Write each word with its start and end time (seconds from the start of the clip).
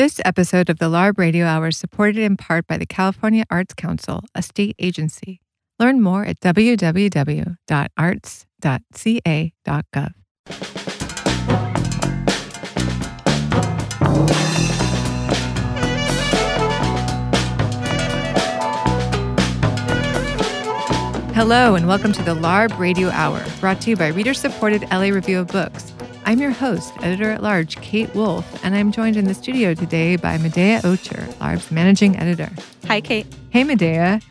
This 0.00 0.16
episode 0.24 0.70
of 0.70 0.78
the 0.78 0.86
LARB 0.86 1.18
Radio 1.18 1.44
Hour 1.44 1.68
is 1.68 1.76
supported 1.76 2.16
in 2.16 2.38
part 2.38 2.66
by 2.66 2.78
the 2.78 2.86
California 2.86 3.44
Arts 3.50 3.74
Council, 3.74 4.24
a 4.34 4.40
state 4.40 4.74
agency. 4.78 5.42
Learn 5.78 6.00
more 6.00 6.24
at 6.24 6.40
www.arts.ca.gov. 6.40 7.54
Hello, 21.34 21.74
and 21.74 21.86
welcome 21.86 22.12
to 22.12 22.22
the 22.22 22.34
LARB 22.34 22.78
Radio 22.78 23.10
Hour, 23.10 23.44
brought 23.60 23.82
to 23.82 23.90
you 23.90 23.96
by 23.96 24.08
reader 24.08 24.32
supported 24.32 24.80
LA 24.90 25.10
Review 25.10 25.40
of 25.40 25.48
Books. 25.48 25.92
I'm 26.24 26.38
your 26.38 26.50
host, 26.52 26.92
editor 27.02 27.30
at 27.30 27.42
large, 27.42 27.76
Kate 27.80 28.12
Wolf, 28.14 28.64
and 28.64 28.74
I'm 28.74 28.92
joined 28.92 29.16
in 29.16 29.24
the 29.24 29.34
studio 29.34 29.74
today 29.74 30.16
by 30.16 30.38
Medaya 30.38 30.80
Ocher, 30.82 31.24
LARB's 31.34 31.70
managing 31.72 32.16
editor. 32.18 32.50
Hi, 32.86 33.00
Kate. 33.00 33.26
Hey, 33.50 33.64
Medaya. 33.64 34.22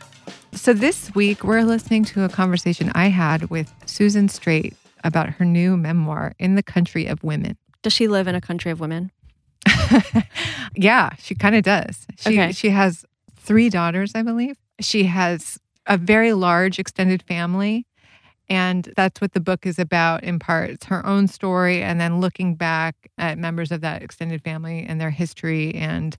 So 0.53 0.73
this 0.73 1.13
week, 1.13 1.43
we're 1.43 1.63
listening 1.63 2.05
to 2.05 2.23
a 2.23 2.29
conversation 2.29 2.91
I 2.95 3.07
had 3.09 3.49
with 3.49 3.73
Susan 3.85 4.29
Straight 4.29 4.75
about 5.03 5.29
her 5.29 5.45
new 5.45 5.75
memoir, 5.75 6.33
In 6.39 6.55
the 6.55 6.63
Country 6.63 7.05
of 7.05 7.21
Women. 7.23 7.57
Does 7.81 7.93
she 7.93 8.07
live 8.07 8.27
in 8.27 8.35
a 8.35 8.41
country 8.41 8.71
of 8.71 8.79
women? 8.79 9.11
yeah, 10.75 11.11
she 11.17 11.35
kind 11.35 11.55
of 11.55 11.63
does. 11.63 12.05
She, 12.17 12.29
Okay. 12.29 12.51
she 12.53 12.69
has 12.69 13.05
three 13.35 13.69
daughters, 13.69 14.13
I 14.15 14.21
believe. 14.21 14.55
She 14.79 15.03
has 15.05 15.57
a 15.85 15.97
very 15.97 16.33
large 16.33 16.79
extended 16.79 17.23
family. 17.23 17.85
And 18.49 18.91
that's 18.95 19.21
what 19.21 19.33
the 19.33 19.39
book 19.39 19.65
is 19.65 19.77
about 19.77 20.23
in 20.23 20.39
part. 20.39 20.71
It's 20.71 20.85
her 20.87 21.05
own 21.05 21.27
story 21.27 21.83
and 21.83 22.01
then 22.01 22.19
looking 22.19 22.55
back 22.55 22.95
at 23.17 23.37
members 23.37 23.71
of 23.71 23.81
that 23.81 24.01
extended 24.01 24.41
family 24.43 24.85
and 24.87 24.99
their 24.99 25.11
history. 25.11 25.75
And 25.75 26.17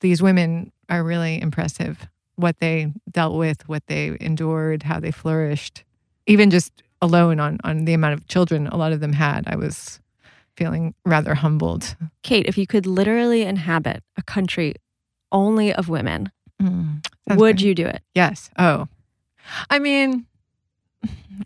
these 0.00 0.22
women 0.22 0.70
are 0.90 1.02
really 1.02 1.40
impressive 1.40 2.08
what 2.36 2.58
they 2.58 2.92
dealt 3.10 3.36
with, 3.38 3.66
what 3.68 3.86
they 3.86 4.16
endured, 4.20 4.82
how 4.82 5.00
they 5.00 5.10
flourished. 5.10 5.84
Even 6.26 6.50
just 6.50 6.82
alone 7.00 7.40
on, 7.40 7.58
on 7.64 7.84
the 7.84 7.94
amount 7.94 8.14
of 8.14 8.26
children 8.28 8.66
a 8.68 8.76
lot 8.76 8.92
of 8.92 9.00
them 9.00 9.12
had, 9.12 9.44
I 9.46 9.56
was 9.56 10.00
feeling 10.56 10.94
rather 11.06 11.34
humbled. 11.34 11.96
Kate, 12.22 12.46
if 12.46 12.58
you 12.58 12.66
could 12.66 12.86
literally 12.86 13.42
inhabit 13.42 14.02
a 14.16 14.22
country 14.22 14.74
only 15.30 15.72
of 15.72 15.88
women, 15.88 16.30
Mm, 16.60 17.04
would 17.28 17.56
good. 17.56 17.62
you 17.62 17.74
do 17.74 17.86
it? 17.86 18.02
Yes. 18.14 18.50
Oh, 18.58 18.86
I 19.68 19.78
mean, 19.80 20.26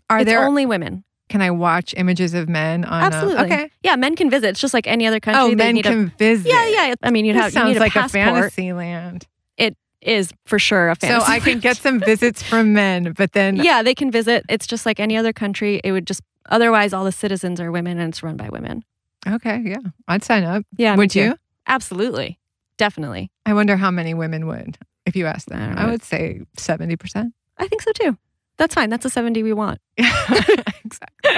are 0.09 0.19
it's 0.19 0.25
there? 0.29 0.43
only 0.45 0.65
women. 0.65 1.03
can 1.29 1.41
I 1.41 1.51
watch 1.51 1.93
images 1.97 2.33
of 2.33 2.47
men 2.47 2.85
on? 2.85 3.01
a- 3.01 3.05
Absolutely. 3.05 3.45
okay. 3.45 3.71
Yeah, 3.83 3.95
men 3.95 4.15
can 4.15 4.29
visit. 4.29 4.49
It's 4.49 4.59
just 4.61 4.73
like 4.73 4.87
any 4.87 5.05
other 5.07 5.19
country. 5.19 5.41
Oh, 5.41 5.55
men 5.55 5.75
need 5.75 5.83
can 5.85 6.09
visit. 6.17 6.47
Yeah, 6.49 6.67
yeah. 6.67 6.95
I 7.03 7.11
mean, 7.11 7.25
you'd 7.25 7.35
This 7.35 7.41
have 7.43 7.51
you 7.51 7.59
sounds 7.59 7.69
need 7.69 7.77
a 7.77 7.79
like 7.79 7.95
a 7.95 8.07
fantasy 8.09 8.73
land. 8.73 9.27
It 9.57 9.75
is 10.01 10.31
for 10.45 10.59
sure 10.59 10.89
a 10.89 10.95
fantasy. 10.95 11.25
So 11.25 11.31
I 11.31 11.39
can 11.39 11.59
get 11.59 11.77
some 11.77 11.99
visits 11.99 12.41
from 12.43 12.73
men, 12.73 13.13
but 13.13 13.33
then 13.33 13.55
yeah, 13.63 13.81
they 13.83 13.95
can 13.95 14.11
visit. 14.11 14.43
It's 14.47 14.67
just 14.67 14.85
like 14.85 14.99
any 14.99 15.17
other 15.17 15.33
country. 15.33 15.81
It 15.83 15.91
would 15.91 16.07
just 16.07 16.21
otherwise 16.49 16.93
all 16.93 17.03
the 17.03 17.11
citizens 17.11 17.59
are 17.59 17.71
women 17.71 17.97
and 17.99 18.09
it's 18.09 18.23
run 18.23 18.37
by 18.37 18.47
women. 18.49 18.83
okay, 19.27 19.61
yeah, 19.65 19.79
I'd 20.07 20.23
sign 20.23 20.43
up. 20.43 20.63
Yeah, 20.77 20.95
would 20.95 21.13
you? 21.15 21.35
Absolutely, 21.65 22.39
definitely. 22.77 23.29
I 23.45 23.53
wonder 23.53 23.75
how 23.75 23.91
many 23.91 24.13
women 24.13 24.47
would 24.47 24.77
if 25.05 25.15
you 25.15 25.25
asked 25.25 25.49
them. 25.49 25.59
don't 25.75 25.77
I, 25.77 25.89
would 25.89 26.03
say 26.03 26.41
seventy 26.57 26.95
percent. 26.95 27.33
I 27.57 27.67
think 27.67 27.81
so 27.81 27.91
too. 27.91 28.17
That's 28.57 28.73
fine. 28.75 28.89
That's 28.89 29.05
a 29.05 29.09
seventy 29.09 29.43
we 29.43 29.53
want. 29.53 29.79
exactly. 29.97 31.31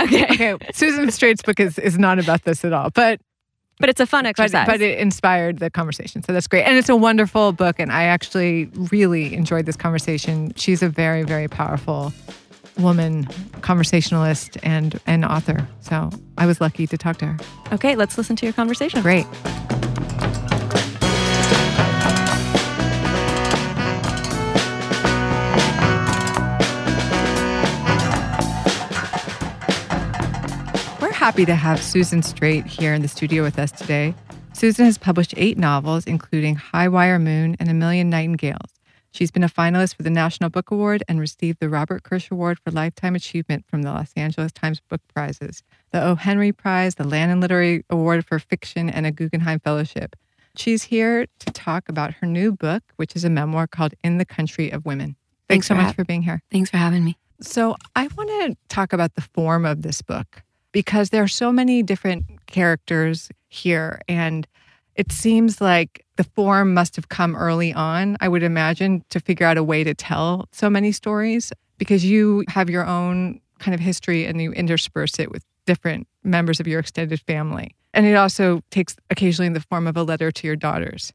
Okay. 0.00 0.26
Okay. 0.54 0.56
Susan 0.72 1.10
Straight's 1.10 1.42
book 1.42 1.58
is, 1.60 1.78
is 1.78 1.98
not 1.98 2.18
about 2.18 2.44
this 2.44 2.64
at 2.64 2.72
all, 2.72 2.90
but 2.90 3.20
But 3.80 3.88
it's 3.88 4.00
a 4.00 4.06
fun 4.06 4.24
but, 4.24 4.30
exercise. 4.30 4.66
but 4.66 4.80
it 4.80 4.98
inspired 4.98 5.58
the 5.58 5.70
conversation. 5.70 6.22
So 6.22 6.32
that's 6.32 6.46
great. 6.46 6.64
And 6.64 6.76
it's 6.76 6.88
a 6.88 6.96
wonderful 6.96 7.52
book. 7.52 7.76
And 7.78 7.90
I 7.92 8.04
actually 8.04 8.66
really 8.92 9.34
enjoyed 9.34 9.66
this 9.66 9.76
conversation. 9.76 10.52
She's 10.56 10.82
a 10.82 10.88
very, 10.88 11.22
very 11.22 11.48
powerful 11.48 12.12
woman, 12.78 13.24
conversationalist, 13.62 14.56
and, 14.62 15.00
and 15.06 15.24
author. 15.24 15.66
So 15.80 16.10
I 16.36 16.46
was 16.46 16.60
lucky 16.60 16.86
to 16.86 16.96
talk 16.98 17.16
to 17.18 17.26
her. 17.26 17.36
okay, 17.72 17.96
let's 17.96 18.16
listen 18.18 18.36
to 18.36 18.46
your 18.46 18.52
conversation. 18.52 19.02
Great. 19.02 19.26
Happy 31.28 31.44
to 31.44 31.54
have 31.54 31.82
Susan 31.82 32.22
Straight 32.22 32.64
here 32.64 32.94
in 32.94 33.02
the 33.02 33.06
studio 33.06 33.42
with 33.42 33.58
us 33.58 33.70
today. 33.70 34.14
Susan 34.54 34.86
has 34.86 34.96
published 34.96 35.34
eight 35.36 35.58
novels, 35.58 36.06
including 36.06 36.56
High 36.56 36.88
Wire 36.88 37.18
Moon 37.18 37.54
and 37.60 37.68
A 37.68 37.74
Million 37.74 38.08
Nightingales. 38.08 38.72
She's 39.10 39.30
been 39.30 39.44
a 39.44 39.48
finalist 39.50 39.94
for 39.94 40.02
the 40.02 40.08
National 40.08 40.48
Book 40.48 40.70
Award 40.70 41.04
and 41.06 41.20
received 41.20 41.60
the 41.60 41.68
Robert 41.68 42.02
Kirsch 42.02 42.30
Award 42.30 42.58
for 42.58 42.70
Lifetime 42.70 43.14
Achievement 43.14 43.66
from 43.68 43.82
the 43.82 43.90
Los 43.90 44.10
Angeles 44.16 44.52
Times 44.52 44.80
Book 44.88 45.02
Prizes, 45.14 45.62
the 45.92 46.02
O. 46.02 46.14
Henry 46.14 46.50
Prize, 46.50 46.94
the 46.94 47.04
Lannan 47.04 47.42
Literary 47.42 47.84
Award 47.90 48.24
for 48.24 48.38
Fiction, 48.38 48.88
and 48.88 49.04
a 49.04 49.10
Guggenheim 49.10 49.60
Fellowship. 49.60 50.16
She's 50.56 50.84
here 50.84 51.26
to 51.40 51.52
talk 51.52 51.90
about 51.90 52.14
her 52.14 52.26
new 52.26 52.52
book, 52.52 52.82
which 52.96 53.14
is 53.14 53.24
a 53.24 53.30
memoir 53.30 53.66
called 53.66 53.92
In 54.02 54.16
the 54.16 54.24
Country 54.24 54.70
of 54.70 54.86
Women. 54.86 55.08
Thanks, 55.46 55.48
Thanks 55.48 55.66
so 55.66 55.74
for 55.74 55.76
much 55.76 55.86
hav- 55.88 55.96
for 55.96 56.04
being 56.06 56.22
here. 56.22 56.40
Thanks 56.50 56.70
for 56.70 56.78
having 56.78 57.04
me. 57.04 57.18
So, 57.42 57.76
I 57.94 58.08
want 58.16 58.30
to 58.30 58.56
talk 58.70 58.94
about 58.94 59.14
the 59.14 59.20
form 59.20 59.66
of 59.66 59.82
this 59.82 60.00
book 60.00 60.42
because 60.72 61.10
there 61.10 61.22
are 61.22 61.28
so 61.28 61.52
many 61.52 61.82
different 61.82 62.24
characters 62.46 63.30
here. 63.48 64.00
And 64.08 64.46
it 64.94 65.12
seems 65.12 65.60
like 65.60 66.04
the 66.16 66.24
form 66.24 66.74
must 66.74 66.96
have 66.96 67.08
come 67.08 67.36
early 67.36 67.72
on, 67.72 68.16
I 68.20 68.28
would 68.28 68.42
imagine, 68.42 69.04
to 69.10 69.20
figure 69.20 69.46
out 69.46 69.56
a 69.56 69.62
way 69.62 69.84
to 69.84 69.94
tell 69.94 70.48
so 70.52 70.68
many 70.68 70.92
stories 70.92 71.52
because 71.78 72.04
you 72.04 72.44
have 72.48 72.68
your 72.68 72.84
own 72.84 73.40
kind 73.58 73.74
of 73.74 73.80
history 73.80 74.26
and 74.26 74.40
you 74.40 74.52
intersperse 74.52 75.18
it 75.18 75.30
with 75.30 75.44
different 75.66 76.06
members 76.24 76.60
of 76.60 76.66
your 76.66 76.80
extended 76.80 77.20
family. 77.20 77.74
And 77.94 78.06
it 78.06 78.14
also 78.14 78.62
takes 78.70 78.96
occasionally 79.10 79.46
in 79.46 79.52
the 79.52 79.60
form 79.60 79.86
of 79.86 79.96
a 79.96 80.02
letter 80.02 80.30
to 80.30 80.46
your 80.46 80.56
daughters. 80.56 81.12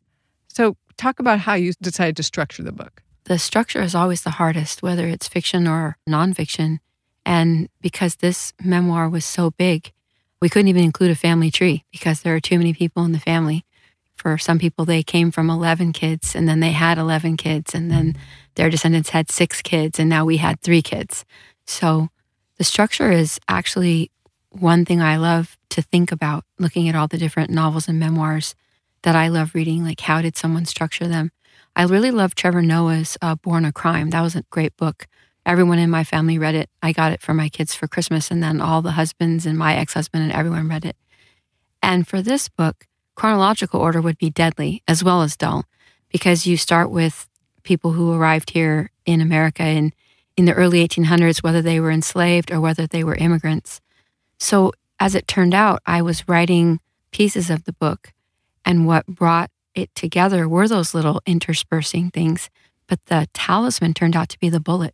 So, 0.48 0.76
talk 0.98 1.20
about 1.20 1.40
how 1.40 1.56
you 1.56 1.74
decided 1.82 2.16
to 2.18 2.24
structure 2.24 2.64
the 2.64 2.72
book. 2.72 3.02
The 3.26 3.40
structure 3.40 3.82
is 3.82 3.96
always 3.96 4.24
the 4.24 4.32
hardest, 4.32 4.84
whether 4.84 5.08
it's 5.08 5.28
fiction 5.28 5.68
or 5.68 5.98
nonfiction. 6.08 6.80
And 7.26 7.70
because 7.82 8.16
this 8.16 8.54
memoir 8.64 9.10
was 9.10 9.26
so 9.26 9.52
big, 9.52 9.92
we 10.42 10.50
couldn't 10.50 10.68
even 10.68 10.84
include 10.84 11.12
a 11.12 11.16
family 11.16 11.50
tree 11.50 11.86
because 11.92 12.22
there 12.22 12.36
are 12.36 12.42
too 12.42 12.58
many 12.58 12.74
people 12.74 13.06
in 13.06 13.14
the 13.14 13.20
family. 13.20 13.64
For 14.16 14.38
some 14.38 14.60
people, 14.60 14.86
they 14.86 15.04
came 15.04 15.32
from 15.32 15.50
11 15.50 15.94
kids 15.94 16.36
and 16.36 16.48
then 16.48 16.60
they 16.60 16.72
had 16.72 16.98
11 16.98 17.38
kids, 17.38 17.74
and 17.74 17.90
then 17.90 18.16
their 18.56 18.70
descendants 18.70 19.10
had 19.10 19.32
six 19.32 19.62
kids, 19.62 20.00
and 20.00 20.10
now 20.10 20.24
we 20.24 20.38
had 20.38 20.62
three 20.62 20.82
kids. 20.82 21.26
So 21.66 22.10
the 22.58 22.64
structure 22.64 23.12
is 23.12 23.40
actually 23.48 24.12
one 24.50 24.86
thing 24.86 25.02
I 25.02 25.18
love 25.18 25.58
to 25.70 25.82
think 25.82 26.12
about, 26.12 26.46
looking 26.60 26.88
at 26.88 26.96
all 26.96 27.08
the 27.08 27.18
different 27.18 27.50
novels 27.50 27.88
and 27.88 28.00
memoirs 28.00 28.54
that 29.02 29.16
I 29.16 29.28
love 29.28 29.56
reading. 29.56 29.84
Like, 29.84 30.02
how 30.02 30.22
did 30.22 30.38
someone 30.38 30.66
structure 30.66 31.08
them? 31.08 31.32
I 31.76 31.84
really 31.84 32.12
love 32.12 32.36
Trevor 32.36 32.62
Noah's 32.62 33.18
uh, 33.22 33.36
Born 33.36 33.66
a 33.66 33.72
Crime. 33.72 34.12
That 34.12 34.22
was 34.22 34.36
a 34.36 34.44
great 34.50 34.78
book. 34.78 35.08
Everyone 35.46 35.80
in 35.80 35.90
my 35.90 36.04
family 36.04 36.38
read 36.38 36.56
it. 36.56 36.70
I 36.82 36.94
got 36.94 37.12
it 37.12 37.22
for 37.22 37.34
my 37.34 37.50
kids 37.50 37.76
for 37.76 37.88
Christmas, 37.88 38.32
and 38.32 38.42
then 38.42 38.62
all 38.62 38.82
the 38.82 38.92
husbands 38.92 39.46
and 39.46 39.58
my 39.58 39.76
ex 39.76 39.94
husband 39.94 40.24
and 40.24 40.32
everyone 40.32 40.70
read 40.70 40.86
it. 40.86 40.96
And 41.82 42.08
for 42.08 42.22
this 42.22 42.48
book, 42.48 42.88
chronological 43.16 43.82
order 43.82 44.02
would 44.02 44.18
be 44.18 44.30
deadly 44.30 44.82
as 44.88 45.04
well 45.04 45.22
as 45.22 45.36
dull 45.36 45.66
because 46.10 46.48
you 46.48 46.56
start 46.56 46.90
with 46.90 47.28
people 47.64 47.92
who 47.92 48.14
arrived 48.14 48.52
here 48.52 48.92
in 49.06 49.20
America 49.20 49.64
in, 49.64 49.92
in 50.38 50.46
the 50.46 50.54
early 50.54 50.88
1800s, 50.88 51.44
whether 51.44 51.62
they 51.62 51.80
were 51.80 51.92
enslaved 51.92 52.52
or 52.52 52.62
whether 52.62 52.88
they 52.88 53.04
were 53.04 53.16
immigrants. 53.16 53.82
So, 54.40 54.72
as 55.00 55.16
it 55.16 55.28
turned 55.28 55.54
out, 55.54 55.82
I 55.86 56.02
was 56.02 56.28
writing 56.28 56.80
pieces 57.12 57.50
of 57.50 57.66
the 57.66 57.74
book, 57.74 58.14
and 58.64 58.88
what 58.88 59.06
brought 59.06 59.52
it 59.76 59.94
together 59.96 60.48
were 60.48 60.68
those 60.68 60.94
little 60.94 61.22
interspersing 61.26 62.12
things. 62.12 62.50
But 62.88 63.06
the 63.06 63.28
talisman 63.34 63.94
turned 63.94 64.16
out 64.16 64.30
to 64.30 64.40
be 64.40 64.50
the 64.50 64.60
bullet. 64.60 64.94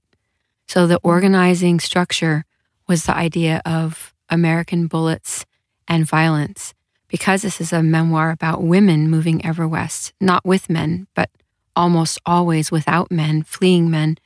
So, 0.70 0.86
the 0.86 1.00
organizing 1.02 1.80
structure 1.80 2.46
was 2.88 3.06
the 3.06 3.16
idea 3.16 3.60
of 3.66 4.14
American 4.30 4.86
bullets 4.86 5.44
and 5.88 6.06
violence. 6.06 6.76
Because 7.08 7.42
this 7.42 7.60
is 7.60 7.74
a 7.74 7.82
memoir 7.82 8.30
about 8.30 8.62
women 8.62 9.10
moving 9.10 9.44
ever 9.44 9.68
west, 9.68 10.14
not 10.22 10.46
with 10.46 10.70
men, 10.70 11.08
but 11.16 11.32
almost 11.76 12.20
always 12.24 12.70
without 12.70 13.12
men, 13.12 13.42
fleeing 13.42 13.90
men, 13.90 14.20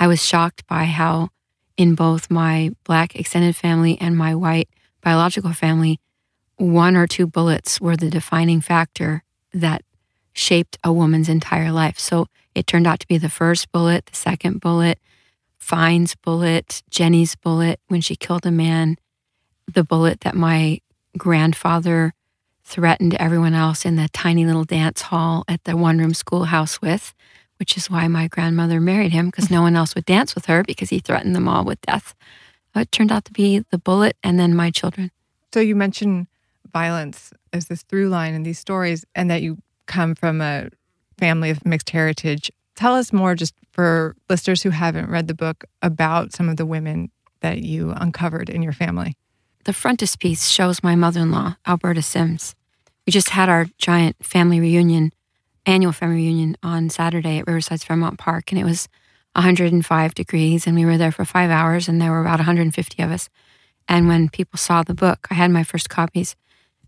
I 0.00 0.06
was 0.06 0.24
shocked 0.24 0.66
by 0.66 0.84
how, 0.84 1.28
in 1.76 1.94
both 1.94 2.30
my 2.30 2.70
Black 2.84 3.14
extended 3.14 3.54
family 3.54 3.98
and 4.00 4.16
my 4.16 4.34
white 4.34 4.70
biological 5.02 5.52
family, 5.52 6.00
one 6.56 6.96
or 6.96 7.06
two 7.06 7.26
bullets 7.26 7.78
were 7.78 7.94
the 7.94 8.08
defining 8.08 8.62
factor 8.62 9.22
that 9.52 9.82
shaped 10.32 10.78
a 10.82 10.90
woman's 10.90 11.28
entire 11.28 11.70
life. 11.70 11.98
So 11.98 12.28
it 12.54 12.66
turned 12.66 12.86
out 12.86 13.00
to 13.00 13.06
be 13.06 13.18
the 13.18 13.28
first 13.28 13.70
bullet, 13.70 14.06
the 14.06 14.16
second 14.16 14.62
bullet, 14.62 14.98
Fine's 15.64 16.14
bullet, 16.14 16.82
Jenny's 16.90 17.36
bullet 17.36 17.80
when 17.88 18.02
she 18.02 18.16
killed 18.16 18.44
a 18.44 18.50
man, 18.50 18.98
the 19.66 19.82
bullet 19.82 20.20
that 20.20 20.34
my 20.34 20.78
grandfather 21.16 22.12
threatened 22.62 23.14
everyone 23.14 23.54
else 23.54 23.86
in 23.86 23.96
the 23.96 24.10
tiny 24.10 24.44
little 24.44 24.64
dance 24.64 25.00
hall 25.00 25.42
at 25.48 25.64
the 25.64 25.74
one 25.74 25.96
room 25.96 26.12
schoolhouse 26.12 26.82
with, 26.82 27.14
which 27.58 27.78
is 27.78 27.88
why 27.88 28.06
my 28.08 28.28
grandmother 28.28 28.78
married 28.78 29.12
him 29.12 29.28
because 29.28 29.50
no 29.50 29.62
one 29.62 29.74
else 29.74 29.94
would 29.94 30.04
dance 30.04 30.34
with 30.34 30.44
her 30.46 30.62
because 30.62 30.90
he 30.90 30.98
threatened 30.98 31.34
them 31.34 31.48
all 31.48 31.64
with 31.64 31.80
death. 31.80 32.14
It 32.76 32.92
turned 32.92 33.10
out 33.10 33.24
to 33.24 33.32
be 33.32 33.64
the 33.70 33.78
bullet 33.78 34.18
and 34.22 34.38
then 34.38 34.54
my 34.54 34.70
children. 34.70 35.12
So 35.54 35.60
you 35.60 35.74
mentioned 35.74 36.26
violence 36.70 37.32
as 37.54 37.68
this 37.68 37.80
through 37.84 38.10
line 38.10 38.34
in 38.34 38.42
these 38.42 38.58
stories 38.58 39.06
and 39.14 39.30
that 39.30 39.40
you 39.40 39.56
come 39.86 40.14
from 40.14 40.42
a 40.42 40.68
family 41.16 41.48
of 41.48 41.64
mixed 41.64 41.88
heritage. 41.88 42.50
Tell 42.74 42.94
us 42.94 43.12
more, 43.12 43.34
just 43.34 43.54
for 43.72 44.16
listeners 44.28 44.62
who 44.62 44.70
haven't 44.70 45.10
read 45.10 45.28
the 45.28 45.34
book, 45.34 45.64
about 45.82 46.32
some 46.32 46.48
of 46.48 46.56
the 46.56 46.66
women 46.66 47.10
that 47.40 47.62
you 47.62 47.92
uncovered 47.92 48.48
in 48.48 48.62
your 48.62 48.72
family. 48.72 49.16
The 49.64 49.72
frontispiece 49.72 50.48
shows 50.48 50.82
my 50.82 50.94
mother 50.94 51.20
in 51.20 51.30
law, 51.30 51.56
Alberta 51.66 52.02
Sims. 52.02 52.54
We 53.06 53.12
just 53.12 53.30
had 53.30 53.48
our 53.48 53.66
giant 53.78 54.24
family 54.24 54.60
reunion, 54.60 55.12
annual 55.66 55.92
family 55.92 56.16
reunion 56.16 56.56
on 56.62 56.90
Saturday 56.90 57.38
at 57.38 57.46
Riverside's 57.46 57.84
Fairmount 57.84 58.18
Park, 58.18 58.50
and 58.50 58.60
it 58.60 58.64
was 58.64 58.88
105 59.34 60.14
degrees, 60.14 60.66
and 60.66 60.76
we 60.76 60.84
were 60.84 60.96
there 60.98 61.12
for 61.12 61.24
five 61.24 61.50
hours, 61.50 61.88
and 61.88 62.00
there 62.00 62.10
were 62.10 62.20
about 62.20 62.38
150 62.38 63.02
of 63.02 63.10
us. 63.10 63.28
And 63.88 64.08
when 64.08 64.28
people 64.28 64.58
saw 64.58 64.82
the 64.82 64.94
book, 64.94 65.26
I 65.30 65.34
had 65.34 65.50
my 65.50 65.64
first 65.64 65.88
copies, 65.88 66.36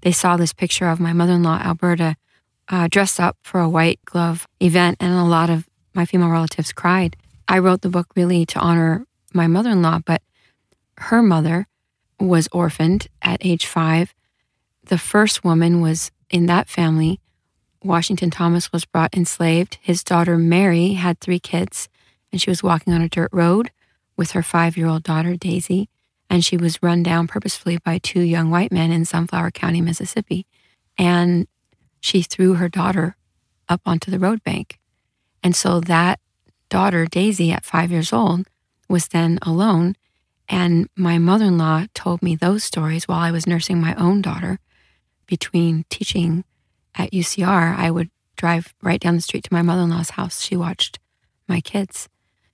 they 0.02 0.12
saw 0.12 0.36
this 0.36 0.52
picture 0.52 0.88
of 0.88 1.00
my 1.00 1.12
mother 1.12 1.32
in 1.32 1.42
law, 1.42 1.58
Alberta, 1.58 2.16
uh, 2.68 2.88
dressed 2.88 3.20
up 3.20 3.36
for 3.42 3.60
a 3.60 3.68
white 3.68 4.00
glove 4.04 4.46
event, 4.60 4.96
and 5.00 5.12
a 5.12 5.24
lot 5.24 5.50
of 5.50 5.66
my 5.96 6.04
female 6.04 6.28
relatives 6.28 6.72
cried. 6.72 7.16
I 7.48 7.58
wrote 7.58 7.80
the 7.80 7.88
book 7.88 8.08
really 8.14 8.44
to 8.46 8.58
honor 8.58 9.06
my 9.32 9.46
mother 9.46 9.70
in 9.70 9.82
law, 9.82 10.00
but 10.04 10.22
her 10.98 11.22
mother 11.22 11.66
was 12.20 12.48
orphaned 12.52 13.08
at 13.22 13.44
age 13.44 13.66
five. 13.66 14.14
The 14.84 14.98
first 14.98 15.44
woman 15.44 15.80
was 15.80 16.10
in 16.30 16.46
that 16.46 16.68
family. 16.68 17.20
Washington 17.82 18.30
Thomas 18.30 18.72
was 18.72 18.84
brought 18.84 19.16
enslaved. 19.16 19.78
His 19.80 20.02
daughter 20.02 20.36
Mary 20.36 20.94
had 20.94 21.20
three 21.20 21.38
kids, 21.38 21.88
and 22.32 22.40
she 22.40 22.50
was 22.50 22.62
walking 22.62 22.92
on 22.92 23.02
a 23.02 23.08
dirt 23.08 23.30
road 23.32 23.70
with 24.16 24.32
her 24.32 24.42
five 24.42 24.76
year 24.76 24.86
old 24.86 25.02
daughter 25.02 25.36
Daisy, 25.36 25.88
and 26.28 26.44
she 26.44 26.56
was 26.56 26.82
run 26.82 27.02
down 27.02 27.26
purposefully 27.26 27.78
by 27.78 27.98
two 27.98 28.20
young 28.20 28.50
white 28.50 28.72
men 28.72 28.90
in 28.90 29.04
Sunflower 29.04 29.52
County, 29.52 29.80
Mississippi. 29.80 30.46
And 30.98 31.46
she 32.00 32.22
threw 32.22 32.54
her 32.54 32.68
daughter 32.68 33.16
up 33.68 33.82
onto 33.84 34.10
the 34.10 34.18
road 34.18 34.42
bank. 34.42 34.78
And 35.46 35.54
so 35.54 35.78
that 35.78 36.18
daughter, 36.70 37.06
Daisy, 37.06 37.52
at 37.52 37.64
five 37.64 37.92
years 37.92 38.12
old, 38.12 38.48
was 38.88 39.06
then 39.06 39.38
alone. 39.42 39.94
And 40.48 40.88
my 40.96 41.18
mother 41.18 41.44
in 41.44 41.56
law 41.56 41.84
told 41.94 42.20
me 42.20 42.34
those 42.34 42.64
stories 42.64 43.06
while 43.06 43.20
I 43.20 43.30
was 43.30 43.46
nursing 43.46 43.80
my 43.80 43.94
own 43.94 44.22
daughter. 44.22 44.58
Between 45.28 45.84
teaching 45.88 46.42
at 46.96 47.12
UCR, 47.12 47.76
I 47.76 47.92
would 47.92 48.10
drive 48.36 48.74
right 48.82 49.00
down 49.00 49.14
the 49.14 49.22
street 49.22 49.44
to 49.44 49.52
my 49.52 49.62
mother 49.62 49.82
in 49.82 49.90
law's 49.90 50.10
house. 50.10 50.42
She 50.42 50.56
watched 50.56 50.98
my 51.46 51.60
kids. 51.60 52.08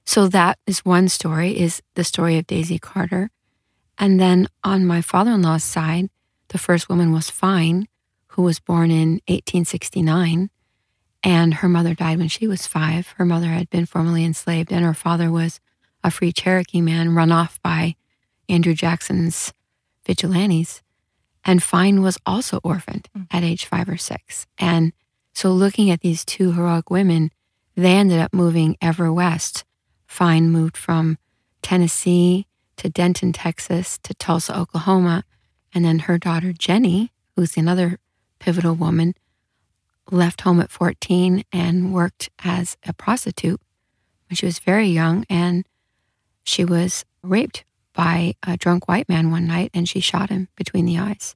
So 0.05 0.29
that 0.29 0.59
is 0.67 0.85
one 0.85 1.09
story, 1.09 1.59
is 1.59 1.81
the 1.95 2.05
story 2.05 2.37
of 2.37 2.47
Daisy 2.47 2.79
Carter. 2.79 3.31
And 3.97 4.21
then 4.21 4.49
on 4.65 4.85
my 4.85 5.01
father 5.01 5.31
in 5.31 5.41
law's 5.41 5.65
side, 5.65 6.11
the 6.49 6.59
first 6.59 6.91
woman 6.91 7.11
was 7.11 7.31
Fine, 7.31 7.89
who 8.33 8.43
was 8.43 8.61
born 8.61 8.91
in 8.91 9.23
1869. 9.29 10.51
And 11.25 11.55
her 11.55 11.69
mother 11.69 11.95
died 11.95 12.19
when 12.19 12.29
she 12.29 12.49
was 12.49 12.67
five. 12.67 13.09
Her 13.17 13.25
mother 13.25 13.49
had 13.49 13.71
been 13.71 13.87
formerly 13.87 14.25
enslaved, 14.25 14.73
and 14.73 14.85
her 14.85 14.95
father 14.95 15.31
was 15.31 15.61
a 16.03 16.11
free 16.11 16.33
Cherokee 16.33 16.81
man 16.81 17.15
run 17.15 17.31
off 17.31 17.61
by 17.63 17.95
Andrew 18.49 18.75
Jackson's 18.75 19.53
vigilantes. 20.05 20.83
And 21.45 21.63
Fine 21.63 22.03
was 22.03 22.19
also 22.27 22.61
orphaned 22.63 23.09
mm. 23.17 23.27
at 23.31 23.43
age 23.43 23.67
five 23.67 23.89
or 23.89 23.97
six. 23.97 24.47
And 24.59 24.93
so, 25.35 25.51
looking 25.53 25.91
at 25.91 26.01
these 26.01 26.25
two 26.25 26.53
heroic 26.53 26.91
women, 26.91 27.31
they 27.75 27.93
ended 27.93 28.21
up 28.21 28.33
moving 28.33 28.77
ever 28.81 29.13
west. 29.13 29.65
Fine 30.07 30.51
moved 30.51 30.77
from 30.77 31.19
Tennessee 31.63 32.47
to 32.77 32.89
Denton, 32.89 33.33
Texas, 33.33 33.99
to 34.03 34.15
Tulsa, 34.15 34.57
Oklahoma. 34.57 35.25
And 35.75 35.85
then 35.85 36.01
her 36.01 36.19
daughter, 36.19 36.53
Jenny, 36.53 37.13
who's 37.35 37.57
another 37.57 37.99
pivotal 38.39 38.75
woman, 38.75 39.15
left 40.11 40.43
home 40.43 40.61
at 40.61 40.71
14 40.71 41.45
and 41.53 41.95
worked 41.95 42.31
as 42.45 42.77
a 42.87 42.93
prostitute 42.93 43.61
when 44.29 44.37
she 44.37 44.47
was 44.47 44.59
very 44.59 44.89
young. 44.89 45.25
And 45.29 45.67
she 46.43 46.65
was 46.65 47.05
raped 47.23 47.65
by 47.93 48.35
a 48.43 48.57
drunk 48.57 48.89
white 48.89 49.09
man 49.09 49.31
one 49.31 49.47
night 49.47 49.71
and 49.75 49.89
she 49.89 50.01
shot 50.01 50.31
him 50.31 50.49
between 50.57 50.87
the 50.87 50.99
eyes. 50.99 51.35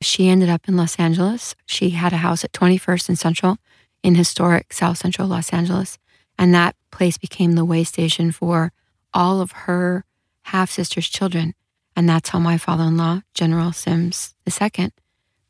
She 0.00 0.28
ended 0.28 0.48
up 0.48 0.68
in 0.68 0.76
Los 0.76 0.96
Angeles. 0.96 1.54
She 1.66 1.90
had 1.90 2.12
a 2.12 2.18
house 2.18 2.44
at 2.44 2.52
21st 2.52 3.08
and 3.10 3.18
Central 3.18 3.58
in 4.02 4.14
historic 4.14 4.72
South 4.72 4.98
Central 4.98 5.28
Los 5.28 5.52
Angeles. 5.52 5.98
And 6.38 6.54
that 6.54 6.76
place 6.90 7.18
became 7.18 7.52
the 7.52 7.64
way 7.64 7.82
station 7.84 8.30
for 8.30 8.72
all 9.12 9.40
of 9.40 9.52
her 9.52 10.04
half 10.42 10.70
sister's 10.70 11.08
children. 11.08 11.54
And 11.94 12.08
that's 12.08 12.28
how 12.28 12.38
my 12.38 12.58
father 12.58 12.84
in 12.84 12.96
law, 12.96 13.22
General 13.32 13.72
Sims 13.72 14.34
II, 14.46 14.90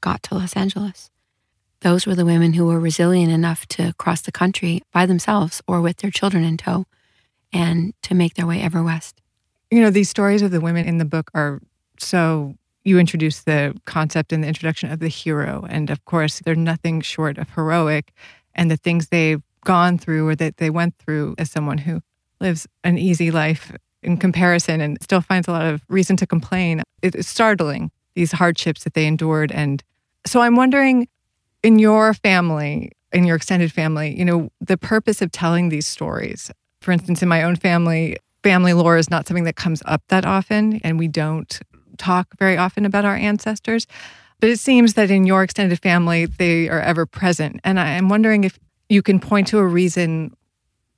got 0.01 0.23
to 0.25 0.35
Los 0.37 0.55
Angeles. 0.55 1.11
Those 1.81 2.07
were 2.07 2.15
the 2.15 2.25
women 2.25 2.55
who 2.55 2.67
were 2.67 2.81
resilient 2.81 3.31
enough 3.33 3.67
to 3.69 3.93
cross 3.95 4.23
the 4.23 4.33
country 4.33 4.83
by 4.93 5.07
themselves 5.07 5.63
or 5.67 5.81
with 5.81 5.99
their 5.99 6.11
children 6.11 6.45
in 6.45 6.57
tow 6.57 6.87
and 7.53 7.93
to 8.03 8.15
make 8.15 8.35
their 8.35 8.47
way 8.47 8.61
ever 8.63 8.83
west. 8.83 9.21
You 9.71 9.81
know, 9.81 9.91
these 9.91 10.09
stories 10.09 10.43
of 10.43 10.51
the 10.51 10.61
women 10.61 10.87
in 10.87 10.99
the 10.99 11.05
book 11.05 11.31
are 11.35 11.61
so. 11.99 12.55
You 12.85 13.01
introduce 13.01 13.43
the 13.43 13.75
concept 13.85 14.33
in 14.33 14.43
the 14.43 14.47
introduction 14.47 14.93
of 14.93 15.01
the 15.01 15.09
hero. 15.09 15.67
And 15.69 15.91
of 15.91 16.05
course, 16.05 16.39
they're 16.39 16.55
nothing 16.55 17.01
short 17.01 17.37
of 17.37 17.51
heroic. 17.51 18.13
And 18.55 18.71
the 18.71 18.77
things 18.77 19.09
they've 19.09 19.43
gone 19.65 19.99
through 19.99 20.29
or 20.29 20.37
that 20.37 20.59
they 20.59 20.71
went 20.71 20.97
through 20.99 21.35
as 21.37 21.51
someone 21.51 21.79
who 21.79 22.01
lives 22.41 22.69
an 22.85 22.97
easy 22.97 23.33
life 23.33 23.73
in 24.05 24.17
comparison 24.17 24.81
and 24.81 24.99
still 25.03 25.21
finds 25.21 25.49
a 25.49 25.51
lot 25.51 25.67
of 25.67 25.83
reason 25.89 26.17
to 26.19 26.27
complain. 26.27 26.83
It's 27.03 27.29
startling, 27.29 27.91
these 28.15 28.31
hardships 28.31 28.85
that 28.85 28.95
they 28.95 29.07
endured. 29.07 29.51
And 29.51 29.83
so 30.25 30.41
I'm 30.41 30.55
wondering 30.55 31.09
in 31.67 31.81
your 31.81 32.15
family, 32.15 32.93
in 33.13 33.25
your 33.25 33.35
extended 33.35 33.73
family, 33.73 34.17
you 34.17 34.25
know, 34.25 34.49
the 34.61 34.77
purpose 34.77 35.21
of 35.21 35.33
telling 35.33 35.69
these 35.69 35.85
stories. 35.85 36.49
For 36.81 36.93
instance, 36.93 37.23
in 37.23 37.29
my 37.29 37.43
own 37.43 37.57
family, 37.57 38.19
family 38.45 38.73
lore 38.73 38.97
is 38.97 39.11
not 39.11 39.27
something 39.27 39.43
that 39.43 39.57
comes 39.57 39.83
up 39.85 40.01
that 40.07 40.25
often, 40.25 40.81
and 40.85 40.97
we 40.97 41.09
don't 41.09 41.59
talk 41.99 42.29
very 42.39 42.57
often 42.57 42.87
about 42.87 43.05
our 43.05 43.17
ancestors. 43.17 43.89
But 44.39 44.49
it 44.49 44.61
seems 44.61 44.95
that 44.95 45.11
in 45.11 45.27
your 45.27 45.43
extended 45.43 45.83
family, 45.83 46.27
they 46.27 46.69
are 46.69 46.81
ever 46.81 47.05
present. 47.05 47.61
And 47.65 47.81
I'm 47.81 48.09
wondering 48.09 48.45
if 48.45 48.61
you 48.89 49.03
can 49.03 49.19
point 49.19 49.49
to 49.49 49.59
a 49.59 49.67
reason 49.67 50.37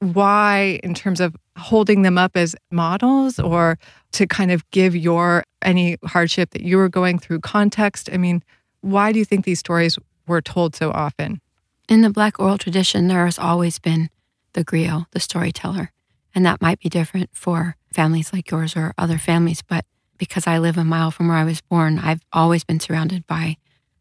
why, 0.00 0.80
in 0.82 0.92
terms 0.92 1.18
of 1.18 1.34
holding 1.56 2.02
them 2.02 2.18
up 2.18 2.36
as 2.36 2.54
models 2.70 3.38
or 3.38 3.78
to 4.12 4.26
kind 4.26 4.50
of 4.50 4.70
give 4.70 4.94
your 4.94 5.44
any 5.62 5.96
hardship 6.04 6.50
that 6.50 6.60
you 6.60 6.76
were 6.76 6.90
going 6.90 7.18
through 7.18 7.40
context? 7.40 8.10
I 8.12 8.18
mean, 8.18 8.44
why 8.82 9.12
do 9.12 9.18
you 9.18 9.24
think 9.24 9.46
these 9.46 9.60
stories 9.60 9.98
were 10.28 10.42
told 10.42 10.76
so 10.76 10.90
often? 10.90 11.40
In 11.88 12.02
the 12.02 12.10
Black 12.10 12.38
oral 12.38 12.58
tradition, 12.58 13.08
there 13.08 13.24
has 13.24 13.38
always 13.38 13.78
been 13.78 14.10
the 14.52 14.64
griot, 14.64 15.06
the 15.12 15.20
storyteller. 15.20 15.92
And 16.34 16.44
that 16.44 16.60
might 16.62 16.80
be 16.80 16.88
different 16.88 17.30
for 17.32 17.76
families 17.92 18.32
like 18.32 18.50
yours 18.50 18.76
or 18.76 18.94
other 18.98 19.18
families. 19.18 19.62
But 19.62 19.84
because 20.18 20.46
I 20.46 20.58
live 20.58 20.76
a 20.76 20.84
mile 20.84 21.10
from 21.10 21.28
where 21.28 21.36
I 21.36 21.44
was 21.44 21.60
born, 21.60 21.98
I've 21.98 22.24
always 22.32 22.64
been 22.64 22.80
surrounded 22.80 23.26
by 23.26 23.56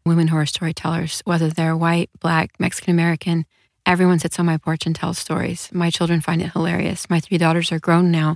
women 0.06 0.28
who 0.28 0.38
are 0.38 0.46
storytellers, 0.46 1.22
whether 1.26 1.50
they're 1.50 1.76
white, 1.76 2.10
black, 2.20 2.52
Mexican 2.60 2.92
American, 2.92 3.46
Everyone 3.88 4.20
sits 4.20 4.38
on 4.38 4.46
my 4.46 4.58
porch 4.58 4.86
and 4.86 4.94
tells 4.94 5.18
stories. 5.18 5.70
My 5.72 5.90
children 5.90 6.20
find 6.20 6.42
it 6.42 6.52
hilarious. 6.52 7.10
My 7.10 7.22
three 7.22 7.38
daughters 7.38 7.72
are 7.72 7.80
grown 7.80 8.12
now, 8.12 8.36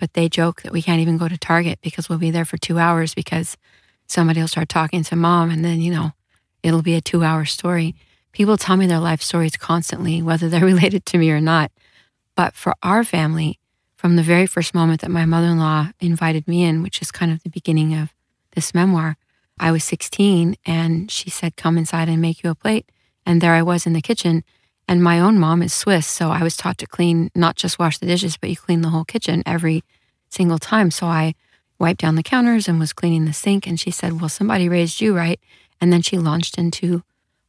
but 0.00 0.14
they 0.14 0.26
joke 0.26 0.62
that 0.62 0.72
we 0.72 0.80
can't 0.80 1.02
even 1.02 1.18
go 1.18 1.28
to 1.28 1.36
Target 1.36 1.80
because 1.82 2.08
we'll 2.08 2.18
be 2.18 2.30
there 2.30 2.46
for 2.46 2.56
two 2.56 2.78
hours 2.78 3.14
because 3.14 3.58
somebody 4.06 4.40
will 4.40 4.48
start 4.48 4.70
talking 4.70 5.04
to 5.04 5.14
mom 5.14 5.50
and 5.50 5.62
then, 5.62 5.82
you 5.82 5.92
know, 5.92 6.12
it'll 6.66 6.82
be 6.82 6.94
a 6.94 7.00
two 7.00 7.22
hour 7.22 7.44
story. 7.44 7.94
People 8.32 8.56
tell 8.56 8.76
me 8.76 8.86
their 8.86 8.98
life 8.98 9.22
stories 9.22 9.56
constantly, 9.56 10.20
whether 10.20 10.48
they're 10.48 10.60
related 10.74 11.06
to 11.06 11.18
me 11.18 11.30
or 11.30 11.40
not. 11.40 11.70
But 12.34 12.54
for 12.54 12.74
our 12.82 13.04
family, 13.04 13.58
from 13.94 14.16
the 14.16 14.22
very 14.22 14.46
first 14.46 14.74
moment 14.74 15.00
that 15.00 15.10
my 15.10 15.24
mother 15.24 15.46
in 15.46 15.58
law 15.58 15.90
invited 16.00 16.46
me 16.46 16.64
in, 16.64 16.82
which 16.82 17.00
is 17.00 17.10
kind 17.10 17.32
of 17.32 17.42
the 17.42 17.50
beginning 17.50 17.94
of 17.94 18.12
this 18.54 18.74
memoir, 18.74 19.16
I 19.58 19.72
was 19.72 19.84
16 19.84 20.56
and 20.66 21.10
she 21.10 21.30
said, 21.30 21.56
Come 21.56 21.78
inside 21.78 22.08
and 22.08 22.20
make 22.20 22.42
you 22.42 22.50
a 22.50 22.54
plate. 22.54 22.90
And 23.24 23.40
there 23.40 23.54
I 23.54 23.62
was 23.62 23.86
in 23.86 23.94
the 23.94 24.02
kitchen 24.02 24.44
and 24.88 25.02
my 25.02 25.18
own 25.18 25.38
mom 25.38 25.62
is 25.62 25.72
Swiss, 25.72 26.06
so 26.06 26.30
I 26.30 26.42
was 26.42 26.56
taught 26.56 26.78
to 26.78 26.86
clean, 26.86 27.30
not 27.34 27.56
just 27.56 27.78
wash 27.78 27.98
the 27.98 28.06
dishes, 28.06 28.36
but 28.36 28.50
you 28.50 28.56
clean 28.56 28.82
the 28.82 28.90
whole 28.90 29.04
kitchen 29.04 29.42
every 29.44 29.82
single 30.28 30.58
time. 30.58 30.90
So 30.90 31.06
I 31.06 31.34
wiped 31.78 32.00
down 32.00 32.14
the 32.14 32.22
counters 32.22 32.68
and 32.68 32.78
was 32.78 32.92
cleaning 32.92 33.24
the 33.24 33.32
sink. 33.32 33.66
And 33.66 33.80
she 33.80 33.90
said, 33.90 34.20
Well, 34.20 34.28
somebody 34.28 34.68
raised 34.68 35.00
you, 35.00 35.16
right? 35.16 35.40
And 35.80 35.92
then 35.92 36.02
she 36.02 36.18
launched 36.18 36.58
into 36.58 37.02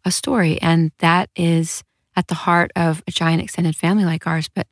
a 0.05 0.11
story. 0.11 0.61
And 0.61 0.91
that 0.99 1.29
is 1.35 1.83
at 2.15 2.27
the 2.27 2.35
heart 2.35 2.71
of 2.75 3.03
a 3.07 3.11
giant 3.11 3.41
extended 3.41 3.75
family 3.75 4.05
like 4.05 4.27
ours. 4.27 4.49
But 4.53 4.67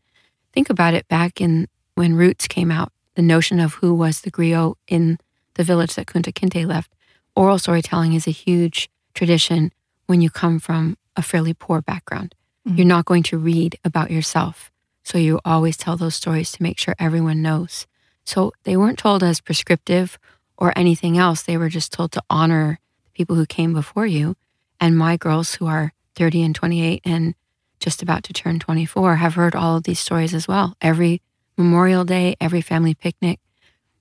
think 0.54 0.70
about 0.70 0.94
it 0.94 1.08
back 1.08 1.40
in 1.42 1.68
when 1.96 2.16
Roots 2.16 2.48
came 2.48 2.72
out, 2.72 2.92
the 3.16 3.22
notion 3.22 3.60
of 3.60 3.76
who 3.76 3.94
was 3.94 4.22
the 4.22 4.32
griot 4.32 4.76
in 4.88 5.18
the 5.54 5.64
village 5.64 5.96
that 5.96 6.08
Kunta 6.08 6.34
Kinte 6.34 6.66
left. 6.66 6.92
Oral 7.36 7.60
storytelling 7.60 8.14
is 8.14 8.28
a 8.28 8.32
huge 8.32 8.90
tradition 9.14 9.72
when 10.08 10.22
you 10.22 10.30
come 10.30 10.60
from 10.60 10.98
a 11.16 11.22
fairly 11.22 11.54
poor 11.54 11.82
background. 11.82 12.36
Mhm. 12.68 12.78
You're 12.78 12.88
not 12.88 13.06
going 13.06 13.24
to 13.24 13.38
read 13.38 13.78
about 13.84 14.12
yourself. 14.12 14.72
So 15.04 15.18
you 15.18 15.40
always 15.46 15.78
tell 15.78 15.98
those 15.98 16.16
stories 16.16 16.52
to 16.54 16.64
make 16.64 16.78
sure 16.80 16.96
everyone 16.98 17.42
knows. 17.42 17.86
So 18.26 18.54
they 18.64 18.76
weren't 18.76 18.98
told 18.98 19.22
as 19.24 19.40
prescriptive 19.40 20.18
or 20.58 20.74
anything 20.76 21.18
else. 21.18 21.44
They 21.44 21.58
were 21.58 21.70
just 21.70 21.92
told 21.94 22.12
to 22.14 22.24
honor 22.30 22.80
people 23.16 23.36
who 23.36 23.46
came 23.46 23.74
before 23.74 24.06
you. 24.06 24.36
And 24.80 24.96
my 24.98 25.18
girls, 25.18 25.56
who 25.56 25.66
are 25.66 25.94
30 26.16 26.44
and 26.44 26.56
28 26.56 27.02
and 27.04 27.34
just 27.80 28.04
about 28.04 28.24
to 28.24 28.34
turn 28.34 28.60
24, 28.60 29.16
have 29.16 29.34
heard 29.34 29.56
all 29.56 29.78
of 29.78 29.84
these 29.84 30.00
stories 30.00 30.34
as 30.34 30.48
well. 30.48 30.76
Every 30.82 31.22
Memorial 31.58 32.04
Day, 32.04 32.36
every 32.40 32.62
family 32.62 32.94
picnic. 32.94 33.40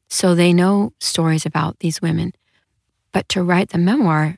So 0.09 0.35
they 0.35 0.53
know 0.53 0.93
stories 1.01 1.47
about 1.47 1.79
these 1.79 2.03
women. 2.03 2.33
But 3.13 3.29
to 3.31 3.43
write 3.43 3.71
the 3.71 3.79
memoir, 3.79 4.37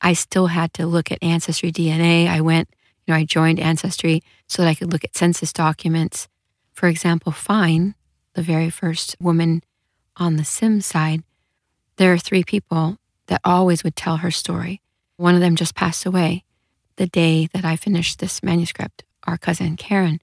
I 0.00 0.12
still 0.12 0.46
had 0.46 0.72
to 0.74 0.86
look 0.86 1.10
at 1.10 1.22
Ancestry 1.22 1.72
DNA. 1.72 2.28
I 2.28 2.40
went, 2.40 2.68
you 3.06 3.12
know, 3.12 3.18
I 3.18 3.24
joined 3.24 3.58
Ancestry 3.58 4.22
so 4.46 4.62
that 4.62 4.68
I 4.68 4.74
could 4.74 4.92
look 4.92 5.04
at 5.04 5.16
census 5.16 5.52
documents. 5.52 6.28
For 6.72 6.88
example, 6.88 7.32
Fine, 7.32 7.96
the 8.34 8.42
very 8.42 8.70
first 8.70 9.16
woman 9.20 9.62
on 10.16 10.36
the 10.36 10.44
Sim 10.44 10.80
side, 10.80 11.24
there 11.96 12.12
are 12.12 12.18
three 12.18 12.44
people 12.44 12.98
that 13.28 13.40
always 13.44 13.84
would 13.84 13.96
tell 13.96 14.18
her 14.18 14.30
story. 14.30 14.82
One 15.16 15.34
of 15.34 15.40
them 15.40 15.56
just 15.56 15.74
passed 15.74 16.04
away 16.04 16.44
the 16.96 17.06
day 17.06 17.48
that 17.54 17.64
I 17.64 17.76
finished 17.76 18.18
this 18.18 18.42
manuscript, 18.42 19.04
our 19.26 19.38
cousin 19.38 19.76
Karen. 19.76 20.20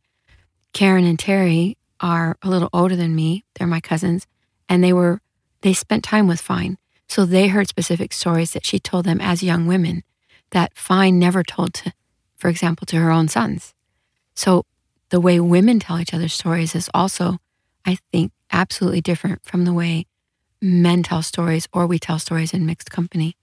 Karen 0.73 1.05
and 1.05 1.17
Terry 1.17 1.77
are 2.01 2.37
a 2.43 2.49
little 2.49 2.69
older 2.73 2.95
than 2.95 3.15
me. 3.15 3.45
They're 3.55 3.67
my 3.67 3.79
cousins, 3.79 4.27
and 4.67 4.83
they 4.83 4.93
were 4.93 5.21
they 5.61 5.73
spent 5.73 6.03
time 6.03 6.27
with 6.27 6.41
Fine. 6.41 6.77
So 7.07 7.25
they 7.25 7.47
heard 7.47 7.67
specific 7.67 8.13
stories 8.13 8.51
that 8.51 8.65
she 8.65 8.79
told 8.79 9.05
them 9.05 9.21
as 9.21 9.41
young 9.41 9.67
women 9.67 10.03
that 10.51 10.77
Fine 10.77 11.17
never 11.17 11.43
told 11.43 11.73
to, 11.75 11.93
for 12.35 12.49
example, 12.49 12.85
to 12.87 12.97
her 12.97 13.11
own 13.11 13.27
sons. 13.27 13.73
So 14.35 14.63
the 15.09 15.19
way 15.19 15.39
women 15.39 15.79
tell 15.79 15.99
each 15.99 16.13
other 16.13 16.27
stories 16.27 16.75
is 16.75 16.89
also, 16.93 17.37
I 17.85 17.97
think, 18.11 18.31
absolutely 18.51 19.01
different 19.01 19.43
from 19.43 19.65
the 19.65 19.73
way 19.73 20.07
men 20.65 21.03
tell 21.03 21.21
stories 21.21 21.67
or 21.71 21.85
we 21.85 21.99
tell 21.99 22.19
stories 22.19 22.53
in 22.53 22.65
mixed 22.65 22.89
company. 22.89 23.37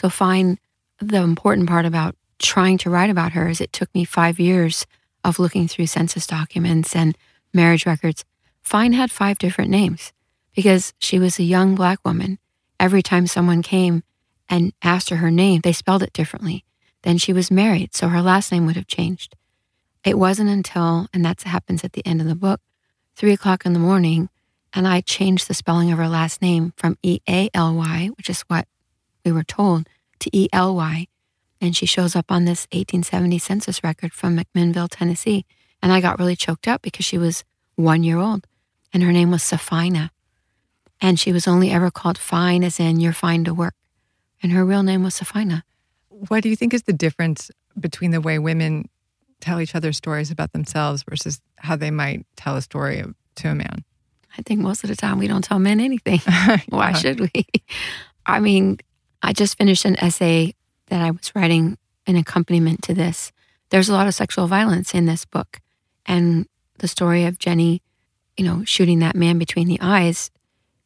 So 0.00 0.08
Fine, 0.08 0.58
the 1.00 1.22
important 1.22 1.68
part 1.68 1.84
about 1.84 2.14
trying 2.38 2.78
to 2.78 2.90
write 2.90 3.10
about 3.10 3.32
her 3.32 3.48
is 3.48 3.60
it 3.60 3.72
took 3.72 3.92
me 3.94 4.04
five 4.04 4.38
years 4.38 4.86
of 5.24 5.38
looking 5.38 5.66
through 5.66 5.86
census 5.86 6.26
documents 6.26 6.94
and 6.94 7.18
marriage 7.52 7.84
records. 7.84 8.24
Fine 8.62 8.92
had 8.92 9.10
five 9.10 9.38
different 9.38 9.70
names 9.70 10.12
because 10.54 10.92
she 10.98 11.18
was 11.18 11.38
a 11.38 11.44
young 11.44 11.74
black 11.74 11.98
woman. 12.04 12.38
Every 12.78 13.02
time 13.02 13.26
someone 13.26 13.62
came 13.62 14.04
and 14.48 14.72
asked 14.82 15.10
her 15.10 15.16
her 15.16 15.30
name, 15.30 15.62
they 15.62 15.72
spelled 15.72 16.02
it 16.02 16.12
differently. 16.12 16.64
Then 17.02 17.18
she 17.18 17.32
was 17.32 17.50
married, 17.50 17.94
so 17.94 18.08
her 18.08 18.22
last 18.22 18.52
name 18.52 18.66
would 18.66 18.76
have 18.76 18.86
changed. 18.86 19.34
It 20.04 20.18
wasn't 20.18 20.50
until, 20.50 21.08
and 21.12 21.24
that 21.24 21.42
happens 21.42 21.82
at 21.82 21.92
the 21.92 22.06
end 22.06 22.20
of 22.20 22.28
the 22.28 22.34
book, 22.34 22.60
three 23.16 23.32
o'clock 23.32 23.66
in 23.66 23.72
the 23.72 23.78
morning, 23.78 24.28
and 24.78 24.86
I 24.86 25.00
changed 25.00 25.48
the 25.48 25.54
spelling 25.54 25.90
of 25.90 25.98
her 25.98 26.08
last 26.08 26.40
name 26.40 26.72
from 26.76 26.96
E 27.02 27.18
A 27.28 27.50
L 27.52 27.74
Y, 27.74 28.10
which 28.16 28.30
is 28.30 28.42
what 28.42 28.68
we 29.24 29.32
were 29.32 29.42
told, 29.42 29.88
to 30.20 30.30
E 30.32 30.48
L 30.52 30.76
Y. 30.76 31.08
And 31.60 31.76
she 31.76 31.84
shows 31.84 32.14
up 32.14 32.30
on 32.30 32.44
this 32.44 32.68
1870 32.70 33.40
census 33.40 33.82
record 33.82 34.12
from 34.12 34.38
McMinnville, 34.38 34.86
Tennessee. 34.88 35.44
And 35.82 35.92
I 35.92 36.00
got 36.00 36.20
really 36.20 36.36
choked 36.36 36.68
up 36.68 36.80
because 36.80 37.04
she 37.04 37.18
was 37.18 37.42
one 37.74 38.04
year 38.04 38.18
old 38.18 38.46
and 38.92 39.02
her 39.02 39.10
name 39.10 39.32
was 39.32 39.42
Safina. 39.42 40.10
And 41.00 41.18
she 41.18 41.32
was 41.32 41.48
only 41.48 41.72
ever 41.72 41.90
called 41.90 42.16
Fine, 42.16 42.62
as 42.62 42.78
in 42.78 43.00
you're 43.00 43.12
fine 43.12 43.42
to 43.44 43.52
work. 43.52 43.74
And 44.44 44.52
her 44.52 44.64
real 44.64 44.84
name 44.84 45.02
was 45.02 45.18
Safina. 45.18 45.62
What 46.08 46.44
do 46.44 46.48
you 46.48 46.54
think 46.54 46.72
is 46.72 46.84
the 46.84 46.92
difference 46.92 47.50
between 47.80 48.12
the 48.12 48.20
way 48.20 48.38
women 48.38 48.88
tell 49.40 49.60
each 49.60 49.74
other 49.74 49.92
stories 49.92 50.30
about 50.30 50.52
themselves 50.52 51.02
versus 51.02 51.40
how 51.56 51.74
they 51.74 51.90
might 51.90 52.24
tell 52.36 52.54
a 52.54 52.62
story 52.62 53.02
to 53.34 53.48
a 53.48 53.56
man? 53.56 53.84
I 54.38 54.42
think 54.42 54.60
most 54.60 54.84
of 54.84 54.88
the 54.88 54.96
time 54.96 55.18
we 55.18 55.26
don't 55.26 55.42
tell 55.42 55.58
men 55.58 55.80
anything. 55.80 56.20
Why 56.68 56.92
should 56.92 57.20
we? 57.20 57.46
I 58.24 58.38
mean, 58.38 58.78
I 59.20 59.32
just 59.32 59.58
finished 59.58 59.84
an 59.84 59.98
essay 59.98 60.54
that 60.86 61.02
I 61.02 61.10
was 61.10 61.32
writing 61.34 61.76
an 62.06 62.16
accompaniment 62.16 62.82
to 62.82 62.94
this. 62.94 63.32
There's 63.70 63.88
a 63.88 63.92
lot 63.92 64.06
of 64.06 64.14
sexual 64.14 64.46
violence 64.46 64.94
in 64.94 65.06
this 65.06 65.24
book. 65.24 65.60
And 66.06 66.46
the 66.78 66.88
story 66.88 67.24
of 67.24 67.38
Jenny, 67.38 67.82
you 68.36 68.44
know, 68.44 68.64
shooting 68.64 69.00
that 69.00 69.16
man 69.16 69.38
between 69.38 69.66
the 69.66 69.80
eyes, 69.80 70.30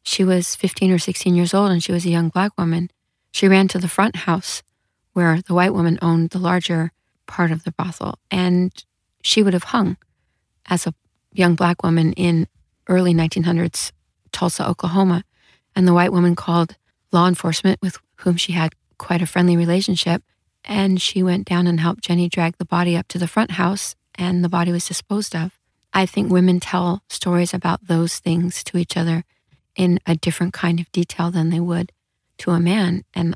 she 0.01 0.23
was 0.23 0.55
15 0.55 0.91
or 0.91 0.97
16 0.97 1.35
years 1.35 1.53
old 1.53 1.71
and 1.71 1.83
she 1.83 1.91
was 1.91 2.05
a 2.05 2.09
young 2.09 2.29
black 2.29 2.51
woman. 2.57 2.89
She 3.31 3.47
ran 3.47 3.67
to 3.69 3.77
the 3.77 3.87
front 3.87 4.15
house 4.15 4.63
where 5.13 5.41
the 5.41 5.53
white 5.53 5.73
woman 5.73 5.99
owned 6.01 6.31
the 6.31 6.39
larger 6.39 6.91
part 7.27 7.51
of 7.51 7.63
the 7.63 7.71
brothel. 7.71 8.19
And 8.31 8.71
she 9.21 9.43
would 9.43 9.53
have 9.53 9.65
hung 9.65 9.97
as 10.65 10.87
a 10.87 10.93
young 11.31 11.55
black 11.55 11.83
woman 11.83 12.13
in 12.13 12.47
early 12.87 13.13
1900s 13.13 13.91
Tulsa, 14.31 14.67
Oklahoma. 14.67 15.23
And 15.75 15.87
the 15.87 15.93
white 15.93 16.11
woman 16.11 16.35
called 16.35 16.75
law 17.11 17.27
enforcement 17.27 17.79
with 17.81 17.97
whom 18.17 18.35
she 18.35 18.51
had 18.53 18.73
quite 18.97 19.21
a 19.21 19.27
friendly 19.27 19.55
relationship. 19.55 20.23
And 20.65 21.01
she 21.01 21.23
went 21.23 21.45
down 21.45 21.67
and 21.67 21.79
helped 21.79 22.03
Jenny 22.03 22.29
drag 22.29 22.57
the 22.57 22.65
body 22.65 22.95
up 22.95 23.07
to 23.09 23.17
the 23.17 23.27
front 23.27 23.51
house, 23.51 23.95
and 24.15 24.43
the 24.43 24.49
body 24.49 24.71
was 24.71 24.87
disposed 24.87 25.35
of. 25.35 25.59
I 25.93 26.05
think 26.05 26.31
women 26.31 26.59
tell 26.59 27.03
stories 27.09 27.53
about 27.53 27.87
those 27.87 28.17
things 28.19 28.63
to 28.65 28.77
each 28.77 28.97
other 28.97 29.23
in 29.75 29.99
a 30.05 30.15
different 30.15 30.53
kind 30.53 30.79
of 30.79 30.91
detail 30.91 31.31
than 31.31 31.49
they 31.49 31.59
would 31.59 31.91
to 32.39 32.51
a 32.51 32.59
man. 32.59 33.03
And 33.13 33.35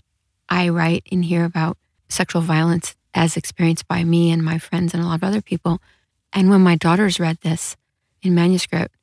I 0.49 0.69
write 0.69 1.03
in 1.05 1.23
here 1.23 1.45
about 1.45 1.77
sexual 2.09 2.41
violence 2.41 2.95
as 3.13 3.35
experienced 3.35 3.87
by 3.87 4.03
me 4.03 4.31
and 4.31 4.43
my 4.43 4.57
friends 4.57 4.93
and 4.93 5.03
a 5.03 5.05
lot 5.05 5.15
of 5.15 5.23
other 5.23 5.41
people. 5.41 5.81
And 6.31 6.49
when 6.49 6.61
my 6.61 6.75
daughters 6.75 7.19
read 7.19 7.39
this 7.41 7.75
in 8.21 8.33
manuscript, 8.35 8.95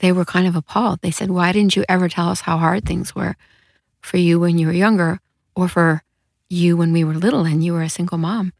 they 0.00 0.12
were 0.12 0.24
kind 0.24 0.46
of 0.46 0.56
appalled. 0.56 1.00
They 1.00 1.10
said, 1.10 1.30
Why 1.30 1.52
didn't 1.52 1.76
you 1.76 1.84
ever 1.88 2.08
tell 2.08 2.28
us 2.28 2.42
how 2.42 2.58
hard 2.58 2.84
things 2.84 3.14
were 3.14 3.36
for 4.00 4.16
you 4.16 4.40
when 4.40 4.58
you 4.58 4.66
were 4.66 4.72
younger 4.72 5.20
or 5.54 5.68
for 5.68 6.02
you 6.48 6.76
when 6.76 6.92
we 6.92 7.04
were 7.04 7.14
little 7.14 7.44
and 7.44 7.64
you 7.64 7.72
were 7.72 7.82
a 7.82 7.88
single 7.88 8.18
mom? 8.18 8.52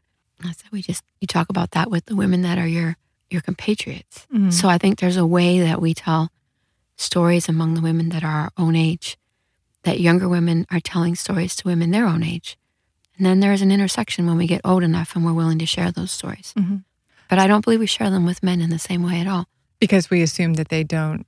I 0.43 0.51
said, 0.51 0.71
We 0.71 0.81
just, 0.81 1.03
you 1.21 1.27
talk 1.27 1.49
about 1.49 1.71
that 1.71 1.89
with 1.89 2.05
the 2.05 2.15
women 2.15 2.41
that 2.43 2.57
are 2.57 2.67
your, 2.67 2.97
your 3.29 3.41
compatriots. 3.41 4.25
Mhm. 4.33 4.51
So 4.53 4.67
I 4.69 4.77
think 4.77 4.99
there's 4.99 5.17
a 5.17 5.25
way 5.25 5.59
that 5.59 5.81
we 5.81 5.93
tell 5.93 6.29
stories 6.95 7.49
among 7.49 7.73
the 7.73 7.81
women 7.81 8.09
that 8.09 8.23
are 8.23 8.41
our 8.43 8.51
own 8.57 8.75
age, 8.75 9.17
that 9.83 9.99
younger 9.99 10.29
women 10.29 10.65
are 10.71 10.79
telling 10.79 11.15
stories 11.15 11.55
to 11.57 11.67
women 11.67 11.91
their 11.91 12.05
own 12.05 12.23
age. 12.23 12.57
And 13.17 13.25
then 13.25 13.39
there's 13.41 13.61
an 13.61 13.71
intersection 13.71 14.25
when 14.27 14.37
we 14.37 14.47
get 14.47 14.61
old 14.63 14.83
enough 14.83 15.15
and 15.15 15.23
we're 15.25 15.33
willing 15.33 15.59
to 15.59 15.65
share 15.65 15.91
those 15.91 16.11
stories. 16.11 16.53
Mhm. 16.57 16.83
But 17.29 17.39
I 17.39 17.47
don't 17.47 17.63
believe 17.63 17.79
we 17.79 17.85
share 17.87 18.09
them 18.09 18.25
with 18.25 18.43
men 18.43 18.61
in 18.61 18.69
the 18.69 18.79
same 18.79 19.03
way 19.03 19.19
at 19.19 19.27
all. 19.27 19.47
Because 19.83 20.09
we 20.09 20.21
assume 20.21 20.53
that 20.53 20.69
they 20.69 20.81
don't, 20.81 21.25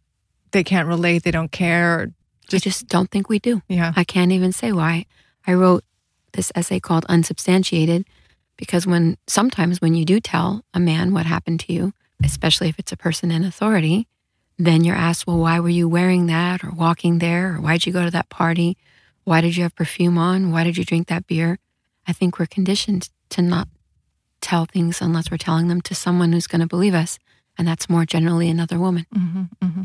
they 0.51 0.63
can't 0.63 0.87
relate, 0.87 1.23
they 1.23 1.31
don't 1.31 1.51
care. 1.51 1.99
Or, 1.99 2.07
I 2.53 2.57
just 2.57 2.87
don't 2.87 3.11
think 3.11 3.27
we 3.27 3.37
do. 3.37 3.61
yeah. 3.67 3.91
I 3.97 4.05
can't 4.05 4.31
even 4.31 4.53
say 4.53 4.71
why. 4.71 5.07
I 5.45 5.55
wrote 5.55 5.83
this 6.31 6.53
essay 6.55 6.79
called 6.79 7.05
Unsubstantiated 7.09 8.07
because 8.55 8.87
when 8.87 9.17
sometimes 9.27 9.81
when 9.81 9.93
you 9.93 10.05
do 10.05 10.21
tell 10.21 10.63
a 10.73 10.79
man 10.79 11.13
what 11.13 11.25
happened 11.25 11.59
to 11.61 11.73
you, 11.73 11.91
especially 12.23 12.69
if 12.69 12.79
it's 12.79 12.93
a 12.93 12.97
person 12.97 13.29
in 13.29 13.43
authority, 13.43 14.07
then 14.57 14.85
you're 14.85 14.95
asked, 14.95 15.27
well, 15.27 15.37
why 15.37 15.59
were 15.59 15.67
you 15.67 15.89
wearing 15.89 16.27
that 16.27 16.63
or 16.63 16.71
walking 16.71 17.19
there? 17.19 17.55
Or 17.55 17.57
why'd 17.59 17.85
you 17.85 17.91
go 17.91 18.05
to 18.05 18.11
that 18.11 18.29
party? 18.29 18.77
Why 19.25 19.41
did 19.41 19.57
you 19.57 19.63
have 19.63 19.75
perfume 19.75 20.17
on? 20.17 20.53
Why 20.53 20.63
did 20.63 20.77
you 20.77 20.85
drink 20.85 21.09
that 21.09 21.27
beer? 21.27 21.59
I 22.07 22.13
think 22.13 22.39
we're 22.39 22.45
conditioned 22.45 23.09
to 23.31 23.41
not 23.41 23.67
tell 24.39 24.63
things 24.63 25.01
unless 25.01 25.29
we're 25.29 25.37
telling 25.37 25.67
them 25.67 25.81
to 25.81 25.93
someone 25.93 26.31
who's 26.31 26.47
going 26.47 26.61
to 26.61 26.67
believe 26.67 26.93
us. 26.93 27.19
And 27.57 27.67
that's 27.67 27.89
more 27.89 28.05
generally 28.05 28.49
another 28.49 28.79
woman. 28.79 29.05
hmm 29.13 29.43
hmm 29.61 29.81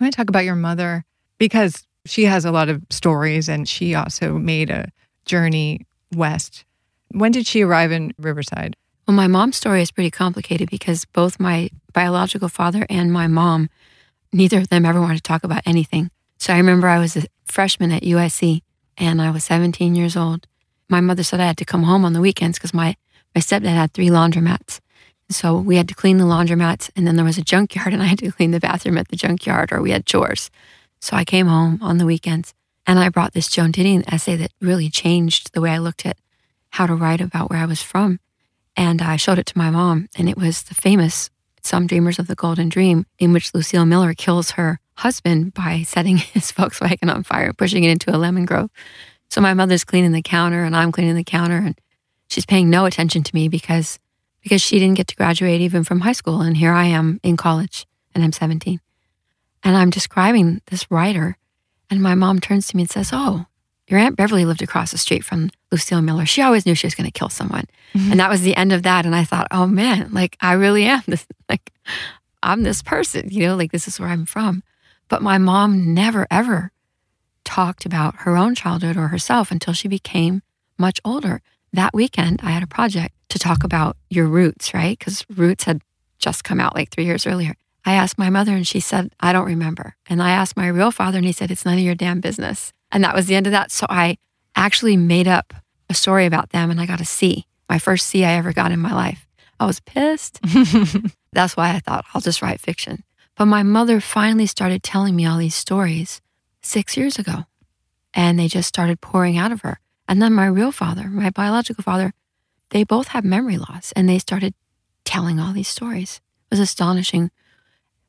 I 0.00 0.04
want 0.04 0.14
to 0.14 0.16
talk 0.16 0.28
about 0.28 0.44
your 0.44 0.56
mother 0.56 1.04
because 1.38 1.86
she 2.04 2.24
has 2.24 2.44
a 2.44 2.50
lot 2.50 2.68
of 2.68 2.82
stories 2.90 3.48
and 3.48 3.68
she 3.68 3.94
also 3.94 4.32
made 4.38 4.68
a 4.68 4.88
journey 5.24 5.86
west. 6.14 6.64
When 7.12 7.30
did 7.30 7.46
she 7.46 7.62
arrive 7.62 7.92
in 7.92 8.12
Riverside? 8.18 8.76
Well, 9.06 9.16
my 9.16 9.26
mom's 9.26 9.56
story 9.56 9.82
is 9.82 9.90
pretty 9.90 10.10
complicated 10.10 10.70
because 10.70 11.04
both 11.04 11.38
my 11.38 11.70
biological 11.92 12.48
father 12.48 12.86
and 12.88 13.12
my 13.12 13.26
mom, 13.26 13.68
neither 14.32 14.58
of 14.58 14.68
them 14.68 14.84
ever 14.84 15.00
wanted 15.00 15.16
to 15.16 15.22
talk 15.22 15.44
about 15.44 15.62
anything. 15.66 16.10
So 16.38 16.52
I 16.52 16.56
remember 16.56 16.88
I 16.88 16.98
was 16.98 17.16
a 17.16 17.24
freshman 17.44 17.92
at 17.92 18.02
USC 18.02 18.62
and 18.96 19.22
I 19.22 19.30
was 19.30 19.44
17 19.44 19.94
years 19.94 20.16
old. 20.16 20.46
My 20.88 21.00
mother 21.00 21.22
said 21.22 21.40
I 21.40 21.46
had 21.46 21.58
to 21.58 21.64
come 21.64 21.84
home 21.84 22.04
on 22.04 22.12
the 22.12 22.20
weekends 22.20 22.58
because 22.58 22.74
my, 22.74 22.96
my 23.34 23.40
stepdad 23.40 23.74
had 23.74 23.92
three 23.92 24.08
laundromats. 24.08 24.80
So 25.32 25.56
we 25.56 25.76
had 25.76 25.88
to 25.88 25.94
clean 25.94 26.18
the 26.18 26.24
laundromats 26.24 26.90
and 26.94 27.06
then 27.06 27.16
there 27.16 27.24
was 27.24 27.38
a 27.38 27.42
junkyard 27.42 27.92
and 27.92 28.02
I 28.02 28.06
had 28.06 28.18
to 28.18 28.32
clean 28.32 28.50
the 28.50 28.60
bathroom 28.60 28.98
at 28.98 29.08
the 29.08 29.16
junkyard 29.16 29.72
or 29.72 29.82
we 29.82 29.90
had 29.90 30.06
chores. 30.06 30.50
So 31.00 31.16
I 31.16 31.24
came 31.24 31.46
home 31.46 31.78
on 31.82 31.98
the 31.98 32.06
weekends 32.06 32.54
and 32.86 32.98
I 32.98 33.08
brought 33.08 33.32
this 33.32 33.48
Joan 33.48 33.72
Didion 33.72 34.04
essay 34.12 34.36
that 34.36 34.52
really 34.60 34.88
changed 34.88 35.52
the 35.52 35.60
way 35.60 35.70
I 35.70 35.78
looked 35.78 36.04
at 36.04 36.16
how 36.70 36.86
to 36.86 36.94
write 36.94 37.20
about 37.20 37.50
where 37.50 37.60
I 37.60 37.66
was 37.66 37.82
from. 37.82 38.18
And 38.76 39.02
I 39.02 39.16
showed 39.16 39.38
it 39.38 39.46
to 39.46 39.58
my 39.58 39.70
mom, 39.70 40.08
and 40.16 40.28
it 40.28 40.36
was 40.36 40.62
the 40.62 40.74
famous 40.74 41.28
Some 41.62 41.86
Dreamers 41.86 42.18
of 42.18 42.26
the 42.26 42.34
Golden 42.34 42.70
Dream, 42.70 43.04
in 43.18 43.32
which 43.32 43.54
Lucille 43.54 43.84
Miller 43.84 44.14
kills 44.14 44.52
her 44.52 44.80
husband 44.96 45.52
by 45.52 45.82
setting 45.82 46.16
his 46.18 46.50
Volkswagen 46.52 47.14
on 47.14 47.22
fire 47.22 47.46
and 47.46 47.58
pushing 47.58 47.84
it 47.84 47.90
into 47.90 48.14
a 48.14 48.18
lemon 48.18 48.46
grove. 48.46 48.70
So 49.30 49.40
my 49.40 49.54
mother's 49.54 49.84
cleaning 49.84 50.12
the 50.12 50.22
counter 50.22 50.64
and 50.64 50.76
I'm 50.76 50.92
cleaning 50.92 51.16
the 51.16 51.24
counter 51.24 51.56
and 51.56 51.78
she's 52.28 52.46
paying 52.46 52.68
no 52.68 52.84
attention 52.84 53.22
to 53.22 53.34
me 53.34 53.48
because 53.48 53.98
because 54.42 54.60
she 54.60 54.78
didn't 54.78 54.96
get 54.96 55.08
to 55.08 55.16
graduate 55.16 55.60
even 55.60 55.84
from 55.84 56.00
high 56.00 56.12
school 56.12 56.40
and 56.40 56.56
here 56.56 56.72
I 56.72 56.86
am 56.86 57.20
in 57.22 57.36
college 57.36 57.86
and 58.14 58.24
I'm 58.24 58.32
17. 58.32 58.80
And 59.64 59.76
I'm 59.76 59.90
describing 59.90 60.60
this 60.66 60.90
writer 60.90 61.36
and 61.90 62.02
my 62.02 62.14
mom 62.14 62.40
turns 62.40 62.68
to 62.68 62.76
me 62.76 62.84
and 62.84 62.90
says, 62.90 63.10
"Oh, 63.12 63.46
your 63.86 64.00
aunt 64.00 64.16
Beverly 64.16 64.44
lived 64.44 64.62
across 64.62 64.92
the 64.92 64.98
street 64.98 65.24
from 65.24 65.50
Lucille 65.70 66.00
Miller. 66.00 66.24
She 66.24 66.40
always 66.40 66.64
knew 66.64 66.74
she 66.74 66.86
was 66.86 66.94
going 66.94 67.10
to 67.10 67.18
kill 67.18 67.28
someone." 67.28 67.66
Mm-hmm. 67.94 68.12
And 68.12 68.20
that 68.20 68.30
was 68.30 68.42
the 68.42 68.56
end 68.56 68.72
of 68.72 68.82
that 68.82 69.06
and 69.06 69.14
I 69.14 69.24
thought, 69.24 69.48
"Oh 69.50 69.66
man, 69.66 70.10
like 70.12 70.36
I 70.40 70.54
really 70.54 70.84
am 70.84 71.02
this 71.06 71.26
like 71.48 71.72
I'm 72.42 72.62
this 72.62 72.82
person, 72.82 73.28
you 73.30 73.46
know, 73.46 73.56
like 73.56 73.72
this 73.72 73.86
is 73.86 74.00
where 74.00 74.08
I'm 74.08 74.26
from." 74.26 74.62
But 75.08 75.22
my 75.22 75.38
mom 75.38 75.94
never 75.94 76.26
ever 76.30 76.72
talked 77.44 77.84
about 77.84 78.16
her 78.20 78.36
own 78.36 78.54
childhood 78.54 78.96
or 78.96 79.08
herself 79.08 79.50
until 79.50 79.74
she 79.74 79.88
became 79.88 80.42
much 80.78 81.00
older. 81.04 81.42
That 81.72 81.94
weekend, 81.94 82.40
I 82.42 82.50
had 82.50 82.62
a 82.62 82.66
project 82.66 83.14
to 83.32 83.38
talk 83.38 83.64
about 83.64 83.96
your 84.10 84.26
roots, 84.26 84.72
right? 84.72 84.98
Because 84.98 85.24
Roots 85.34 85.64
had 85.64 85.82
just 86.18 86.44
come 86.44 86.60
out 86.60 86.74
like 86.74 86.90
three 86.90 87.04
years 87.04 87.26
earlier. 87.26 87.54
I 87.84 87.94
asked 87.94 88.18
my 88.18 88.30
mother 88.30 88.52
and 88.52 88.66
she 88.66 88.78
said, 88.78 89.12
I 89.18 89.32
don't 89.32 89.46
remember. 89.46 89.96
And 90.06 90.22
I 90.22 90.30
asked 90.30 90.56
my 90.56 90.68
real 90.68 90.92
father 90.92 91.18
and 91.18 91.26
he 91.26 91.32
said, 91.32 91.50
It's 91.50 91.64
none 91.64 91.78
of 91.78 91.84
your 91.84 91.96
damn 91.96 92.20
business. 92.20 92.72
And 92.92 93.02
that 93.02 93.14
was 93.14 93.26
the 93.26 93.34
end 93.34 93.46
of 93.46 93.52
that. 93.52 93.72
So 93.72 93.86
I 93.88 94.18
actually 94.54 94.96
made 94.96 95.26
up 95.26 95.52
a 95.90 95.94
story 95.94 96.26
about 96.26 96.50
them 96.50 96.70
and 96.70 96.80
I 96.80 96.86
got 96.86 97.00
a 97.00 97.04
C, 97.04 97.46
my 97.68 97.78
first 97.78 98.06
C 98.06 98.24
I 98.24 98.34
ever 98.34 98.52
got 98.52 98.70
in 98.70 98.78
my 98.78 98.92
life. 98.92 99.26
I 99.58 99.66
was 99.66 99.80
pissed. 99.80 100.40
That's 101.32 101.56
why 101.56 101.70
I 101.70 101.80
thought 101.80 102.04
I'll 102.14 102.20
just 102.20 102.42
write 102.42 102.60
fiction. 102.60 103.02
But 103.36 103.46
my 103.46 103.62
mother 103.62 104.00
finally 104.00 104.46
started 104.46 104.82
telling 104.82 105.16
me 105.16 105.26
all 105.26 105.38
these 105.38 105.54
stories 105.54 106.20
six 106.60 106.96
years 106.96 107.18
ago. 107.18 107.46
And 108.14 108.38
they 108.38 108.46
just 108.46 108.68
started 108.68 109.00
pouring 109.00 109.38
out 109.38 109.52
of 109.52 109.62
her. 109.62 109.80
And 110.06 110.20
then 110.20 110.34
my 110.34 110.46
real 110.46 110.72
father, 110.72 111.08
my 111.08 111.30
biological 111.30 111.82
father, 111.82 112.12
they 112.72 112.84
both 112.84 113.08
have 113.08 113.24
memory 113.24 113.58
loss 113.58 113.92
and 113.94 114.08
they 114.08 114.18
started 114.18 114.54
telling 115.04 115.38
all 115.38 115.52
these 115.52 115.68
stories. 115.68 116.20
It 116.50 116.54
was 116.54 116.60
astonishing. 116.60 117.30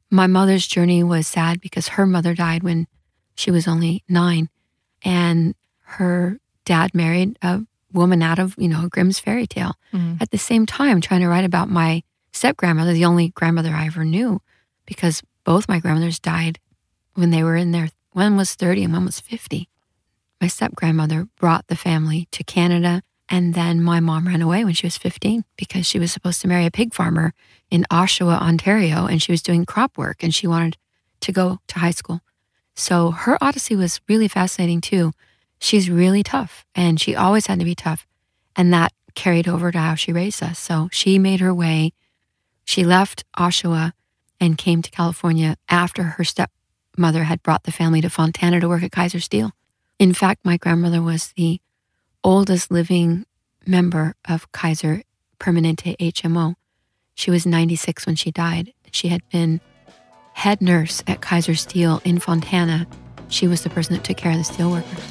My 0.09 0.27
mother's 0.27 0.65
journey 0.65 1.03
was 1.03 1.27
sad 1.27 1.59
because 1.61 1.89
her 1.89 2.05
mother 2.05 2.33
died 2.33 2.63
when 2.63 2.87
she 3.35 3.51
was 3.51 3.67
only 3.67 4.03
nine. 4.07 4.49
And 5.03 5.53
her 5.81 6.39
dad 6.65 6.95
married 6.95 7.37
a 7.41 7.61
woman 7.91 8.23
out 8.23 8.39
of, 8.39 8.55
you 8.57 8.67
know, 8.67 8.87
Grimm's 8.89 9.19
fairy 9.19 9.45
tale. 9.45 9.75
Mm. 9.93 10.21
At 10.21 10.31
the 10.31 10.37
same 10.37 10.65
time, 10.65 11.01
trying 11.01 11.21
to 11.21 11.27
write 11.27 11.45
about 11.45 11.69
my 11.69 12.03
step 12.31 12.57
grandmother, 12.57 12.93
the 12.93 13.05
only 13.05 13.29
grandmother 13.29 13.71
I 13.71 13.87
ever 13.87 14.05
knew, 14.05 14.41
because 14.85 15.21
both 15.43 15.69
my 15.69 15.79
grandmothers 15.79 16.19
died 16.19 16.59
when 17.15 17.31
they 17.31 17.43
were 17.43 17.55
in 17.55 17.71
their 17.71 17.89
one 18.11 18.37
was 18.37 18.55
30 18.55 18.85
and 18.85 18.93
one 18.93 19.05
was 19.05 19.19
50. 19.19 19.67
My 20.39 20.47
step 20.47 20.75
grandmother 20.75 21.27
brought 21.39 21.67
the 21.67 21.75
family 21.75 22.27
to 22.31 22.43
Canada, 22.43 23.01
and 23.33 23.55
then 23.55 23.81
my 23.81 23.99
mom 23.99 24.27
ran 24.27 24.43
away 24.43 24.63
when 24.63 24.75
she 24.75 24.85
was 24.85 24.95
15 24.95 25.43
because 25.57 25.87
she 25.87 25.97
was 25.97 26.11
supposed 26.11 26.39
to 26.41 26.47
marry 26.47 26.67
a 26.67 26.71
pig 26.71 26.93
farmer 26.93 27.33
in 27.71 27.83
Oshawa, 27.89 28.39
Ontario, 28.39 29.07
and 29.07 29.23
she 29.23 29.31
was 29.31 29.41
doing 29.41 29.65
crop 29.65 29.97
work 29.97 30.21
and 30.21 30.35
she 30.35 30.45
wanted 30.45 30.77
to 31.21 31.31
go 31.31 31.57
to 31.69 31.79
high 31.79 31.89
school. 31.89 32.21
So 32.75 33.09
her 33.09 33.43
odyssey 33.43 33.75
was 33.75 34.01
really 34.07 34.27
fascinating 34.27 34.81
too. 34.81 35.13
She's 35.57 35.89
really 35.89 36.21
tough, 36.21 36.63
and 36.75 37.01
she 37.01 37.15
always 37.15 37.47
had 37.47 37.57
to 37.57 37.65
be 37.65 37.73
tough. 37.73 38.05
And 38.55 38.71
that 38.71 38.93
carried 39.15 39.47
over 39.47 39.71
to 39.71 39.79
how 39.79 39.95
she 39.95 40.13
raised 40.13 40.43
us. 40.43 40.59
So 40.59 40.89
she 40.91 41.17
made 41.17 41.39
her 41.39 41.55
way. 41.55 41.93
She 42.65 42.83
left 42.83 43.23
Oshawa 43.35 43.93
and 44.39 44.59
came 44.59 44.83
to 44.83 44.91
California 44.91 45.57
after 45.67 46.03
her 46.03 46.23
stepmother 46.23 47.23
had 47.23 47.41
brought 47.41 47.63
the 47.63 47.71
family 47.71 48.01
to 48.01 48.11
Fontana 48.11 48.59
to 48.59 48.69
work 48.69 48.83
at 48.83 48.91
Kaiser 48.91 49.19
Steel. 49.19 49.53
In 49.97 50.13
fact, 50.13 50.45
my 50.45 50.57
grandmother 50.57 51.01
was 51.01 51.33
the 51.35 51.59
oldest 52.23 52.71
living 52.71 53.25
member 53.65 54.15
of 54.27 54.51
Kaiser 54.51 55.03
Permanente 55.39 55.97
HMO. 55.97 56.55
She 57.15 57.29
was 57.29 57.45
96 57.45 58.05
when 58.05 58.15
she 58.15 58.31
died. 58.31 58.73
She 58.91 59.09
had 59.09 59.27
been 59.29 59.59
head 60.33 60.61
nurse 60.61 61.03
at 61.05 61.21
Kaiser 61.21 61.55
Steel 61.55 62.01
in 62.05 62.19
Fontana. 62.19 62.87
She 63.27 63.47
was 63.47 63.63
the 63.63 63.69
person 63.69 63.95
that 63.95 64.03
took 64.03 64.17
care 64.17 64.31
of 64.31 64.37
the 64.37 64.43
steelworkers. 64.43 65.09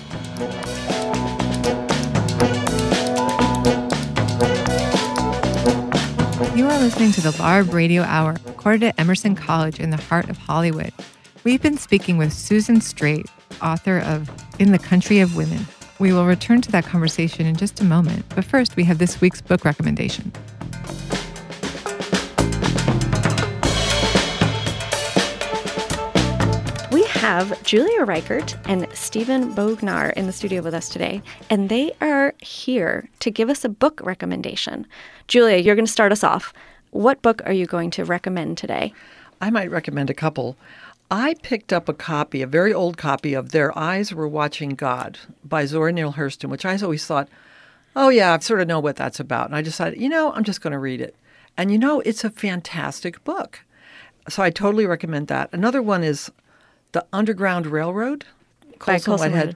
You 6.57 6.66
are 6.66 6.79
listening 6.79 7.12
to 7.12 7.20
the 7.20 7.33
LARB 7.33 7.72
Radio 7.72 8.03
Hour, 8.03 8.37
recorded 8.46 8.85
at 8.85 9.01
Emerson 9.01 9.35
College 9.35 9.79
in 9.81 9.90
the 9.90 9.96
heart 9.96 10.31
of 10.31 10.38
Hollywood. 10.38 10.92
We've 11.44 11.62
been 11.62 11.79
speaking 11.79 12.18
with 12.18 12.33
Susan 12.33 12.81
Straight, 12.81 13.27
author 13.61 13.98
of 13.98 14.31
In 14.59 14.72
the 14.72 14.79
Country 14.79 15.20
of 15.20 15.37
Women. 15.37 15.66
We 16.03 16.12
will 16.12 16.27
return 16.27 16.61
to 16.62 16.73
that 16.73 16.85
conversation 16.85 17.47
in 17.47 17.55
just 17.55 17.81
a 17.81 17.85
moment, 17.85 18.25
but 18.35 18.45
first 18.45 18.75
we 18.75 18.83
have 18.83 18.99
this 18.99 19.21
week's 19.21 19.41
book 19.41 19.65
recommendation. 19.65 20.33
We 26.91 27.05
have 27.05 27.62
Julia 27.62 28.05
Reichert 28.05 28.57
and 28.65 28.88
Steven 28.93 29.55
Bognar 29.55 30.12
in 30.15 30.27
the 30.27 30.33
studio 30.33 30.61
with 30.61 30.75
us 30.75 30.88
today, 30.88 31.23
and 31.51 31.69
they 31.69 31.93
are 32.01 32.35
here 32.41 33.09
to 33.21 33.31
give 33.31 33.49
us 33.49 33.65
a 33.65 33.69
book 33.69 34.01
recommendation. 34.03 34.88
Julia, 35.29 35.59
you're 35.59 35.77
going 35.77 35.87
to 35.87 35.93
start 35.93 36.11
us 36.11 36.25
off. 36.25 36.53
What 36.91 37.23
book 37.23 37.43
are 37.47 37.53
you 37.53 37.67
going 37.67 37.93
to 37.93 38.05
recommend 38.05 38.59
today? 38.59 38.93
I 39.41 39.51
might 39.51 39.71
recommend 39.71 40.11
a 40.11 40.15
couple. 40.15 40.57
I 41.12 41.35
picked 41.42 41.75
up 41.75 41.90
a 41.90 41.94
copy, 41.94 42.40
a 42.40 42.46
very 42.46 42.72
old 42.72 42.96
copy 42.96 43.35
of 43.35 43.51
Their 43.51 43.79
Eyes 43.79 44.14
Were 44.14 44.27
Watching 44.27 44.70
God 44.70 45.18
by 45.44 45.66
Zora 45.66 45.92
Neale 45.92 46.14
Hurston, 46.14 46.48
which 46.48 46.64
I 46.64 46.75
always 46.79 47.05
thought, 47.05 47.29
oh, 47.94 48.09
yeah, 48.09 48.33
I 48.33 48.38
sort 48.38 48.62
of 48.62 48.66
know 48.66 48.81
what 48.81 48.96
that's 48.96 49.20
about. 49.20 49.48
And 49.48 49.55
I 49.55 49.61
decided, 49.61 50.01
you 50.01 50.09
know, 50.09 50.33
I'm 50.33 50.42
just 50.42 50.62
going 50.62 50.72
to 50.72 50.79
read 50.79 51.03
it. 51.03 51.14
And 51.55 51.70
you 51.70 51.77
know, 51.79 52.01
it's 52.01 52.25
a 52.25 52.31
fantastic 52.31 53.22
book. 53.25 53.61
So 54.31 54.42
I 54.42 54.48
totally 54.48 54.87
recommend 54.87 55.29
that. 55.29 55.51
Another 55.53 55.83
one 55.83 56.03
is 56.03 56.33
The 56.92 57.05
Underground 57.12 57.66
Railroad, 57.66 58.25
Colson 58.79 59.18
Whitehead. 59.18 59.55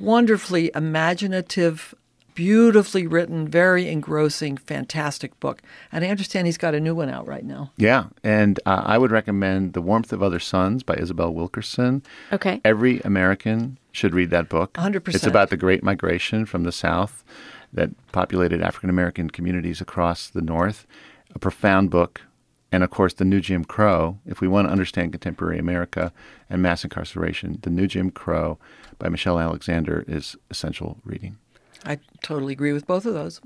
Wonderfully 0.00 0.70
imaginative, 0.74 1.94
beautifully 2.34 3.06
written, 3.06 3.48
very 3.48 3.88
engrossing, 3.88 4.56
fantastic 4.56 5.38
book. 5.40 5.62
And 5.90 6.04
I 6.04 6.08
understand 6.08 6.46
he's 6.46 6.58
got 6.58 6.74
a 6.74 6.80
new 6.80 6.94
one 6.94 7.08
out 7.08 7.26
right 7.26 7.44
now. 7.44 7.72
Yeah, 7.76 8.06
and 8.22 8.58
uh, 8.66 8.82
I 8.84 8.98
would 8.98 9.10
recommend 9.10 9.72
The 9.72 9.82
Warmth 9.82 10.12
of 10.12 10.22
Other 10.22 10.40
Suns 10.40 10.82
by 10.82 10.94
Isabel 10.94 11.32
Wilkerson. 11.32 12.02
Okay. 12.32 12.60
Every 12.64 13.00
American 13.00 13.78
should 13.92 14.14
read 14.14 14.30
that 14.30 14.48
book. 14.48 14.72
100%. 14.74 15.14
It's 15.14 15.26
about 15.26 15.50
the 15.50 15.56
Great 15.56 15.82
Migration 15.82 16.46
from 16.46 16.64
the 16.64 16.72
South 16.72 17.24
that 17.72 17.90
populated 18.12 18.62
African 18.62 18.90
American 18.90 19.30
communities 19.30 19.80
across 19.80 20.28
the 20.28 20.42
North. 20.42 20.86
A 21.34 21.38
profound 21.38 21.90
book. 21.90 22.22
And 22.70 22.82
of 22.82 22.88
course, 22.88 23.12
The 23.12 23.26
New 23.26 23.40
Jim 23.40 23.64
Crow. 23.64 24.18
If 24.24 24.40
we 24.40 24.48
want 24.48 24.66
to 24.66 24.72
understand 24.72 25.12
contemporary 25.12 25.58
America 25.58 26.10
and 26.48 26.62
mass 26.62 26.84
incarceration, 26.84 27.58
The 27.60 27.70
New 27.70 27.86
Jim 27.86 28.10
Crow 28.10 28.58
by 28.98 29.10
Michelle 29.10 29.38
Alexander 29.38 30.04
is 30.08 30.36
essential 30.50 30.98
reading. 31.04 31.36
I 31.84 31.98
totally 32.22 32.52
agree 32.52 32.72
with 32.72 32.86
both 32.86 33.06
of 33.06 33.14
those. 33.14 33.40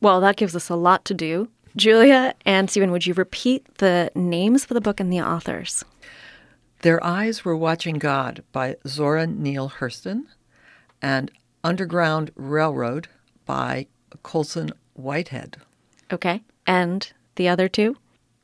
Well, 0.00 0.20
that 0.20 0.36
gives 0.36 0.56
us 0.56 0.68
a 0.68 0.76
lot 0.76 1.04
to 1.06 1.14
do. 1.14 1.48
Julia 1.76 2.34
and 2.44 2.70
Steven, 2.70 2.90
would 2.90 3.06
you 3.06 3.14
repeat 3.14 3.66
the 3.78 4.10
names 4.14 4.64
for 4.64 4.74
the 4.74 4.80
book 4.80 4.98
and 4.98 5.12
the 5.12 5.20
authors? 5.20 5.84
Their 6.82 7.02
Eyes 7.04 7.44
Were 7.44 7.56
Watching 7.56 7.98
God 7.98 8.42
by 8.52 8.76
Zora 8.86 9.26
Neale 9.26 9.70
Hurston 9.70 10.24
and 11.02 11.30
Underground 11.64 12.30
Railroad 12.34 13.08
by 13.44 13.86
Colson 14.22 14.70
Whitehead. 14.94 15.58
Okay. 16.12 16.42
And 16.66 17.12
the 17.36 17.48
other 17.48 17.68
two? 17.68 17.96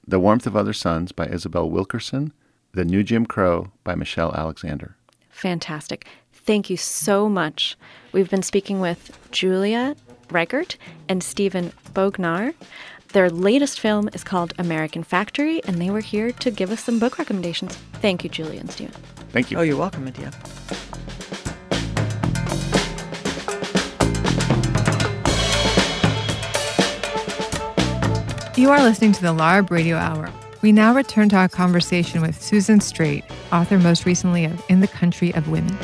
The 0.07 0.21
Warmth 0.21 0.47
of 0.47 0.57
Other 0.57 0.73
Suns 0.73 1.13
by 1.13 1.27
Isabel 1.27 1.71
Wilkerson. 1.71 2.33
The 2.73 2.85
New 2.85 3.03
Jim 3.03 3.27
Crow 3.27 3.71
by 3.85 3.95
Michelle 3.95 4.35
Alexander. 4.35 4.97
Fantastic. 5.31 6.07
Thank 6.45 6.69
you 6.71 6.77
so 6.77 7.29
much. 7.29 7.77
We've 8.11 8.29
been 8.29 8.43
speaking 8.43 8.81
with 8.81 9.17
Julia 9.31 9.95
Reichert 10.29 10.77
and 11.09 11.23
Steven 11.23 11.73
Bognar. 11.95 12.55
Their 13.13 13.31
latest 13.31 13.79
film 13.79 14.09
is 14.13 14.25
called 14.25 14.53
American 14.59 15.05
Factory, 15.05 15.63
and 15.65 15.81
they 15.81 15.91
were 15.91 16.01
here 16.01 16.33
to 16.33 16.51
give 16.51 16.71
us 16.73 16.83
some 16.83 16.99
book 16.99 17.19
recommendations. 17.19 17.77
Thank 18.01 18.25
you, 18.25 18.31
Julia 18.31 18.59
and 18.59 18.71
Steven. 18.71 18.95
Thank 19.31 19.51
you. 19.51 19.59
Oh, 19.59 19.63
you're 19.63 19.77
welcome, 19.77 20.05
Medea. 20.05 20.33
You 28.57 28.71
are 28.71 28.83
listening 28.83 29.13
to 29.13 29.23
the 29.23 29.33
LARB 29.33 29.71
Radio 29.71 29.97
Hour. 29.97 30.31
We 30.61 30.73
now 30.73 30.95
return 30.95 31.29
to 31.31 31.37
our 31.37 31.49
conversation 31.49 32.21
with 32.21 32.41
Susan 32.41 32.81
Straight, 32.81 33.25
author 33.53 33.79
most 33.79 34.07
recently 34.07 34.45
of 34.45 34.63
In 34.69 34.81
the 34.81 34.89
Country 34.89 35.35
of 35.35 35.49
Women. 35.49 35.77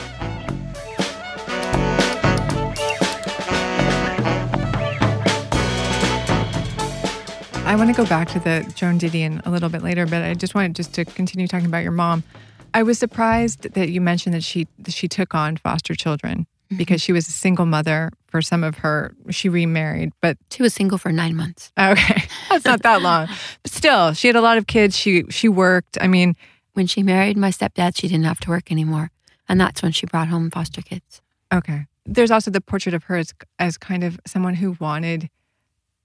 I 7.68 7.76
want 7.76 7.90
to 7.90 7.94
go 7.94 8.06
back 8.06 8.28
to 8.28 8.40
the 8.40 8.72
Joan 8.74 8.98
Didion 8.98 9.44
a 9.44 9.50
little 9.50 9.68
bit 9.68 9.82
later, 9.82 10.06
but 10.06 10.22
I 10.22 10.32
just 10.32 10.54
wanted 10.54 10.74
just 10.74 10.94
to 10.94 11.04
continue 11.04 11.46
talking 11.46 11.66
about 11.66 11.82
your 11.82 11.92
mom. 11.92 12.24
I 12.72 12.82
was 12.82 12.98
surprised 12.98 13.74
that 13.74 13.90
you 13.90 14.00
mentioned 14.00 14.34
that 14.34 14.42
she 14.42 14.66
that 14.78 14.94
she 14.94 15.06
took 15.06 15.34
on 15.34 15.58
foster 15.58 15.94
children 15.94 16.46
mm-hmm. 16.70 16.78
because 16.78 17.02
she 17.02 17.12
was 17.12 17.28
a 17.28 17.32
single 17.32 17.66
mother 17.66 18.10
for 18.26 18.40
some 18.40 18.64
of 18.64 18.78
her. 18.78 19.14
She 19.28 19.50
remarried, 19.50 20.14
but 20.22 20.38
She 20.50 20.62
was 20.62 20.72
single 20.72 20.96
for 20.96 21.12
nine 21.12 21.36
months. 21.36 21.70
okay, 21.78 22.22
that's 22.48 22.64
not 22.64 22.82
that 22.84 23.02
long. 23.02 23.28
But 23.62 23.70
still, 23.70 24.14
she 24.14 24.28
had 24.28 24.36
a 24.36 24.40
lot 24.40 24.56
of 24.56 24.66
kids. 24.66 24.96
She 24.96 25.24
she 25.28 25.46
worked. 25.50 25.98
I 26.00 26.06
mean, 26.06 26.36
When 26.72 26.86
she 26.86 27.02
married 27.02 27.36
my 27.36 27.50
stepdad, 27.50 27.98
she 27.98 28.08
didn't 28.08 28.24
have 28.24 28.40
to 28.40 28.48
work 28.48 28.72
anymore. 28.72 29.10
And 29.46 29.60
that's 29.60 29.82
when 29.82 29.92
she 29.92 30.06
brought 30.06 30.28
home 30.28 30.50
foster 30.50 30.80
kids. 30.80 31.20
Okay. 31.52 31.84
There's 32.06 32.30
also 32.30 32.50
the 32.50 32.62
portrait 32.62 32.94
of 32.94 33.04
her 33.04 33.16
as, 33.16 33.34
as 33.58 33.76
kind 33.76 34.04
of 34.04 34.18
someone 34.26 34.54
who 34.54 34.78
wanted 34.80 35.28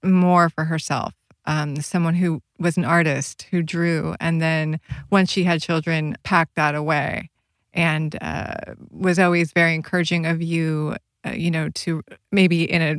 more 0.02 0.50
for 0.50 0.64
herself, 0.64 1.14
um, 1.46 1.76
someone 1.76 2.14
who 2.14 2.42
was 2.58 2.76
an 2.76 2.84
artist 2.84 3.46
who 3.50 3.62
drew, 3.62 4.14
and 4.20 4.40
then 4.40 4.80
once 5.10 5.30
she 5.30 5.44
had 5.44 5.60
children, 5.60 6.16
packed 6.22 6.54
that 6.56 6.74
away, 6.74 7.30
and 7.72 8.16
uh, 8.22 8.54
was 8.90 9.18
always 9.18 9.52
very 9.52 9.74
encouraging 9.74 10.26
of 10.26 10.40
you, 10.40 10.96
uh, 11.26 11.30
you 11.30 11.50
know, 11.50 11.68
to 11.70 12.02
maybe 12.32 12.64
in 12.64 12.82
a, 12.82 12.96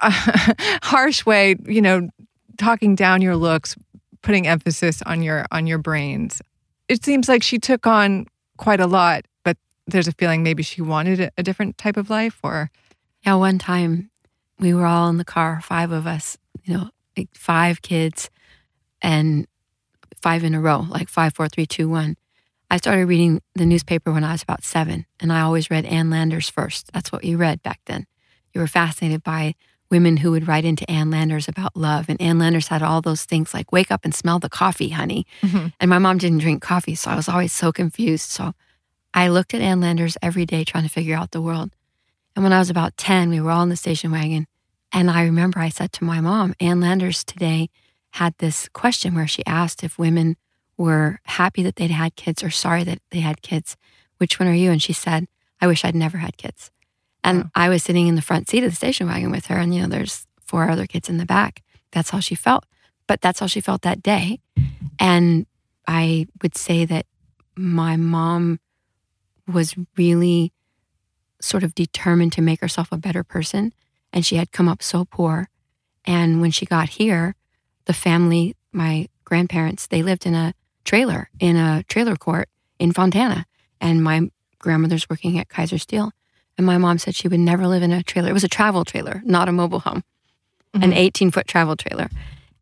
harsh 0.82 1.24
way, 1.24 1.56
you 1.66 1.80
know, 1.80 2.08
talking 2.58 2.94
down 2.94 3.22
your 3.22 3.36
looks, 3.36 3.76
putting 4.22 4.46
emphasis 4.46 5.02
on 5.02 5.22
your 5.22 5.46
on 5.50 5.66
your 5.66 5.78
brains. 5.78 6.42
It 6.88 7.04
seems 7.04 7.28
like 7.28 7.42
she 7.42 7.58
took 7.58 7.86
on 7.86 8.26
quite 8.56 8.80
a 8.80 8.86
lot, 8.86 9.24
but 9.44 9.56
there's 9.86 10.08
a 10.08 10.12
feeling 10.12 10.42
maybe 10.42 10.62
she 10.62 10.82
wanted 10.82 11.20
a, 11.20 11.30
a 11.38 11.42
different 11.42 11.78
type 11.78 11.96
of 11.96 12.10
life 12.10 12.38
or 12.42 12.70
Yeah, 13.24 13.34
one 13.34 13.58
time 13.58 14.10
we 14.58 14.74
were 14.74 14.86
all 14.86 15.08
in 15.08 15.18
the 15.18 15.24
car, 15.24 15.60
five 15.60 15.92
of 15.92 16.06
us, 16.06 16.36
you 16.64 16.74
know, 16.74 16.90
like 17.16 17.28
five 17.34 17.82
kids 17.82 18.30
and 19.00 19.46
five 20.20 20.44
in 20.44 20.54
a 20.54 20.60
row, 20.60 20.86
like 20.88 21.08
five, 21.08 21.34
four, 21.34 21.48
three, 21.48 21.66
two, 21.66 21.88
one. 21.88 22.16
I 22.70 22.78
started 22.78 23.06
reading 23.06 23.42
the 23.54 23.66
newspaper 23.66 24.12
when 24.12 24.24
I 24.24 24.32
was 24.32 24.42
about 24.42 24.64
seven, 24.64 25.04
and 25.20 25.32
I 25.32 25.42
always 25.42 25.70
read 25.70 25.84
Ann 25.84 26.08
Landers 26.08 26.48
first. 26.48 26.90
That's 26.92 27.12
what 27.12 27.24
you 27.24 27.36
read 27.36 27.62
back 27.62 27.80
then. 27.84 28.06
You 28.54 28.60
were 28.60 28.66
fascinated 28.66 29.22
by 29.22 29.54
women 29.92 30.16
who 30.16 30.30
would 30.30 30.48
write 30.48 30.64
into 30.64 30.90
Ann 30.90 31.10
Landers 31.10 31.48
about 31.48 31.76
love. 31.76 32.06
And 32.08 32.20
Ann 32.20 32.38
Landers 32.38 32.68
had 32.68 32.82
all 32.82 33.02
those 33.02 33.26
things 33.26 33.52
like, 33.52 33.70
wake 33.70 33.90
up 33.90 34.00
and 34.04 34.14
smell 34.14 34.38
the 34.38 34.48
coffee, 34.48 34.88
honey. 34.88 35.26
Mm-hmm. 35.42 35.66
And 35.78 35.90
my 35.90 35.98
mom 35.98 36.16
didn't 36.16 36.38
drink 36.38 36.62
coffee, 36.62 36.94
so 36.94 37.10
I 37.10 37.14
was 37.14 37.28
always 37.28 37.52
so 37.52 37.72
confused. 37.72 38.30
So 38.30 38.54
I 39.12 39.28
looked 39.28 39.52
at 39.52 39.60
Ann 39.60 39.82
Landers 39.82 40.16
every 40.22 40.46
day 40.46 40.64
trying 40.64 40.84
to 40.84 40.88
figure 40.88 41.14
out 41.14 41.32
the 41.32 41.42
world. 41.42 41.72
And 42.34 42.42
when 42.42 42.54
I 42.54 42.58
was 42.58 42.70
about 42.70 42.96
10, 42.96 43.28
we 43.28 43.40
were 43.42 43.50
all 43.50 43.62
in 43.62 43.68
the 43.68 43.76
station 43.76 44.10
wagon. 44.10 44.46
And 44.92 45.10
I 45.10 45.24
remember 45.24 45.58
I 45.58 45.70
said 45.70 45.92
to 45.94 46.04
my 46.04 46.20
mom, 46.20 46.54
Ann 46.60 46.80
Landers 46.80 47.24
today 47.24 47.70
had 48.10 48.34
this 48.38 48.68
question 48.68 49.14
where 49.14 49.26
she 49.26 49.44
asked 49.46 49.82
if 49.82 49.98
women 49.98 50.36
were 50.76 51.20
happy 51.24 51.62
that 51.62 51.76
they'd 51.76 51.90
had 51.90 52.16
kids 52.16 52.42
or 52.42 52.50
sorry 52.50 52.84
that 52.84 53.00
they 53.10 53.20
had 53.20 53.42
kids. 53.42 53.76
Which 54.18 54.38
one 54.38 54.48
are 54.48 54.54
you? 54.54 54.70
And 54.70 54.82
she 54.82 54.92
said, 54.92 55.26
I 55.60 55.66
wish 55.66 55.84
I'd 55.84 55.94
never 55.94 56.18
had 56.18 56.36
kids. 56.36 56.70
And 57.24 57.44
Wow. 57.44 57.50
I 57.54 57.68
was 57.68 57.82
sitting 57.82 58.08
in 58.08 58.16
the 58.16 58.22
front 58.22 58.48
seat 58.48 58.64
of 58.64 58.70
the 58.70 58.76
station 58.76 59.06
wagon 59.06 59.30
with 59.30 59.46
her, 59.46 59.56
and 59.56 59.74
you 59.74 59.80
know, 59.82 59.88
there's 59.88 60.26
four 60.40 60.68
other 60.68 60.86
kids 60.86 61.08
in 61.08 61.18
the 61.18 61.26
back. 61.26 61.62
That's 61.92 62.10
how 62.10 62.20
she 62.20 62.34
felt. 62.34 62.66
But 63.06 63.20
that's 63.20 63.40
how 63.40 63.46
she 63.46 63.60
felt 63.60 63.82
that 63.82 64.02
day. 64.02 64.40
And 64.98 65.46
I 65.86 66.26
would 66.42 66.56
say 66.56 66.84
that 66.84 67.06
my 67.56 67.96
mom 67.96 68.60
was 69.46 69.74
really 69.96 70.52
sort 71.40 71.62
of 71.62 71.74
determined 71.74 72.32
to 72.32 72.42
make 72.42 72.60
herself 72.60 72.88
a 72.92 72.96
better 72.96 73.24
person. 73.24 73.72
And 74.12 74.24
she 74.24 74.36
had 74.36 74.52
come 74.52 74.68
up 74.68 74.82
so 74.82 75.04
poor. 75.04 75.48
And 76.04 76.40
when 76.40 76.50
she 76.50 76.66
got 76.66 76.90
here, 76.90 77.34
the 77.86 77.92
family, 77.92 78.56
my 78.72 79.08
grandparents, 79.24 79.86
they 79.86 80.02
lived 80.02 80.26
in 80.26 80.34
a 80.34 80.54
trailer, 80.84 81.30
in 81.40 81.56
a 81.56 81.84
trailer 81.84 82.16
court 82.16 82.48
in 82.78 82.92
Fontana. 82.92 83.46
And 83.80 84.02
my 84.02 84.30
grandmother's 84.58 85.08
working 85.08 85.38
at 85.38 85.48
Kaiser 85.48 85.78
Steel. 85.78 86.12
And 86.56 86.66
my 86.66 86.78
mom 86.78 86.98
said 86.98 87.14
she 87.14 87.28
would 87.28 87.40
never 87.40 87.66
live 87.66 87.82
in 87.82 87.92
a 87.92 88.02
trailer. 88.02 88.30
It 88.30 88.34
was 88.34 88.44
a 88.44 88.48
travel 88.48 88.84
trailer, 88.84 89.22
not 89.24 89.48
a 89.48 89.52
mobile 89.52 89.80
home, 89.80 90.04
an 90.74 90.82
mm-hmm. 90.82 90.92
18 90.92 91.30
foot 91.30 91.46
travel 91.46 91.76
trailer. 91.76 92.08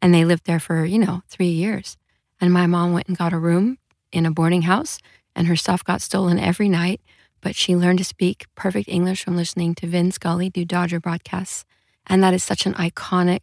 And 0.00 0.14
they 0.14 0.24
lived 0.24 0.46
there 0.46 0.60
for, 0.60 0.84
you 0.84 0.98
know, 0.98 1.22
three 1.28 1.48
years. 1.48 1.96
And 2.40 2.52
my 2.52 2.66
mom 2.66 2.92
went 2.92 3.08
and 3.08 3.18
got 3.18 3.32
a 3.32 3.38
room 3.38 3.78
in 4.12 4.26
a 4.26 4.30
boarding 4.30 4.62
house, 4.62 4.98
and 5.36 5.46
her 5.46 5.56
stuff 5.56 5.84
got 5.84 6.02
stolen 6.02 6.38
every 6.38 6.68
night. 6.68 7.00
But 7.40 7.57
she 7.57 7.76
learned 7.76 7.98
to 7.98 8.05
speak 8.05 8.46
perfect 8.55 8.88
English 8.88 9.24
from 9.24 9.37
listening 9.37 9.74
to 9.76 9.87
Vin 9.87 10.12
Scully 10.12 10.50
do 10.50 10.64
Dodger 10.64 11.00
broadcasts. 11.00 11.64
And 12.07 12.22
that 12.22 12.35
is 12.35 12.42
such 12.42 12.66
an 12.66 12.74
iconic 12.74 13.40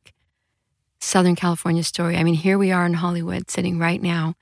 Southern 1.00 1.36
California 1.36 1.84
story. 1.84 2.18
I 2.18 2.24
mean, 2.24 2.36
here 2.36 2.58
we 2.58 2.72
are 2.72 2.86
in 2.86 2.96
Hollywood 2.96 3.50
sitting 3.50 3.80
right 3.80 4.02
now, 4.02 4.36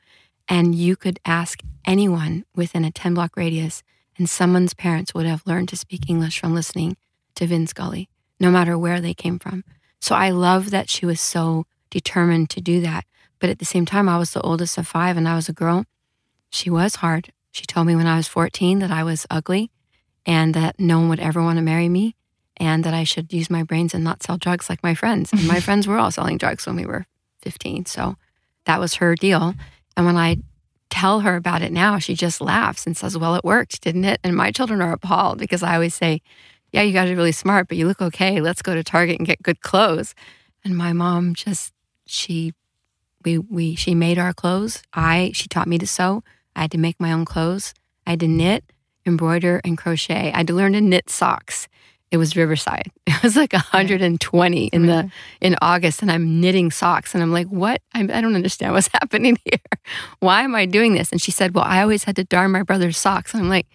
and 0.48 0.74
you 0.74 0.96
could 0.96 1.20
ask 1.26 1.62
anyone 1.86 2.46
within 2.56 2.86
a 2.86 2.92
10 2.92 3.14
block 3.14 3.36
radius, 3.36 3.84
and 4.18 4.30
someone's 4.30 4.74
parents 4.74 5.14
would 5.14 5.26
have 5.26 5.46
learned 5.46 5.70
to 5.70 5.76
speak 5.76 6.10
English 6.10 6.40
from 6.40 6.56
listening 6.56 6.96
to 7.36 7.46
Vin 7.46 7.68
Scully, 7.68 8.10
no 8.40 8.50
matter 8.50 8.78
where 8.78 9.02
they 9.02 9.14
came 9.14 9.38
from. 9.38 9.64
So 10.00 10.16
I 10.16 10.30
love 10.30 10.72
that 10.72 10.90
she 10.90 11.06
was 11.06 11.20
so 11.20 11.66
determined 11.90 12.50
to 12.52 12.62
do 12.62 12.82
that. 12.82 13.06
But 13.40 13.50
at 13.50 13.60
the 13.60 13.66
same 13.66 13.86
time, 13.86 14.08
I 14.08 14.18
was 14.18 14.32
the 14.32 14.42
oldest 14.42 14.78
of 14.78 14.88
five 14.88 15.18
and 15.18 15.28
I 15.28 15.36
was 15.36 15.50
a 15.50 15.54
girl. 15.54 15.86
She 16.50 16.70
was 16.70 16.96
hard. 16.96 17.32
She 17.56 17.66
told 17.66 17.88
me 17.88 17.96
when 17.96 18.06
I 18.06 18.18
was 18.18 18.28
14 18.28 18.80
that 18.80 18.92
I 18.92 19.06
was 19.06 19.26
ugly 19.32 19.72
and 20.26 20.54
that 20.56 20.78
no 20.78 21.00
one 21.00 21.08
would 21.08 21.22
ever 21.22 21.42
want 21.42 21.58
to 21.58 21.62
marry 21.62 21.88
me 21.88 22.18
and 22.58 22.84
that 22.84 22.94
I 22.94 23.06
should 23.06 23.32
use 23.32 23.50
my 23.50 23.64
brains 23.64 23.94
and 23.94 24.04
not 24.04 24.22
sell 24.22 24.38
drugs 24.38 24.70
like 24.70 24.84
my 24.84 24.94
friends. 24.94 25.32
And 25.32 25.48
my 25.48 25.60
friends 25.62 25.88
were 25.88 25.98
all 25.98 26.12
selling 26.12 26.38
drugs 26.38 26.68
when 26.68 26.76
we 26.76 26.86
were 26.86 27.06
15. 27.44 27.86
So 27.86 28.18
that 28.66 28.82
was 28.82 28.96
her 28.96 29.16
deal. 29.16 29.56
And 29.96 30.06
when 30.06 30.18
I 30.18 30.40
tell 30.90 31.22
her 31.22 31.38
about 31.38 31.62
it 31.62 31.72
now, 31.72 31.98
she 31.98 32.14
just 32.14 32.42
laughs 32.42 32.86
and 32.86 32.98
says, 32.98 33.18
Well, 33.18 33.36
it 33.36 33.46
worked, 33.46 33.80
didn't 33.80 34.04
it? 34.04 34.20
And 34.22 34.36
my 34.36 34.52
children 34.52 34.82
are 34.82 34.92
appalled 34.92 35.38
because 35.38 35.64
I 35.64 35.76
always 35.76 35.96
say, 35.96 36.22
Yeah, 36.74 36.82
you 36.82 36.92
guys 36.92 37.10
are 37.10 37.16
really 37.16 37.32
smart, 37.32 37.70
but 37.70 37.78
you 37.78 37.88
look 37.88 38.02
okay. 38.02 38.42
Let's 38.42 38.62
go 38.62 38.76
to 38.76 38.84
Target 38.84 39.18
and 39.18 39.26
get 39.26 39.42
good 39.42 39.62
clothes. 39.62 40.14
And 40.66 40.76
my 40.76 40.92
mom 40.92 41.34
just, 41.34 41.72
she, 42.06 42.54
we, 43.24 43.38
we, 43.38 43.76
she 43.76 43.96
made 43.96 44.20
our 44.20 44.34
clothes. 44.34 44.84
I, 44.94 45.32
she 45.34 45.48
taught 45.48 45.70
me 45.70 45.78
to 45.78 45.88
sew. 45.88 46.22
I 46.56 46.62
had 46.62 46.72
to 46.72 46.78
make 46.78 47.00
my 47.00 47.12
own 47.12 47.26
clothes. 47.26 47.74
I 48.08 48.12
had 48.12 48.20
to 48.22 48.28
knit, 48.28 48.64
embroider, 49.06 49.62
and 49.64 49.78
crochet. 49.78 50.32
I 50.34 50.38
had 50.38 50.48
to 50.48 50.54
learn 50.54 50.74
to 50.74 50.82
knit 50.82 51.10
socks. 51.10 51.68
It 52.12 52.18
was 52.18 52.36
Riverside. 52.36 52.92
It 53.08 53.24
was 53.24 53.36
like 53.36 53.54
120 53.54 54.68
in 54.68 54.86
the 54.86 55.10
in 55.42 55.56
August, 55.62 56.02
and 56.04 56.12
I'm 56.12 56.40
knitting 56.40 56.70
socks, 56.70 57.14
and 57.16 57.24
I'm 57.24 57.32
like, 57.32 57.48
"What? 57.48 57.82
I, 57.96 58.02
I 58.02 58.22
don't 58.22 58.36
understand 58.36 58.74
what's 58.74 58.88
happening 58.94 59.38
here. 59.46 59.60
Why 60.20 60.44
am 60.44 60.54
I 60.54 60.66
doing 60.68 60.94
this?" 60.94 61.12
And 61.12 61.20
she 61.22 61.32
said, 61.32 61.56
"Well, 61.56 61.64
I 61.64 61.82
always 61.82 62.04
had 62.04 62.16
to 62.18 62.24
darn 62.24 62.52
my 62.52 62.62
brother's 62.62 62.98
socks." 62.98 63.34
And 63.34 63.42
I'm 63.42 63.50
like, 63.50 63.66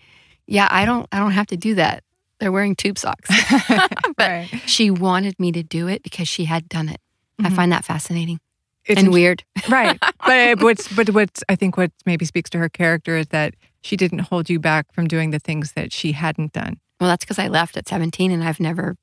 "Yeah, 0.46 0.68
I 0.70 0.84
don't. 0.84 1.08
I 1.10 1.18
don't 1.18 1.32
have 1.32 1.48
to 1.48 1.56
do 1.56 1.74
that. 1.74 2.04
They're 2.38 2.52
wearing 2.52 2.76
tube 2.76 2.96
socks." 2.98 3.28
but 4.16 4.16
right. 4.18 4.48
she 4.66 4.90
wanted 4.90 5.38
me 5.40 5.50
to 5.52 5.62
do 5.64 5.88
it 5.88 6.02
because 6.04 6.28
she 6.28 6.44
had 6.44 6.68
done 6.68 6.88
it. 6.88 7.00
I 7.40 7.48
Mhm. 7.48 7.56
find 7.56 7.72
that 7.72 7.84
fascinating 7.84 8.38
It's 8.86 9.00
and 9.02 9.12
weird. 9.12 9.44
right. 9.68 9.98
Eh, 10.26 10.54
but 10.54 10.62
what's 10.62 10.88
but 10.88 11.10
what's 11.10 11.42
I 11.48 11.54
think 11.56 11.76
what 11.76 11.92
maybe 12.06 12.24
speaks 12.24 12.50
to 12.50 12.58
her 12.58 12.68
character 12.68 13.16
is 13.16 13.28
that 13.28 13.54
she 13.82 13.96
didn't 13.96 14.20
hold 14.20 14.48
you 14.50 14.58
back 14.58 14.92
from 14.92 15.06
doing 15.08 15.30
the 15.30 15.38
things 15.38 15.72
that 15.72 15.92
she 15.92 16.12
hadn't 16.12 16.52
done. 16.52 16.78
Well, 17.00 17.08
that's 17.08 17.24
because 17.24 17.38
I 17.38 17.48
left 17.48 17.76
at 17.76 17.88
17 17.88 18.30
and 18.30 18.44
I've 18.44 18.60
never 18.60 18.96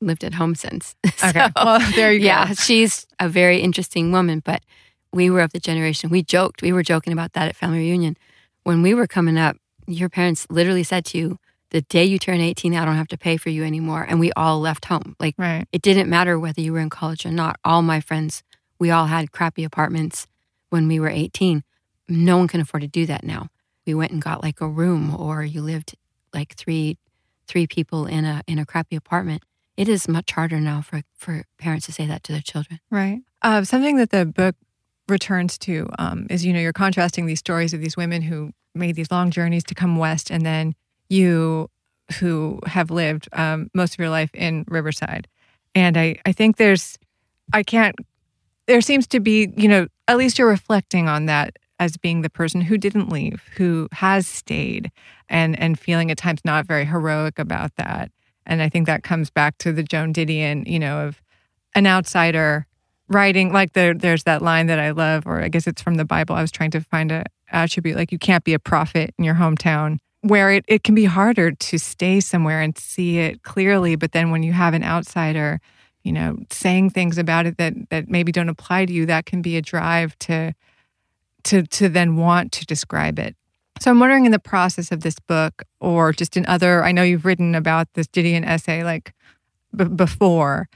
lived 0.00 0.24
at 0.24 0.34
home 0.34 0.54
since. 0.54 0.94
Okay. 1.24 1.46
So, 1.46 1.48
well, 1.56 1.80
there 1.94 2.12
you 2.12 2.20
yeah, 2.20 2.44
go. 2.44 2.48
Yeah, 2.50 2.54
she's 2.54 3.06
a 3.18 3.28
very 3.28 3.58
interesting 3.60 4.12
woman, 4.12 4.40
but 4.44 4.62
we 5.12 5.28
were 5.30 5.40
of 5.40 5.52
the 5.52 5.58
generation. 5.60 6.10
We 6.10 6.22
joked. 6.22 6.62
We 6.62 6.72
were 6.72 6.82
joking 6.82 7.12
about 7.12 7.32
that 7.32 7.48
at 7.48 7.56
family 7.56 7.78
reunion. 7.80 8.16
When 8.62 8.82
we 8.82 8.94
were 8.94 9.06
coming 9.06 9.36
up, 9.36 9.56
your 9.86 10.08
parents 10.08 10.46
literally 10.50 10.84
said 10.84 11.04
to 11.06 11.18
you, 11.18 11.38
the 11.70 11.80
day 11.82 12.04
you 12.04 12.18
turn 12.18 12.40
18, 12.40 12.74
I 12.76 12.84
don't 12.84 12.94
have 12.96 13.08
to 13.08 13.18
pay 13.18 13.36
for 13.36 13.50
you 13.50 13.64
anymore. 13.64 14.06
And 14.08 14.20
we 14.20 14.32
all 14.32 14.60
left 14.60 14.84
home. 14.86 15.16
Like 15.18 15.34
Right. 15.36 15.66
it 15.72 15.82
didn't 15.82 16.08
matter 16.08 16.38
whether 16.38 16.60
you 16.62 16.72
were 16.72 16.78
in 16.78 16.88
college 16.90 17.26
or 17.26 17.30
not. 17.32 17.58
All 17.64 17.82
my 17.82 18.00
friends, 18.00 18.42
we 18.78 18.90
all 18.90 19.06
had 19.06 19.32
crappy 19.32 19.64
apartments 19.64 20.26
when 20.70 20.88
we 20.88 21.00
were 21.00 21.08
18. 21.08 21.62
No 22.08 22.36
one 22.36 22.48
can 22.48 22.60
afford 22.60 22.82
to 22.82 22.88
do 22.88 23.06
that 23.06 23.24
now. 23.24 23.48
We 23.86 23.94
went 23.94 24.12
and 24.12 24.22
got 24.22 24.42
like 24.42 24.60
a 24.60 24.68
room 24.68 25.14
or 25.14 25.42
you 25.44 25.62
lived 25.62 25.94
like 26.34 26.54
three 26.56 26.98
three 27.46 27.66
people 27.66 28.04
in 28.04 28.26
a 28.26 28.42
in 28.46 28.58
a 28.58 28.66
crappy 28.66 28.96
apartment. 28.96 29.42
It 29.76 29.88
is 29.88 30.08
much 30.08 30.32
harder 30.32 30.60
now 30.60 30.82
for 30.82 31.02
for 31.16 31.44
parents 31.58 31.86
to 31.86 31.92
say 31.92 32.06
that 32.06 32.22
to 32.24 32.32
their 32.32 32.42
children. 32.42 32.80
Right. 32.90 33.20
Uh, 33.42 33.64
something 33.64 33.96
that 33.96 34.10
the 34.10 34.26
book 34.26 34.56
returns 35.08 35.56
to 35.58 35.88
um, 35.98 36.26
is, 36.28 36.44
you 36.44 36.52
know, 36.52 36.60
you're 36.60 36.72
contrasting 36.72 37.26
these 37.26 37.38
stories 37.38 37.72
of 37.72 37.80
these 37.80 37.96
women 37.96 38.22
who 38.22 38.52
made 38.74 38.94
these 38.94 39.10
long 39.10 39.30
journeys 39.30 39.64
to 39.64 39.74
come 39.74 39.96
west, 39.96 40.30
and 40.30 40.44
then 40.44 40.74
you 41.08 41.70
who 42.18 42.60
have 42.66 42.90
lived 42.90 43.28
um, 43.32 43.70
most 43.74 43.94
of 43.94 43.98
your 43.98 44.10
life 44.10 44.30
in 44.34 44.64
Riverside. 44.68 45.28
And 45.74 45.96
I, 45.96 46.16
I 46.24 46.32
think 46.32 46.56
there's, 46.56 46.98
I 47.52 47.62
can't, 47.62 47.94
there 48.68 48.80
seems 48.80 49.06
to 49.08 49.18
be, 49.18 49.52
you 49.56 49.66
know, 49.66 49.88
at 50.06 50.16
least 50.16 50.38
you're 50.38 50.48
reflecting 50.48 51.08
on 51.08 51.26
that 51.26 51.56
as 51.80 51.96
being 51.96 52.22
the 52.22 52.30
person 52.30 52.60
who 52.60 52.78
didn't 52.78 53.08
leave, 53.08 53.42
who 53.56 53.88
has 53.92 54.28
stayed, 54.28 54.92
and 55.28 55.58
and 55.58 55.78
feeling 55.78 56.10
at 56.10 56.18
times 56.18 56.40
not 56.44 56.66
very 56.66 56.84
heroic 56.84 57.38
about 57.38 57.74
that. 57.76 58.12
And 58.46 58.62
I 58.62 58.68
think 58.68 58.86
that 58.86 59.02
comes 59.02 59.30
back 59.30 59.58
to 59.58 59.72
the 59.72 59.82
Joan 59.82 60.12
Didion, 60.12 60.66
you 60.66 60.78
know, 60.78 61.06
of 61.06 61.22
an 61.74 61.86
outsider 61.86 62.66
writing 63.08 63.52
like 63.52 63.72
there 63.72 63.94
there's 63.94 64.24
that 64.24 64.42
line 64.42 64.66
that 64.66 64.78
I 64.78 64.90
love 64.90 65.26
or 65.26 65.42
I 65.42 65.48
guess 65.48 65.66
it's 65.66 65.82
from 65.82 65.94
the 65.94 66.04
Bible. 66.04 66.34
I 66.34 66.42
was 66.42 66.52
trying 66.52 66.70
to 66.72 66.80
find 66.80 67.10
a 67.10 67.24
attribute 67.50 67.96
like 67.96 68.12
you 68.12 68.18
can't 68.18 68.44
be 68.44 68.52
a 68.52 68.58
prophet 68.58 69.14
in 69.18 69.24
your 69.24 69.34
hometown 69.34 69.98
where 70.20 70.50
it, 70.50 70.64
it 70.68 70.82
can 70.82 70.94
be 70.94 71.04
harder 71.04 71.52
to 71.52 71.78
stay 71.78 72.20
somewhere 72.20 72.60
and 72.60 72.76
see 72.76 73.18
it 73.18 73.42
clearly. 73.42 73.96
But 73.96 74.12
then 74.12 74.30
when 74.30 74.42
you 74.42 74.52
have 74.52 74.74
an 74.74 74.82
outsider, 74.82 75.60
you 76.08 76.14
know, 76.14 76.38
saying 76.50 76.88
things 76.88 77.18
about 77.18 77.44
it 77.44 77.58
that 77.58 77.74
that 77.90 78.08
maybe 78.08 78.32
don't 78.32 78.48
apply 78.48 78.86
to 78.86 78.92
you, 78.94 79.04
that 79.04 79.26
can 79.26 79.42
be 79.42 79.58
a 79.58 79.62
drive 79.62 80.18
to 80.20 80.54
to 81.44 81.64
to 81.64 81.90
then 81.90 82.16
want 82.16 82.50
to 82.52 82.64
describe 82.64 83.18
it. 83.18 83.36
So 83.78 83.90
I'm 83.90 84.00
wondering 84.00 84.24
in 84.24 84.32
the 84.32 84.38
process 84.38 84.90
of 84.90 85.02
this 85.02 85.18
book, 85.18 85.64
or 85.80 86.14
just 86.14 86.34
in 86.34 86.46
other, 86.46 86.82
I 86.82 86.92
know 86.92 87.02
you've 87.02 87.26
written 87.26 87.54
about 87.54 87.92
this 87.92 88.06
Didion 88.06 88.46
essay 88.46 88.82
like 88.84 89.12
b- 89.76 89.84
before. 89.84 90.70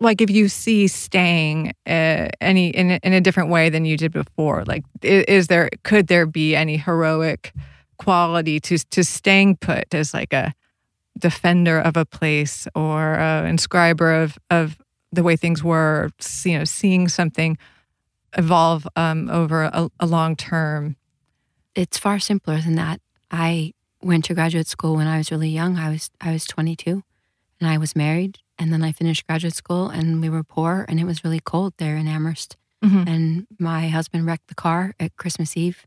Like 0.00 0.20
if 0.20 0.30
you 0.30 0.48
see 0.48 0.88
staying 0.88 1.72
uh, 1.86 2.28
any 2.40 2.70
in 2.70 2.90
in 2.90 3.12
a 3.12 3.20
different 3.20 3.50
way 3.50 3.70
than 3.70 3.84
you 3.84 3.96
did 3.96 4.10
before, 4.10 4.64
like 4.64 4.82
is 5.00 5.46
there 5.46 5.70
could 5.84 6.08
there 6.08 6.26
be 6.26 6.56
any 6.56 6.76
heroic 6.76 7.52
quality 7.98 8.58
to 8.58 8.78
to 8.78 9.04
staying 9.04 9.58
put 9.58 9.94
as 9.94 10.12
like 10.12 10.32
a 10.32 10.52
defender 11.18 11.78
of 11.78 11.96
a 11.96 12.04
place 12.04 12.68
or 12.74 13.14
an 13.14 13.56
inscriber 13.56 14.22
of 14.22 14.38
of 14.50 14.78
the 15.12 15.22
way 15.22 15.36
things 15.36 15.62
were, 15.62 16.10
you 16.44 16.58
know, 16.58 16.64
seeing 16.64 17.08
something 17.08 17.56
evolve 18.36 18.86
um, 18.96 19.30
over 19.30 19.64
a, 19.64 19.88
a 20.00 20.06
long 20.06 20.36
term? 20.36 20.96
It's 21.74 21.98
far 21.98 22.18
simpler 22.18 22.60
than 22.60 22.74
that. 22.76 23.00
I 23.30 23.72
went 24.02 24.24
to 24.26 24.34
graduate 24.34 24.66
school 24.66 24.96
when 24.96 25.06
I 25.06 25.18
was 25.18 25.30
really 25.30 25.48
young. 25.48 25.78
I 25.78 25.90
was 25.90 26.10
I 26.20 26.32
was 26.32 26.44
22, 26.44 27.02
and 27.60 27.68
I 27.68 27.78
was 27.78 27.96
married. 27.96 28.38
And 28.58 28.72
then 28.72 28.82
I 28.82 28.92
finished 28.92 29.26
graduate 29.26 29.54
school, 29.54 29.88
and 29.90 30.20
we 30.22 30.30
were 30.30 30.42
poor, 30.42 30.86
and 30.88 30.98
it 30.98 31.04
was 31.04 31.22
really 31.22 31.40
cold 31.40 31.74
there 31.76 31.96
in 31.96 32.08
Amherst. 32.08 32.56
Mhm. 32.82 33.06
And 33.06 33.46
my 33.58 33.88
husband 33.88 34.24
wrecked 34.26 34.48
the 34.48 34.54
car 34.54 34.94
at 34.98 35.16
Christmas 35.16 35.56
Eve, 35.56 35.86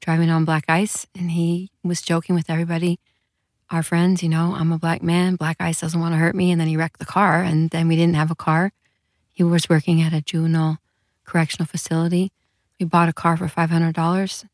driving 0.00 0.28
on 0.28 0.44
black 0.44 0.64
ice, 0.68 1.06
and 1.14 1.30
he 1.30 1.70
was 1.82 2.02
joking 2.02 2.34
with 2.34 2.50
everybody, 2.50 2.98
our 3.70 3.82
friends. 3.82 4.22
You 4.22 4.28
know, 4.28 4.54
I'm 4.56 4.72
a 4.72 4.78
black 4.78 5.02
man. 5.02 5.36
Black 5.36 5.56
ice 5.60 5.80
doesn't 5.80 6.00
want 6.00 6.12
to 6.12 6.18
hurt 6.18 6.34
me. 6.34 6.50
And 6.50 6.60
then 6.60 6.68
he 6.68 6.76
wrecked 6.76 6.98
the 6.98 7.06
car, 7.06 7.42
and 7.42 7.70
then 7.70 7.88
we 7.88 7.96
didn't 7.96 8.16
have 8.16 8.30
a 8.30 8.34
car. 8.36 8.72
He 9.32 9.42
was 9.42 9.68
working 9.68 10.02
at 10.02 10.12
a 10.12 10.20
juvenile 10.20 10.78
correctional 11.24 11.66
facility. 11.66 12.32
We 12.78 12.86
bought 12.86 13.08
a 13.08 13.12
car 13.12 13.36
for 13.36 13.48
five 13.48 13.70
hundred 13.70 13.94
dollars. 13.94 14.44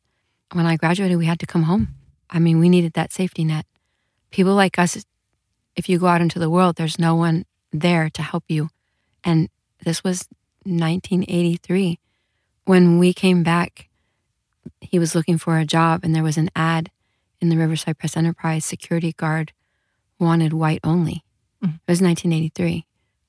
When 0.52 0.66
I 0.66 0.76
graduated, 0.76 1.18
we 1.18 1.26
had 1.26 1.40
to 1.40 1.46
come 1.46 1.64
home. 1.64 1.88
I 2.30 2.38
mean, 2.38 2.58
we 2.58 2.68
needed 2.68 2.92
that 2.92 3.12
safety 3.12 3.44
net. 3.44 3.66
People 4.30 4.54
like 4.54 4.78
us, 4.78 5.04
if 5.74 5.88
you 5.88 5.98
go 5.98 6.06
out 6.06 6.20
into 6.20 6.38
the 6.38 6.50
world, 6.50 6.76
there's 6.76 6.98
no 6.98 7.14
one 7.14 7.44
there 7.72 8.10
to 8.10 8.22
help 8.22 8.44
you. 8.48 8.68
And 9.24 9.48
this 9.84 10.04
was 10.04 10.28
1983. 10.64 11.98
When 12.64 12.98
we 12.98 13.12
came 13.12 13.42
back, 13.42 13.88
he 14.80 14.98
was 14.98 15.14
looking 15.14 15.38
for 15.38 15.58
a 15.58 15.64
job, 15.64 16.00
and 16.02 16.14
there 16.14 16.22
was 16.22 16.36
an 16.36 16.50
ad 16.54 16.90
in 17.40 17.48
the 17.48 17.56
Riverside 17.56 17.98
Press 17.98 18.16
Enterprise 18.16 18.64
security 18.64 19.12
guard 19.12 19.52
wanted 20.18 20.52
white 20.52 20.80
only. 20.84 21.22
Mhm. 21.62 21.74
It 21.86 21.90
was 21.90 22.00
1983. 22.00 22.86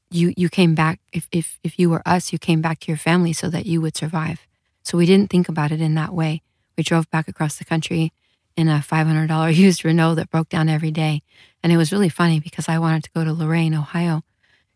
You 0.09 0.33
you 0.37 0.49
came 0.49 0.73
back 0.75 0.99
if, 1.11 1.27
if 1.31 1.59
if 1.63 1.77
you 1.79 1.89
were 1.89 2.01
us, 2.07 2.31
you 2.31 2.39
came 2.39 2.61
back 2.61 2.79
to 2.81 2.87
your 2.87 2.97
family 2.97 3.33
so 3.33 3.49
that 3.49 3.65
you 3.65 3.81
would 3.81 3.97
survive. 3.97 4.47
So 4.83 4.97
we 4.97 5.05
didn't 5.05 5.29
think 5.29 5.49
about 5.49 5.71
it 5.71 5.81
in 5.81 5.95
that 5.95 6.13
way. 6.13 6.41
We 6.77 6.83
drove 6.83 7.09
back 7.09 7.27
across 7.27 7.57
the 7.57 7.65
country 7.65 8.13
in 8.55 8.69
a 8.69 8.79
$500 8.79 9.55
used 9.55 9.83
Renault 9.83 10.15
that 10.15 10.29
broke 10.29 10.49
down 10.49 10.69
every 10.69 10.91
day, 10.91 11.21
and 11.61 11.73
it 11.73 11.77
was 11.77 11.91
really 11.91 12.09
funny 12.09 12.39
because 12.39 12.69
I 12.69 12.79
wanted 12.79 13.03
to 13.03 13.11
go 13.13 13.23
to 13.23 13.33
Lorain, 13.33 13.73
Ohio, 13.75 14.23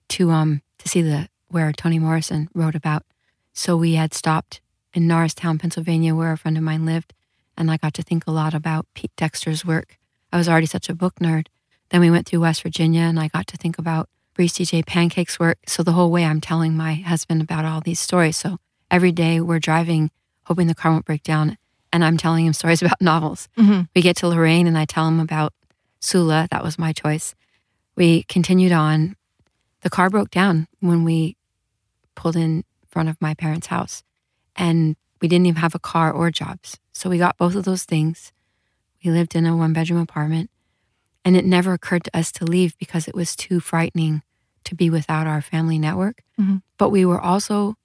to 0.09 0.31
um 0.31 0.61
to 0.79 0.89
see 0.89 1.01
the 1.01 1.29
where 1.47 1.71
Toni 1.71 1.99
Morrison 1.99 2.49
wrote 2.53 2.75
about. 2.75 3.03
So 3.53 3.75
we 3.77 3.93
had 3.95 4.13
stopped 4.13 4.61
in 4.93 5.07
Norristown, 5.07 5.57
Pennsylvania, 5.57 6.15
where 6.15 6.31
a 6.33 6.37
friend 6.37 6.57
of 6.57 6.63
mine 6.63 6.85
lived, 6.85 7.13
and 7.62 7.71
I 7.71 7.78
got 7.78 7.93
to 7.93 8.04
think 8.04 8.26
a 8.28 8.32
lot 8.32 8.54
about 8.54 8.88
Pete 8.95 9.15
Dexter's 9.15 9.63
work. 9.63 9.97
I 10.34 10.38
was 10.38 10.50
already 10.50 10.65
such 10.65 10.89
a 10.89 10.95
book 10.95 11.15
nerd. 11.21 11.47
Then 11.89 12.02
we 12.02 12.10
went 12.12 12.28
through 12.28 12.41
West 12.41 12.63
Virginia, 12.63 13.02
and 13.02 13.19
I 13.19 13.28
got 13.28 13.47
to 13.47 13.58
think 13.58 13.78
about 13.78 14.10
Breece 14.38 14.58
D'J 14.58 14.84
Pancake's 14.84 15.39
work. 15.39 15.60
So 15.67 15.84
the 15.84 15.91
whole 15.91 16.10
way 16.12 16.26
I'm 16.26 16.41
telling 16.41 16.76
my 16.76 16.95
husband 16.95 17.41
about 17.41 17.63
all 17.65 17.80
these 17.82 18.00
stories. 18.00 18.38
So 18.38 18.58
every 18.89 19.12
day 19.12 19.39
we're 19.39 19.60
driving, 19.60 20.10
hoping 20.45 20.67
the 20.67 20.76
car 20.76 20.91
won't 20.91 21.06
break 21.06 21.24
down, 21.24 21.58
and 21.93 22.04
I'm 22.04 22.17
telling 22.17 22.45
him 22.45 22.54
stories 22.54 22.82
about 22.86 23.02
novels. 23.02 23.47
Mhm. 23.58 23.88
We 23.95 24.02
get 24.02 24.15
to 24.17 24.28
Lorain, 24.28 24.67
and 24.67 24.78
I 24.78 24.86
tell 24.86 25.08
him 25.08 25.19
about 25.19 25.54
Sula. 26.00 26.47
That 26.52 26.63
was 26.63 26.80
my 26.80 26.91
choice. 26.93 27.36
We 27.95 28.24
continued 28.24 28.71
on. 28.71 29.15
The 29.82 29.89
car 29.89 30.10
broke 30.10 30.32
down 30.32 30.67
when 30.80 31.04
we 31.04 31.36
pulled 32.15 32.36
in 32.36 32.63
front 32.88 33.10
of 33.10 33.21
my 33.21 33.34
parents' 33.34 33.67
house, 33.67 34.04
and 34.56 34.95
we 35.21 35.27
didn't 35.27 35.45
even 35.45 35.62
have 35.62 35.75
a 35.75 35.79
car 35.79 36.12
or 36.12 36.31
jobs. 36.31 36.77
So 36.91 37.10
we 37.10 37.17
got 37.17 37.38
both 37.38 37.55
of 37.55 37.63
those 37.63 37.84
things. 37.84 38.31
We 39.03 39.12
lived 39.12 39.36
in 39.36 39.45
a 39.45 39.55
one 39.55 39.73
bedroom 39.73 39.99
apartment, 39.99 40.49
and 41.23 41.36
it 41.36 41.45
never 41.45 41.73
occurred 41.73 42.03
to 42.05 42.17
us 42.17 42.31
to 42.34 42.45
leave 42.45 42.77
because 42.77 43.07
it 43.07 43.15
was 43.15 43.36
too 43.36 43.60
frightening 43.60 44.23
to 44.63 44.75
be 44.75 44.89
without 44.89 45.27
our 45.27 45.41
family 45.41 45.79
network. 45.79 46.23
Mhm. 46.39 46.62
But 46.77 46.89
we 46.89 47.05
were 47.05 47.19
also 47.19 47.75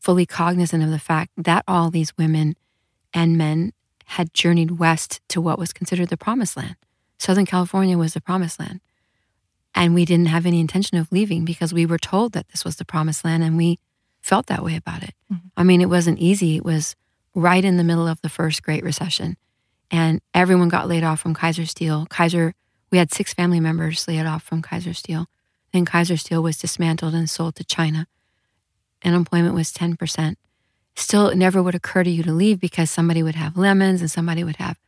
fully 0.00 0.26
cognizant 0.26 0.82
of 0.82 0.90
the 0.90 0.98
fact 0.98 1.30
that 1.36 1.64
all 1.68 1.90
these 1.90 2.16
women 2.16 2.56
and 3.12 3.36
men 3.36 3.72
had 4.06 4.34
journeyed 4.34 4.72
west 4.72 5.20
to 5.28 5.40
what 5.40 5.58
was 5.58 5.72
considered 5.72 6.08
the 6.08 6.16
promised 6.16 6.56
land. 6.56 6.76
Southern 7.18 7.46
California 7.46 7.96
was 7.96 8.14
the 8.14 8.20
promised 8.20 8.58
land. 8.58 8.80
And 9.74 9.94
we 9.94 10.04
didn't 10.04 10.26
have 10.26 10.46
any 10.46 10.58
intention 10.58 10.98
of 10.98 11.12
leaving 11.12 11.44
because 11.44 11.72
we 11.72 11.86
were 11.86 11.98
told 11.98 12.32
that 12.32 12.48
this 12.48 12.64
was 12.64 12.76
the 12.76 12.84
promised 12.84 13.24
land 13.24 13.42
and 13.42 13.56
we 13.56 13.78
felt 14.30 14.46
that 14.46 14.62
way 14.62 14.76
about 14.76 15.02
it. 15.02 15.14
Mhm. 15.32 15.50
I 15.56 15.64
mean, 15.64 15.80
it 15.80 15.88
wasn't 15.88 16.20
easy. 16.20 16.54
It 16.54 16.64
was 16.64 16.94
right 17.34 17.64
in 17.64 17.76
the 17.78 17.84
middle 17.90 18.06
of 18.06 18.20
the 18.22 18.28
first 18.28 18.62
Great 18.62 18.84
Recession. 18.84 19.36
And 19.90 20.20
everyone 20.32 20.68
got 20.68 20.86
laid 20.86 21.02
off 21.02 21.18
from 21.18 21.34
Kaiser 21.34 21.66
Steel. 21.66 22.06
Kaiser, 22.06 22.54
we 22.92 22.98
had 22.98 23.12
six 23.12 23.34
family 23.34 23.58
members 23.58 24.06
laid 24.06 24.26
off 24.26 24.44
from 24.44 24.62
Kaiser 24.62 24.94
Steel. 24.94 25.26
Then 25.72 25.84
Kaiser 25.84 26.16
Steel 26.16 26.44
was 26.44 26.58
dismantled 26.58 27.12
and 27.12 27.28
sold 27.28 27.56
to 27.56 27.64
China. 27.64 28.06
Unemployment 29.04 29.54
was 29.54 29.72
10%. 29.72 30.38
Still, 30.94 31.26
it 31.28 31.36
never 31.36 31.60
would 31.60 31.74
occur 31.74 32.04
to 32.04 32.10
you 32.10 32.22
to 32.22 32.32
leave 32.32 32.60
because 32.60 32.88
somebody 32.88 33.24
would 33.24 33.34
have 33.34 33.56
lemons 33.56 34.00
and 34.00 34.10
somebody 34.10 34.44
would 34.44 34.56
have 34.56 34.78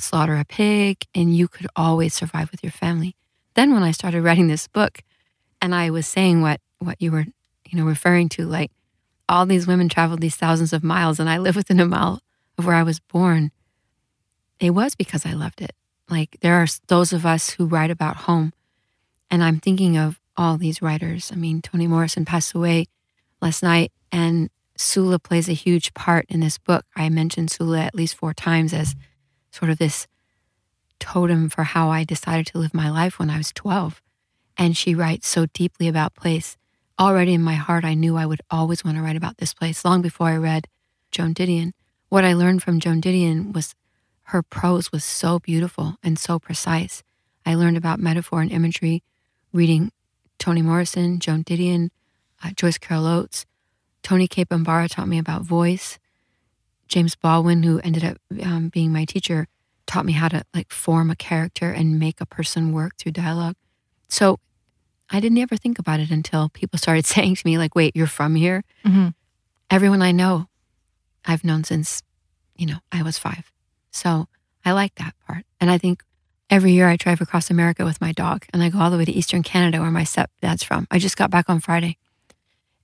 slaughter 0.00 0.36
a 0.36 0.44
pig, 0.44 0.96
and 1.14 1.36
you 1.36 1.46
could 1.46 1.68
always 1.76 2.12
survive 2.12 2.50
with 2.50 2.64
your 2.64 2.72
family. 2.72 3.14
Then, 3.54 3.72
when 3.72 3.84
I 3.84 3.92
started 3.92 4.22
writing 4.22 4.48
this 4.48 4.66
book, 4.66 5.02
and 5.62 5.72
I 5.74 5.90
was 5.90 6.08
saying 6.08 6.42
what 6.42 6.60
what 6.80 7.00
you 7.00 7.12
were, 7.12 7.26
you 7.74 7.80
know, 7.80 7.86
referring 7.86 8.28
to, 8.30 8.46
like 8.46 8.70
all 9.28 9.46
these 9.46 9.66
women 9.66 9.88
traveled 9.88 10.20
these 10.20 10.36
thousands 10.36 10.72
of 10.72 10.84
miles, 10.84 11.18
and 11.18 11.28
I 11.28 11.38
live 11.38 11.56
within 11.56 11.80
a 11.80 11.86
mile 11.86 12.20
of 12.56 12.66
where 12.66 12.76
I 12.76 12.84
was 12.84 13.00
born. 13.00 13.50
It 14.60 14.70
was 14.70 14.94
because 14.94 15.26
I 15.26 15.32
loved 15.32 15.60
it. 15.60 15.72
Like 16.08 16.38
there 16.40 16.54
are 16.54 16.66
those 16.86 17.12
of 17.12 17.26
us 17.26 17.50
who 17.50 17.66
write 17.66 17.90
about 17.90 18.16
home, 18.16 18.52
and 19.30 19.42
I'm 19.42 19.58
thinking 19.58 19.96
of 19.96 20.20
all 20.36 20.56
these 20.56 20.80
writers. 20.80 21.32
I 21.32 21.36
mean, 21.36 21.62
Toni 21.62 21.88
Morrison 21.88 22.24
passed 22.24 22.54
away 22.54 22.86
last 23.42 23.62
night, 23.62 23.90
and 24.12 24.50
Sula 24.76 25.18
plays 25.18 25.48
a 25.48 25.52
huge 25.52 25.94
part 25.94 26.26
in 26.28 26.38
this 26.38 26.58
book. 26.58 26.84
I 26.94 27.08
mentioned 27.08 27.50
Sula 27.50 27.80
at 27.80 27.94
least 27.94 28.14
four 28.14 28.34
times 28.34 28.72
as 28.72 28.94
sort 29.50 29.70
of 29.70 29.78
this 29.78 30.06
totem 31.00 31.48
for 31.48 31.64
how 31.64 31.90
I 31.90 32.04
decided 32.04 32.46
to 32.48 32.58
live 32.58 32.72
my 32.72 32.88
life 32.88 33.18
when 33.18 33.30
I 33.30 33.38
was 33.38 33.52
12. 33.52 34.00
And 34.56 34.76
she 34.76 34.94
writes 34.94 35.26
so 35.26 35.46
deeply 35.46 35.88
about 35.88 36.14
place. 36.14 36.56
Already 36.98 37.34
in 37.34 37.42
my 37.42 37.54
heart, 37.54 37.84
I 37.84 37.94
knew 37.94 38.16
I 38.16 38.26
would 38.26 38.40
always 38.50 38.84
want 38.84 38.96
to 38.96 39.02
write 39.02 39.16
about 39.16 39.38
this 39.38 39.52
place 39.52 39.84
long 39.84 40.00
before 40.00 40.28
I 40.28 40.36
read 40.36 40.68
Joan 41.10 41.34
Didion. 41.34 41.72
What 42.08 42.24
I 42.24 42.34
learned 42.34 42.62
from 42.62 42.78
Joan 42.78 43.00
Didion 43.00 43.52
was 43.52 43.74
her 44.28 44.42
prose 44.42 44.92
was 44.92 45.02
so 45.02 45.40
beautiful 45.40 45.96
and 46.04 46.18
so 46.18 46.38
precise. 46.38 47.02
I 47.44 47.56
learned 47.56 47.76
about 47.76 47.98
metaphor 47.98 48.40
and 48.42 48.52
imagery 48.52 49.02
reading 49.52 49.90
Toni 50.38 50.62
Morrison, 50.62 51.18
Joan 51.18 51.42
Didion, 51.42 51.90
uh, 52.44 52.50
Joyce 52.54 52.78
Carol 52.78 53.06
Oates. 53.06 53.44
Toni 54.04 54.28
Cade 54.28 54.48
Bambara 54.48 54.88
taught 54.88 55.08
me 55.08 55.18
about 55.18 55.42
voice. 55.42 55.98
James 56.86 57.16
Baldwin, 57.16 57.64
who 57.64 57.80
ended 57.80 58.04
up 58.04 58.18
um, 58.42 58.68
being 58.68 58.92
my 58.92 59.04
teacher, 59.04 59.48
taught 59.86 60.06
me 60.06 60.12
how 60.12 60.28
to 60.28 60.44
like 60.54 60.70
form 60.70 61.10
a 61.10 61.16
character 61.16 61.70
and 61.70 61.98
make 61.98 62.20
a 62.20 62.26
person 62.26 62.72
work 62.72 62.96
through 62.96 63.12
dialogue. 63.12 63.56
So 64.08 64.38
I 65.10 65.20
didn't 65.20 65.38
ever 65.38 65.56
think 65.56 65.78
about 65.78 66.00
it 66.00 66.10
until 66.10 66.48
people 66.48 66.78
started 66.78 67.04
saying 67.14 67.36
to 67.36 67.42
me, 67.46 67.58
like, 67.58 67.74
wait, 67.74 67.94
you're 67.96 68.06
from 68.06 68.34
here? 68.34 68.64
Mhm. 68.84 69.14
Everyone 69.70 70.02
I 70.02 70.12
know, 70.12 70.48
I've 71.24 71.44
known 71.44 71.64
since, 71.64 72.02
you 72.56 72.66
know, 72.66 72.78
I 72.92 73.02
was 73.02 73.18
five. 73.18 73.50
So 73.90 74.28
I 74.64 74.72
like 74.72 74.94
that 74.96 75.14
part. 75.26 75.44
And 75.60 75.70
I 75.70 75.78
think 75.78 76.02
every 76.50 76.72
year 76.72 76.88
I 76.88 76.96
drive 76.96 77.20
across 77.20 77.50
America 77.50 77.84
with 77.84 78.00
my 78.00 78.12
dog 78.12 78.44
and 78.52 78.62
I 78.62 78.68
go 78.68 78.78
all 78.78 78.90
the 78.90 78.98
way 78.98 79.04
to 79.04 79.12
Eastern 79.12 79.42
Canada 79.42 79.80
where 79.80 79.90
my 79.90 80.02
stepdad's 80.04 80.62
from. 80.62 80.86
I 80.90 80.98
just 80.98 81.16
got 81.16 81.30
back 81.30 81.48
on 81.48 81.60
Friday. 81.60 81.96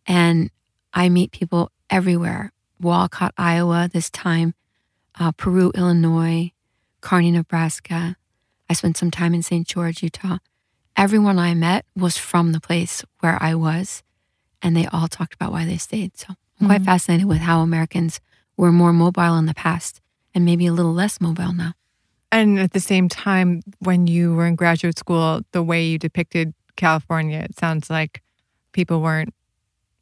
And 0.07 0.51
I 0.93 1.09
meet 1.09 1.31
people 1.33 1.71
everywhere. 1.89 2.53
Walcott, 2.81 3.35
Iowa, 3.37 3.89
this 3.93 4.09
time, 4.11 4.55
uh, 5.19 5.33
Peru, 5.33 5.71
Illinois, 5.75 6.53
Kearney, 7.01 7.31
Nebraska. 7.31 8.17
I 8.69 8.73
spent 8.73 8.97
some 8.97 9.11
time 9.11 9.35
in 9.35 9.43
St. 9.43 9.67
George, 9.67 10.03
Utah. 10.03 10.39
Everyone 11.01 11.39
I 11.39 11.55
met 11.55 11.87
was 11.97 12.19
from 12.19 12.53
the 12.53 12.61
place 12.61 13.03
where 13.21 13.39
I 13.43 13.55
was, 13.55 14.03
and 14.61 14.77
they 14.77 14.85
all 14.89 15.09
talked 15.09 15.33
about 15.33 15.51
why 15.51 15.65
they 15.65 15.79
stayed. 15.79 16.19
So 16.19 16.35
I'm 16.61 16.67
quite 16.67 16.83
Mhm. 16.83 16.85
fascinated 16.85 17.27
with 17.27 17.39
how 17.39 17.63
Americans 17.63 18.21
were 18.59 18.71
more 18.71 18.93
mobile 18.93 19.39
in 19.39 19.47
the 19.47 19.55
past 19.55 20.03
and 20.35 20.45
maybe 20.45 20.67
a 20.67 20.75
little 20.75 20.93
less 20.93 21.19
mobile 21.19 21.55
now. 21.55 21.73
And 22.31 22.59
at 22.59 22.73
the 22.73 22.81
same 22.81 23.09
time, 23.09 23.63
when 23.79 24.09
you 24.09 24.35
were 24.35 24.47
in 24.47 24.57
graduate 24.57 24.99
school, 24.99 25.41
the 25.53 25.63
way 25.63 25.87
you 25.87 25.99
depicted 25.99 26.53
California, 26.77 27.39
it 27.39 27.59
sounds 27.59 27.89
like 27.89 28.21
people 28.73 29.01
weren't 29.01 29.33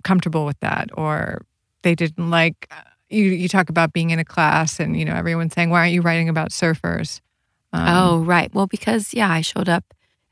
comfortable 0.03 0.45
with 0.45 0.59
that 0.59 0.91
or 0.95 1.43
they 1.83 1.95
didn't 1.95 2.29
like 2.29 2.69
you 3.09 3.25
you 3.27 3.49
talk 3.49 3.71
about 3.71 3.93
being 3.93 4.11
in 4.11 4.19
a 4.19 4.25
class 4.25 4.81
and 4.81 4.99
you 4.99 5.05
know 5.05 5.15
everyone's 5.15 5.53
saying 5.55 5.71
why 5.71 5.81
aren't 5.81 5.93
you 5.93 6.03
writing 6.03 6.29
about 6.29 6.51
surfers 6.51 7.21
um, 7.73 7.89
oh 7.89 8.19
right 8.21 8.55
well 8.55 8.67
because 8.67 9.13
yeah 9.15 9.31
i 9.31 9.41
showed 9.41 9.69
up 9.69 9.85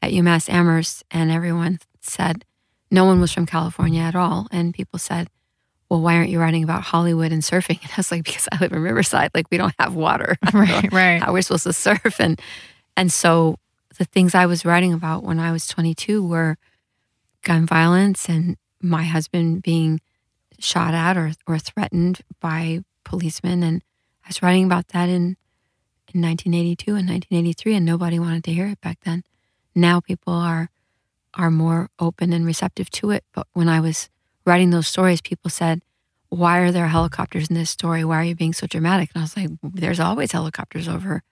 at 0.02 0.12
umass 0.12 0.48
amherst 0.48 1.04
and 1.10 1.30
everyone 1.30 1.78
said 2.00 2.44
no 2.90 3.04
one 3.04 3.20
was 3.20 3.32
from 3.32 3.46
california 3.46 4.00
at 4.00 4.14
all. 4.14 4.46
And 4.50 4.74
people 4.74 4.98
said 4.98 5.28
well 5.88 6.00
why 6.00 6.16
aren't 6.16 6.30
you 6.30 6.40
writing 6.40 6.64
about 6.64 6.82
hollywood 6.82 7.32
and 7.32 7.42
surfing? 7.42 7.80
And 7.82 7.90
i 7.92 7.96
was 7.96 8.10
like 8.10 8.24
because 8.24 8.48
i 8.52 8.58
live 8.58 8.72
in 8.72 8.80
riverside. 8.80 9.30
Like 9.34 9.46
we 9.50 9.58
don't 9.58 9.74
have 9.78 9.94
water. 9.94 10.36
Right 10.52 10.92
right. 10.92 11.22
how 11.22 11.32
we're 11.32 11.42
supposed 11.42 11.64
to 11.64 11.72
surf? 11.72 12.20
And 12.20 12.40
and 12.96 13.12
so 13.12 13.56
the 13.98 14.04
things 14.04 14.34
i 14.34 14.46
was 14.46 14.64
writing 14.64 14.92
about 14.92 15.22
when 15.22 15.40
i 15.40 15.50
was 15.52 15.66
22 15.66 16.22
were 16.26 16.58
gun 17.42 17.64
violence 17.64 18.28
and 18.28 18.56
my 18.82 19.04
husband 19.04 19.62
being 19.62 20.00
shot 20.58 20.94
at 20.94 21.16
or, 21.16 21.32
or 21.46 21.58
threatened 21.58 22.20
by 22.40 22.80
policemen. 23.04 23.62
And 23.62 23.82
I 24.24 24.28
was 24.28 24.42
writing 24.42 24.64
about 24.64 24.88
that 24.88 25.08
in, 25.08 25.36
in 26.12 26.22
1982 26.22 26.90
and 26.90 27.08
1983, 27.08 27.74
and 27.74 27.86
nobody 27.86 28.18
wanted 28.18 28.44
to 28.44 28.52
hear 28.52 28.66
it 28.66 28.80
back 28.80 28.98
then. 29.04 29.22
Now 29.76 30.00
people 30.00 30.32
are 30.32 30.70
are 31.34 31.50
more 31.50 31.90
open 31.98 32.32
and 32.32 32.46
receptive 32.46 32.90
to 32.90 33.10
it. 33.10 33.22
But 33.34 33.46
when 33.52 33.68
I 33.68 33.78
was 33.78 34.08
writing 34.46 34.70
those 34.70 34.88
stories, 34.88 35.20
people 35.20 35.50
said, 35.50 35.82
Why 36.30 36.58
are 36.58 36.72
there 36.72 36.88
helicopters 36.88 37.48
in 37.48 37.54
this 37.54 37.70
story? 37.70 38.04
Why 38.04 38.20
are 38.20 38.24
you 38.24 38.34
being 38.34 38.54
so 38.54 38.66
dramatic? 38.66 39.10
And 39.14 39.20
I 39.20 39.24
was 39.24 39.36
like, 39.36 39.50
There's 39.62 40.00
always 40.00 40.32
helicopters 40.32 40.88
over 40.88 41.22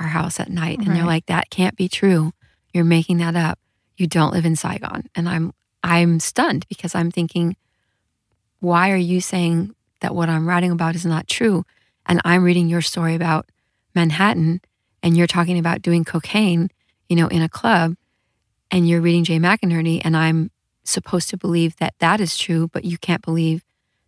our 0.00 0.06
house 0.06 0.38
at 0.38 0.48
night. 0.48 0.78
And 0.78 0.88
right. 0.88 0.94
they're 0.94 1.04
like, 1.04 1.26
That 1.26 1.50
can't 1.50 1.76
be 1.76 1.88
true. 1.88 2.32
You're 2.72 2.84
making 2.84 3.18
that 3.18 3.36
up. 3.36 3.58
You 3.96 4.06
don't 4.06 4.32
live 4.32 4.46
in 4.46 4.56
Saigon. 4.56 5.08
And 5.14 5.28
I'm 5.28 5.52
I'm 5.82 6.20
stunned 6.20 6.66
because 6.68 6.94
I'm 6.94 7.10
thinking, 7.10 7.56
why 8.60 8.90
are 8.90 8.96
you 8.96 9.20
saying 9.20 9.74
that 10.00 10.14
what 10.14 10.28
I'm 10.28 10.48
writing 10.48 10.70
about 10.70 10.94
is 10.94 11.06
not 11.06 11.28
true? 11.28 11.64
And 12.06 12.20
I'm 12.24 12.44
reading 12.44 12.68
your 12.68 12.82
story 12.82 13.14
about 13.14 13.50
Manhattan 13.94 14.60
and 15.02 15.16
you're 15.16 15.26
talking 15.26 15.58
about 15.58 15.82
doing 15.82 16.04
cocaine, 16.04 16.70
you 17.08 17.16
know, 17.16 17.28
in 17.28 17.42
a 17.42 17.48
club 17.48 17.94
and 18.70 18.88
you're 18.88 19.00
reading 19.00 19.24
Jay 19.24 19.38
McInerney 19.38 20.00
and 20.04 20.16
I'm 20.16 20.50
supposed 20.84 21.28
to 21.30 21.36
believe 21.36 21.76
that 21.76 21.94
that 21.98 22.20
is 22.20 22.36
true, 22.36 22.68
but 22.68 22.84
you 22.84 22.98
can't 22.98 23.22
believe 23.22 23.64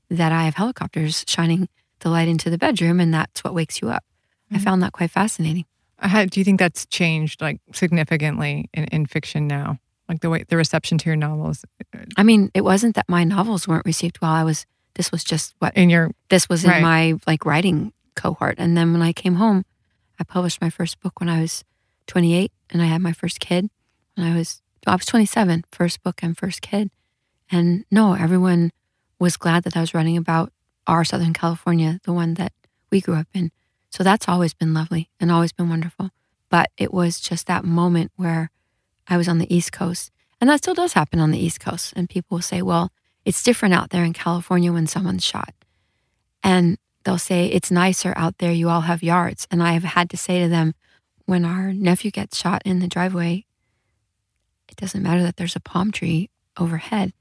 that 0.09 0.33
I 0.33 0.45
have 0.45 0.55
helicopters 0.55 1.25
shining 1.27 1.69
the 2.01 2.09
light 2.09 2.29
into 2.29 2.51
the 2.51 2.59
bedroom 2.59 3.01
and 3.01 3.13
that's 3.13 3.45
what 3.45 3.55
wakes 3.55 3.81
you 3.81 3.91
up. 3.91 4.05
Mm-hmm. 4.47 4.57
I 4.57 4.59
found 4.59 4.83
that 4.83 4.93
quite 4.93 5.11
fascinating. 5.11 5.67
How, 5.99 6.25
do 6.25 6.41
you 6.41 6.45
think 6.45 6.59
that's 6.59 6.87
changed 6.87 7.43
like 7.43 7.61
significantly 7.73 8.71
in, 8.73 8.85
in 8.85 9.07
fiction 9.07 9.47
now? 9.47 9.79
like 10.11 10.21
the 10.21 10.29
way 10.29 10.45
the 10.49 10.57
reception 10.57 10.99
to 10.99 11.07
your 11.07 11.17
novels 11.17 11.65
i 12.17 12.23
mean 12.23 12.51
it 12.53 12.63
wasn't 12.63 12.95
that 12.97 13.09
my 13.09 13.25
novels 13.25 13.67
weren't 13.67 13.87
received 13.87 14.21
well 14.21 14.33
i 14.33 14.45
was 14.45 14.67
this 14.95 15.11
was 15.13 15.25
just 15.25 15.55
what 15.61 15.75
in 15.77 15.89
your 15.89 16.11
this 16.29 16.49
was 16.49 16.65
in 16.65 16.71
right. 16.71 16.83
my 16.83 17.15
like 17.27 17.47
writing 17.47 17.93
cohort 18.17 18.57
and 18.59 18.77
then 18.77 18.93
when 18.93 19.01
i 19.01 19.13
came 19.13 19.37
home 19.37 19.65
i 20.19 20.25
published 20.25 20.61
my 20.61 20.69
first 20.69 21.01
book 21.01 21.21
when 21.21 21.29
i 21.29 21.41
was 21.41 21.65
28 22.11 22.53
and 22.71 22.83
i 22.83 22.87
had 22.87 23.01
my 23.01 23.13
first 23.13 23.41
kid 23.41 23.71
when 24.15 24.27
i 24.27 24.37
was 24.37 24.63
i 24.87 24.95
was 24.95 25.07
27 25.07 25.65
first 25.71 26.03
book 26.03 26.23
and 26.23 26.37
first 26.37 26.61
kid 26.61 26.91
and 27.51 27.85
no 27.91 28.15
everyone 28.15 28.71
was 29.19 29.37
glad 29.37 29.63
that 29.63 29.77
i 29.77 29.81
was 29.81 29.95
writing 29.95 30.17
about 30.17 30.53
our 30.87 31.05
southern 31.05 31.33
california 31.33 32.01
the 32.05 32.13
one 32.13 32.35
that 32.35 32.53
we 32.91 33.01
grew 33.01 33.15
up 33.15 33.29
in 33.33 33.51
so 33.91 34.05
that's 34.05 34.29
always 34.29 34.55
been 34.55 34.75
lovely 34.75 35.09
and 35.19 35.31
always 35.33 35.53
been 35.53 35.69
wonderful 35.69 36.11
but 36.51 36.71
it 36.77 36.93
was 36.93 37.21
just 37.21 37.47
that 37.47 37.65
moment 37.65 38.11
where 38.17 38.51
I 39.11 39.17
was 39.17 39.29
on 39.29 39.39
the 39.39 39.55
East 39.55 39.73
Coast. 39.73 40.13
And 40.41 40.49
that 40.49 40.59
still 40.59 40.75
does 40.75 40.93
happen 40.93 41.21
on 41.21 41.33
the 41.33 41.39
East 41.39 41.61
Coast. 41.61 41.93
And 41.97 42.09
people 42.09 42.37
will 42.37 42.43
say, 42.43 42.63
well, 42.63 42.93
it's 43.25 43.43
different 43.43 43.75
out 43.75 43.91
there 43.91 44.05
in 44.05 44.13
California 44.13 44.73
when 44.73 44.87
someone's 44.87 45.25
shot. 45.25 45.53
And 46.43 46.79
they'll 47.05 47.19
say, 47.19 47.47
it's 47.47 47.71
nicer 47.71 48.15
out 48.17 48.39
there. 48.39 48.53
You 48.53 48.69
all 48.69 48.83
have 48.83 49.03
yards. 49.03 49.47
And 49.51 49.63
I 49.63 49.73
have 49.73 49.85
had 49.85 50.09
to 50.11 50.17
say 50.17 50.41
to 50.41 50.49
them, 50.49 50.75
when 51.31 51.45
our 51.45 51.73
nephew 51.73 52.11
gets 52.11 52.37
shot 52.37 52.61
in 52.65 52.81
the 52.81 52.89
driveway, 52.89 53.45
it 54.69 54.75
doesn't 54.75 55.05
matter 55.05 55.23
that 55.23 55.37
there's 55.37 55.55
a 55.55 55.61
palm 55.61 55.93
tree 55.93 56.29
overhead. 56.59 57.13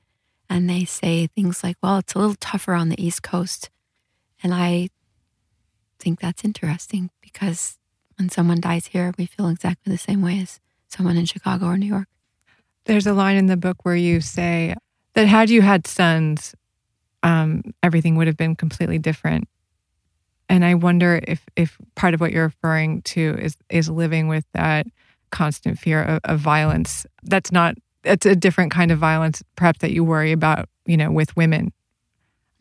And 0.50 0.68
they 0.68 0.84
say 0.84 1.28
things 1.28 1.64
like, 1.64 1.78
well, 1.84 2.00
it's 2.00 2.16
a 2.16 2.18
little 2.18 2.36
tougher 2.40 2.74
on 2.74 2.90
the 2.90 3.00
East 3.00 3.22
Coast. 3.22 3.70
And 4.42 4.52
I 4.52 4.90
think 6.00 6.20
that's 6.20 6.44
interesting 6.44 7.12
because 7.22 7.78
when 8.18 8.30
someone 8.30 8.60
dies 8.60 8.88
here, 8.88 9.14
we 9.16 9.28
feel 9.28 9.48
exactly 9.48 9.92
the 9.92 10.00
same 10.00 10.24
way 10.24 10.40
as 10.40 10.60
someone 10.88 11.16
in 11.16 11.26
Chicago 11.26 11.68
or 11.68 11.78
New 11.78 11.86
York. 11.86 12.08
There's 12.86 13.06
a 13.06 13.14
line 13.14 13.38
in 13.38 13.46
the 13.46 13.58
book 13.58 13.86
where 13.86 13.96
you 13.96 14.22
say 14.22 14.74
that 15.14 15.28
had 15.28 15.52
you 15.52 15.62
had 15.62 15.86
sons, 15.86 16.56
um, 17.22 17.62
everything 17.84 18.16
would 18.16 18.26
have 18.26 18.38
been 18.38 18.56
completely 18.56 18.98
different. 18.98 19.48
And 20.50 20.66
I 20.66 20.74
wonder 20.74 21.22
if 21.28 21.46
if 21.56 21.78
part 21.96 22.14
of 22.14 22.20
what 22.20 22.32
you're 22.32 22.46
referring 22.46 23.04
to 23.04 23.38
is 23.40 23.56
is 23.70 23.90
living 23.90 24.28
with 24.28 24.46
that 24.54 24.88
constant 25.30 25.78
fear 25.78 26.04
of, 26.04 26.20
of 26.24 26.40
violence. 26.40 27.06
That's 27.24 27.52
not 27.52 27.76
it's 28.04 28.26
a 28.26 28.36
different 28.36 28.72
kind 28.72 28.92
of 28.92 28.98
violence, 28.98 29.44
perhaps 29.56 29.80
that 29.80 29.92
you 29.92 30.04
worry 30.04 30.32
about, 30.32 30.68
you 30.86 30.98
know, 30.98 31.12
with 31.12 31.36
women. 31.36 31.72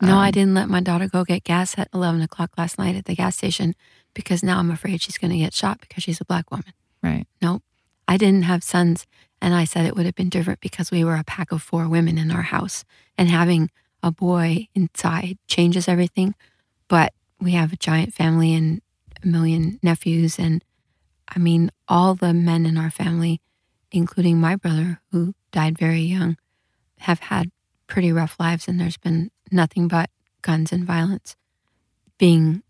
No, 0.01 0.13
um, 0.13 0.19
I 0.19 0.31
didn't 0.31 0.53
let 0.53 0.69
my 0.69 0.81
daughter 0.81 1.07
go 1.07 1.23
get 1.23 1.43
gas 1.43 1.77
at 1.77 1.89
eleven 1.93 2.21
o'clock 2.21 2.51
last 2.57 2.77
night 2.77 2.95
at 2.95 3.05
the 3.05 3.15
gas 3.15 3.37
station 3.37 3.75
because 4.13 4.43
now 4.43 4.59
I'm 4.59 4.71
afraid 4.71 5.01
she's 5.01 5.17
going 5.17 5.31
to 5.31 5.37
get 5.37 5.53
shot 5.53 5.79
because 5.81 6.03
she's 6.03 6.21
a 6.21 6.25
black 6.25 6.51
woman. 6.51 6.73
Right. 7.01 7.25
Nope. 7.41 7.63
I 8.07 8.17
didn't 8.17 8.43
have 8.43 8.63
sons, 8.63 9.05
and 9.41 9.53
I 9.53 9.65
said 9.65 9.85
it 9.85 9.95
would 9.95 10.05
have 10.05 10.15
been 10.15 10.29
different 10.29 10.61
because 10.61 10.91
we 10.91 11.03
were 11.03 11.15
a 11.15 11.23
pack 11.23 11.51
of 11.51 11.61
four 11.61 11.87
women 11.87 12.17
in 12.17 12.31
our 12.31 12.43
house, 12.43 12.85
and 13.17 13.29
having 13.29 13.71
a 14.01 14.11
boy 14.11 14.67
inside 14.73 15.37
changes 15.47 15.87
everything. 15.87 16.35
But 16.87 17.13
we 17.39 17.51
have 17.51 17.73
a 17.73 17.77
giant 17.77 18.13
family 18.13 18.53
and 18.53 18.81
a 19.23 19.27
million 19.27 19.79
nephews, 19.81 20.39
and 20.39 20.63
I 21.27 21.39
mean, 21.39 21.71
all 21.87 22.15
the 22.15 22.33
men 22.33 22.65
in 22.65 22.77
our 22.77 22.91
family, 22.91 23.41
including 23.91 24.39
my 24.39 24.55
brother, 24.55 25.01
who 25.11 25.33
died 25.51 25.77
very 25.77 26.01
young, 26.01 26.37
have 26.99 27.19
had 27.19 27.51
pretty 27.87 28.11
rough 28.11 28.35
lives, 28.39 28.67
and 28.67 28.79
there's 28.79 28.97
been 28.97 29.31
nothing 29.51 29.87
but 29.87 30.09
guns 30.41 30.71
and 30.71 30.85
violence. 30.85 31.35
Being 32.17 32.63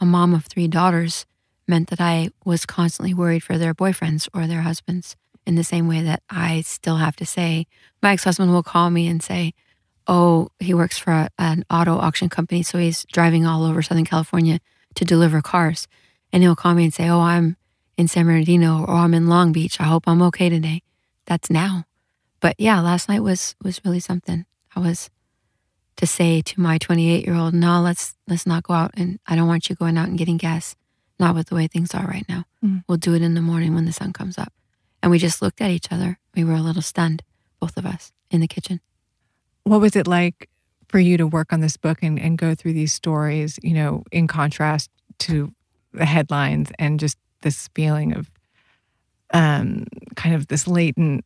a 0.00 0.06
mom 0.06 0.34
of 0.34 0.46
three 0.46 0.68
daughters, 0.68 1.26
meant 1.68 1.90
that 1.90 2.00
I 2.00 2.30
was 2.44 2.66
constantly 2.66 3.12
worried 3.12 3.42
for 3.42 3.58
their 3.58 3.74
boyfriends 3.74 4.28
or 4.32 4.46
their 4.46 4.62
husbands 4.62 5.14
in 5.46 5.54
the 5.54 5.64
same 5.64 5.86
way 5.86 6.02
that 6.02 6.22
I 6.28 6.62
still 6.62 6.96
have 6.96 7.14
to 7.16 7.26
say, 7.26 7.66
my 8.02 8.12
ex 8.12 8.24
husband 8.24 8.50
will 8.50 8.62
call 8.62 8.90
me 8.90 9.06
and 9.06 9.22
say, 9.22 9.52
Oh, 10.08 10.48
he 10.58 10.74
works 10.74 10.98
for 10.98 11.10
a, 11.10 11.30
an 11.38 11.64
auto 11.70 11.96
auction 11.96 12.28
company. 12.28 12.62
So 12.62 12.78
he's 12.78 13.04
driving 13.04 13.46
all 13.46 13.64
over 13.64 13.82
Southern 13.82 14.04
California 14.04 14.58
to 14.94 15.04
deliver 15.04 15.42
cars. 15.42 15.86
And 16.32 16.42
he'll 16.42 16.56
call 16.56 16.74
me 16.74 16.84
and 16.84 16.94
say, 16.94 17.08
Oh, 17.08 17.20
I'm 17.20 17.56
in 17.96 18.08
San 18.08 18.26
Bernardino 18.26 18.84
or 18.86 18.94
I'm 18.94 19.14
in 19.14 19.28
Long 19.28 19.52
Beach. 19.52 19.80
I 19.80 19.84
hope 19.84 20.04
I'm 20.06 20.22
okay 20.22 20.48
today. 20.48 20.82
That's 21.26 21.50
now. 21.50 21.84
But 22.40 22.54
yeah, 22.58 22.80
last 22.80 23.08
night 23.08 23.22
was 23.22 23.54
was 23.62 23.80
really 23.84 24.00
something. 24.00 24.46
I 24.74 24.80
was 24.80 25.10
to 25.96 26.06
say 26.06 26.40
to 26.40 26.60
my 26.60 26.78
28 26.78 27.26
year 27.26 27.34
old, 27.34 27.54
no, 27.54 27.80
let's 27.80 28.14
let's 28.26 28.46
not 28.46 28.62
go 28.62 28.74
out 28.74 28.92
and 28.94 29.18
I 29.26 29.36
don't 29.36 29.48
want 29.48 29.68
you 29.68 29.76
going 29.76 29.98
out 29.98 30.08
and 30.08 30.18
getting 30.18 30.36
gas 30.36 30.74
not 31.18 31.34
with 31.34 31.48
the 31.48 31.54
way 31.54 31.66
things 31.66 31.94
are 31.94 32.06
right 32.06 32.24
now. 32.28 32.44
Mm. 32.64 32.84
We'll 32.88 32.98
do 32.98 33.14
it 33.14 33.22
in 33.22 33.34
the 33.34 33.42
morning 33.42 33.74
when 33.74 33.84
the 33.84 33.92
sun 33.92 34.12
comes 34.12 34.38
up. 34.38 34.52
And 35.02 35.10
we 35.10 35.18
just 35.18 35.42
looked 35.42 35.60
at 35.60 35.70
each 35.70 35.90
other. 35.90 36.18
We 36.34 36.44
were 36.44 36.54
a 36.54 36.60
little 36.60 36.82
stunned, 36.82 37.22
both 37.60 37.76
of 37.76 37.86
us, 37.86 38.12
in 38.30 38.40
the 38.40 38.48
kitchen. 38.48 38.80
What 39.68 39.82
was 39.82 39.96
it 39.96 40.06
like 40.06 40.48
for 40.88 40.98
you 40.98 41.18
to 41.18 41.26
work 41.26 41.52
on 41.52 41.60
this 41.60 41.76
book 41.76 41.98
and, 42.02 42.18
and 42.18 42.38
go 42.38 42.54
through 42.54 42.72
these 42.72 42.92
stories, 42.92 43.58
you 43.62 43.74
know, 43.74 44.02
in 44.10 44.26
contrast 44.26 44.88
to 45.18 45.52
the 45.92 46.06
headlines 46.06 46.70
and 46.78 46.98
just 46.98 47.18
this 47.42 47.68
feeling 47.74 48.14
of 48.14 48.30
um, 49.34 49.84
kind 50.16 50.34
of 50.34 50.46
this 50.46 50.66
latent 50.66 51.22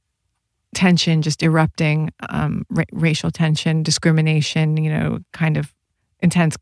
tension 0.75 1.23
just 1.23 1.43
erupting, 1.43 2.11
um, 2.31 2.67
ra- 2.69 2.83
racial 2.91 3.31
tension, 3.31 3.85
discrimination, 3.85 4.77
you 4.77 4.91
know, 4.91 5.21
kind 5.33 5.57
of 5.57 5.73
intense 6.19 6.57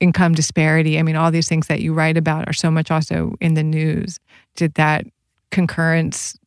income 0.00 0.32
disparity. 0.32 0.98
I 0.98 1.02
mean, 1.02 1.16
all 1.16 1.30
these 1.30 1.48
things 1.48 1.66
that 1.66 1.82
you 1.82 1.92
write 1.92 2.16
about 2.16 2.48
are 2.48 2.54
so 2.54 2.70
much 2.70 2.90
also 2.90 3.34
in 3.40 3.52
the 3.52 3.62
news. 3.62 4.18
Did 4.56 4.74
that 4.74 5.04
concurrence 5.50 6.38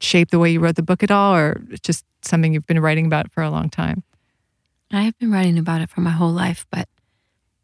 shape 0.00 0.30
the 0.30 0.38
way 0.38 0.52
you 0.52 0.60
wrote 0.60 0.76
the 0.76 0.82
book 0.82 1.02
at 1.02 1.10
all, 1.10 1.34
or 1.34 1.62
just 1.82 2.06
something 2.22 2.54
you've 2.54 2.66
been 2.66 2.80
writing 2.80 3.04
about 3.04 3.30
for 3.30 3.42
a 3.42 3.50
long 3.50 3.68
time? 3.68 4.02
I 4.92 5.02
have 5.02 5.18
been 5.18 5.32
writing 5.32 5.58
about 5.58 5.80
it 5.80 5.88
for 5.88 6.02
my 6.02 6.10
whole 6.10 6.32
life, 6.32 6.66
but 6.70 6.86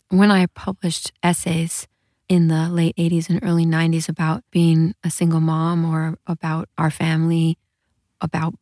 when 0.09 0.31
I 0.31 0.47
published 0.47 1.12
essays 1.22 1.87
in 2.29 2.49
the 2.49 2.68
late 2.70 2.97
80s 2.97 3.29
and 3.29 3.41
early 3.43 3.66
90s 3.66 4.09
about 4.09 4.43
being 4.51 4.95
a 5.05 5.11
single 5.11 5.41
mom 5.41 5.85
or 5.85 6.18
about 6.26 6.68
our 6.79 6.91
family, 6.91 7.59
about, 8.22 8.55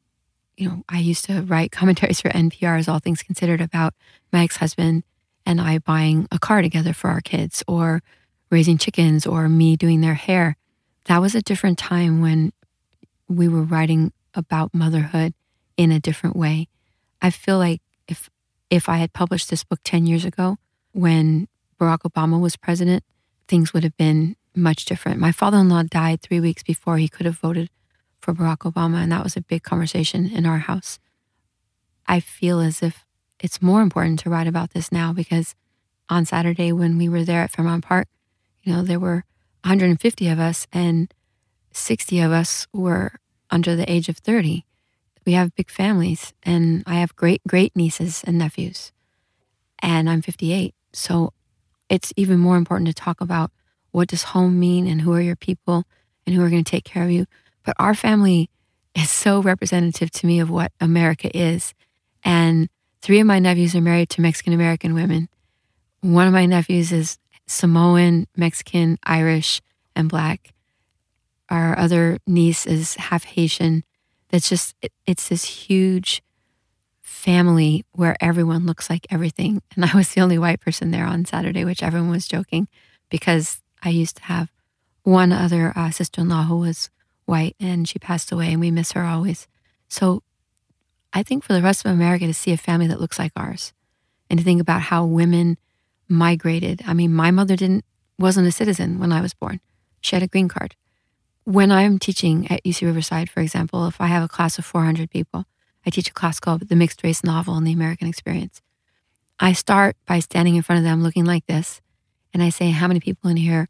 you 0.57 0.69
know, 0.69 0.83
I 0.89 0.99
used 0.99 1.25
to 1.27 1.43
write 1.43 1.71
commentaries 1.71 2.21
for 2.21 2.29
NPR 2.31 2.79
as 2.79 2.89
All 2.89 2.99
Things 2.99 3.23
Considered 3.23 3.61
about 3.61 3.95
my 4.33 4.43
ex 4.43 4.57
husband 4.57 5.05
and 5.45 5.61
I 5.61 5.79
buying 5.79 6.27
a 6.33 6.39
car 6.41 6.61
together 6.61 6.93
for 6.93 7.09
our 7.11 7.21
kids 7.21 7.63
or 7.69 8.03
raising 8.51 8.79
chickens 8.79 9.27
or 9.27 9.49
me 9.49 9.77
doing 9.77 10.01
their 10.01 10.15
hair. 10.15 10.57
that 11.05 11.21
was 11.21 11.37
a 11.37 11.43
different 11.43 11.79
time 11.79 12.21
when 12.21 12.53
we 13.29 13.47
were 13.47 13.63
writing 13.63 14.13
about 14.35 14.75
motherhood 14.75 15.35
in 15.77 15.93
a 15.93 16.01
different 16.01 16.35
way. 16.35 16.67
I 17.23 17.31
feel 17.31 17.59
like 17.59 17.81
if 18.71 18.89
I 18.89 18.97
had 18.97 19.13
published 19.13 19.51
this 19.51 19.65
book 19.65 19.81
10 19.85 20.07
years 20.07 20.25
ago 20.25 20.59
when 20.93 21.49
Barack 21.81 22.01
Obama 22.11 22.41
was 22.41 22.57
president, 22.57 23.05
things 23.49 23.73
would 23.73 23.85
have 23.85 23.97
been 23.97 24.37
much 24.55 24.85
different. 24.85 25.21
My 25.21 25.33
father-in-law 25.33 25.85
died 25.85 26.23
3 26.23 26.41
weeks 26.41 26.63
before 26.63 26.99
he 26.99 27.09
could 27.09 27.27
have 27.27 27.39
voted 27.39 27.71
for 28.21 28.35
Barack 28.35 28.71
Obama 28.71 29.03
and 29.03 29.13
that 29.13 29.23
was 29.23 29.37
a 29.37 29.41
big 29.41 29.63
conversation 29.63 30.27
in 30.29 30.47
our 30.47 30.59
house. 30.59 30.99
I 32.07 32.21
feel 32.21 32.61
as 32.61 32.83
if 32.83 33.05
it's 33.39 33.61
more 33.61 33.83
important 33.83 34.19
to 34.21 34.31
write 34.31 34.47
about 34.47 34.71
this 34.71 34.91
now 34.91 35.13
because 35.13 35.55
on 36.09 36.25
Saturday 36.25 36.73
when 36.73 36.97
we 36.97 37.09
were 37.09 37.25
there 37.25 37.43
at 37.43 37.51
Fairmount 37.51 37.85
Park, 37.85 38.09
you 38.63 38.73
know, 38.73 38.83
there 38.83 38.99
were 39.01 39.25
150 39.65 40.29
of 40.29 40.39
us 40.39 40.67
and 40.73 41.13
60 41.73 42.21
of 42.21 42.33
us 42.33 42.67
were 42.73 43.13
under 43.51 43.77
the 43.77 43.91
age 43.91 44.09
of 44.09 44.17
30. 44.19 44.65
We 45.27 45.33
have 45.33 45.55
big 45.57 45.71
families 45.71 46.33
and 46.45 46.85
I 46.87 46.95
have 46.95 47.17
great 47.17 47.43
great 47.47 47.75
nieces 47.75 48.23
and 48.25 48.39
nephews. 48.39 48.93
And 49.81 50.09
I'm 50.09 50.23
58. 50.23 50.75
So 50.93 51.33
it's 51.89 52.13
even 52.17 52.39
more 52.39 52.57
important 52.57 52.89
to 52.89 52.95
talk 52.95 53.21
about 53.21 53.51
what 53.91 54.09
does 54.09 54.23
home 54.23 54.59
mean 54.59 54.87
and 54.87 55.01
who 55.03 55.13
are 55.13 55.21
your 55.21 55.37
people 55.37 55.85
and 56.27 56.35
who 56.35 56.43
are 56.43 56.49
going 56.49 56.65
to 56.65 56.71
take 56.71 56.85
care 56.85 57.03
of 57.03 57.11
you. 57.11 57.27
But 57.65 57.77
our 57.79 57.95
family 57.95 58.51
is 58.95 59.11
so 59.11 59.41
representative 59.41 60.11
to 60.13 60.27
me 60.27 60.41
of 60.41 60.49
what 60.49 60.73
America 60.81 61.37
is. 61.37 61.75
And 62.25 62.69
three 63.03 63.21
of 63.21 63.27
my 63.27 63.39
nephews 63.39 63.75
are 63.75 63.81
married 63.81 64.11
to 64.11 64.21
Mexican 64.21 64.53
American 64.53 64.95
women. 64.95 65.29
One 66.01 66.27
of 66.27 66.33
my 66.33 66.47
nephews 66.47 66.93
is 66.93 67.19
Samoan, 67.47 68.27
Mexican, 68.37 68.99
Irish, 69.05 69.61
and 69.95 70.09
Black. 70.09 70.53
Our 71.49 71.79
other 71.79 72.19
niece 72.27 72.67
is 72.67 72.97
half 72.97 73.25
Haitian. 73.25 73.85
That's 74.31 74.49
just, 74.49 74.75
it, 74.83 74.93
it's 75.07 75.29
this 75.29 75.45
huge 75.45 76.23
family 77.03 77.85
where 77.93 78.17
everyone 78.21 78.67
looks 78.67 78.91
like 78.91 79.07
everything. 79.11 79.63
And 79.77 79.85
I 79.85 79.95
was 79.97 80.11
the 80.11 80.21
only 80.21 80.39
white 80.39 80.61
person 80.61 80.91
there 80.91 81.07
on 81.07 81.25
Saturday, 81.25 81.65
which 81.65 81.83
everyone 81.83 82.11
was 82.11 82.27
joking 82.27 82.69
because 83.09 83.61
I 83.83 83.91
used 83.91 84.17
to 84.17 84.23
have 84.25 84.51
one 85.03 85.33
other 85.33 85.73
uh, 85.77 85.91
sister 85.91 86.21
in 86.21 86.29
law 86.29 86.45
who 86.45 86.59
was 86.59 86.91
white 87.27 87.55
and 87.61 87.89
she 87.89 87.99
passed 87.99 88.33
away 88.33 88.53
and 88.53 88.61
we 88.61 88.71
miss 88.71 88.93
her 88.93 89.05
always. 89.05 89.47
So 89.89 90.23
I 91.13 91.23
think 91.23 91.45
for 91.45 91.53
the 91.53 91.63
rest 91.63 91.85
of 91.85 91.93
America 91.93 92.27
to 92.27 92.35
see 92.35 92.53
a 92.53 92.57
family 92.57 92.87
that 92.89 93.01
looks 93.01 93.19
like 93.19 93.33
ours 93.37 93.73
and 94.29 94.39
to 94.39 94.45
think 94.45 94.61
about 94.61 94.83
how 94.83 95.05
women 95.05 95.59
migrated. 96.09 96.83
I 96.87 96.95
mean, 96.95 97.13
my 97.13 97.31
mother 97.31 97.57
didn't 97.57 97.85
wasn't 98.19 98.49
a 98.49 98.53
citizen 98.53 98.99
when 98.99 99.13
I 99.13 99.21
was 99.21 99.35
born. 99.35 99.61
She 100.01 100.17
had 100.17 100.23
a 100.23 100.29
green 100.29 100.49
card. 100.49 100.75
When 101.47 101.71
I'm 101.71 102.01
teaching 102.01 102.51
at 102.51 102.65
UC 102.65 102.83
Riverside, 102.83 103.31
for 103.31 103.39
example, 103.39 103.87
if 103.87 104.01
I 104.01 104.09
have 104.09 104.25
a 104.25 104.29
class 104.29 104.59
of 104.59 104.65
400 104.65 105.09
people, 105.09 105.45
I 105.87 105.91
teach 105.91 106.09
a 106.09 106.13
class 106.13 106.41
called 106.41 106.69
The 106.69 106.75
Mixed 106.75 107.05
Race 107.05 107.23
Novel 107.23 107.55
and 107.55 107.65
the 107.65 107.73
American 107.73 108.09
Experience. 108.09 108.61
I 109.39 109.53
start 109.53 109.95
by 110.07 110.19
standing 110.19 110.57
in 110.57 110.63
front 110.63 110.81
of 110.81 110.85
them 110.85 111.05
looking 111.05 111.25
like 111.25 111.47
this, 111.47 111.81
and 112.35 112.43
I 112.43 112.49
say, 112.49 112.71
How 112.71 112.89
many 112.89 112.99
people 112.99 113.31
in 113.31 113.37
here 113.37 113.69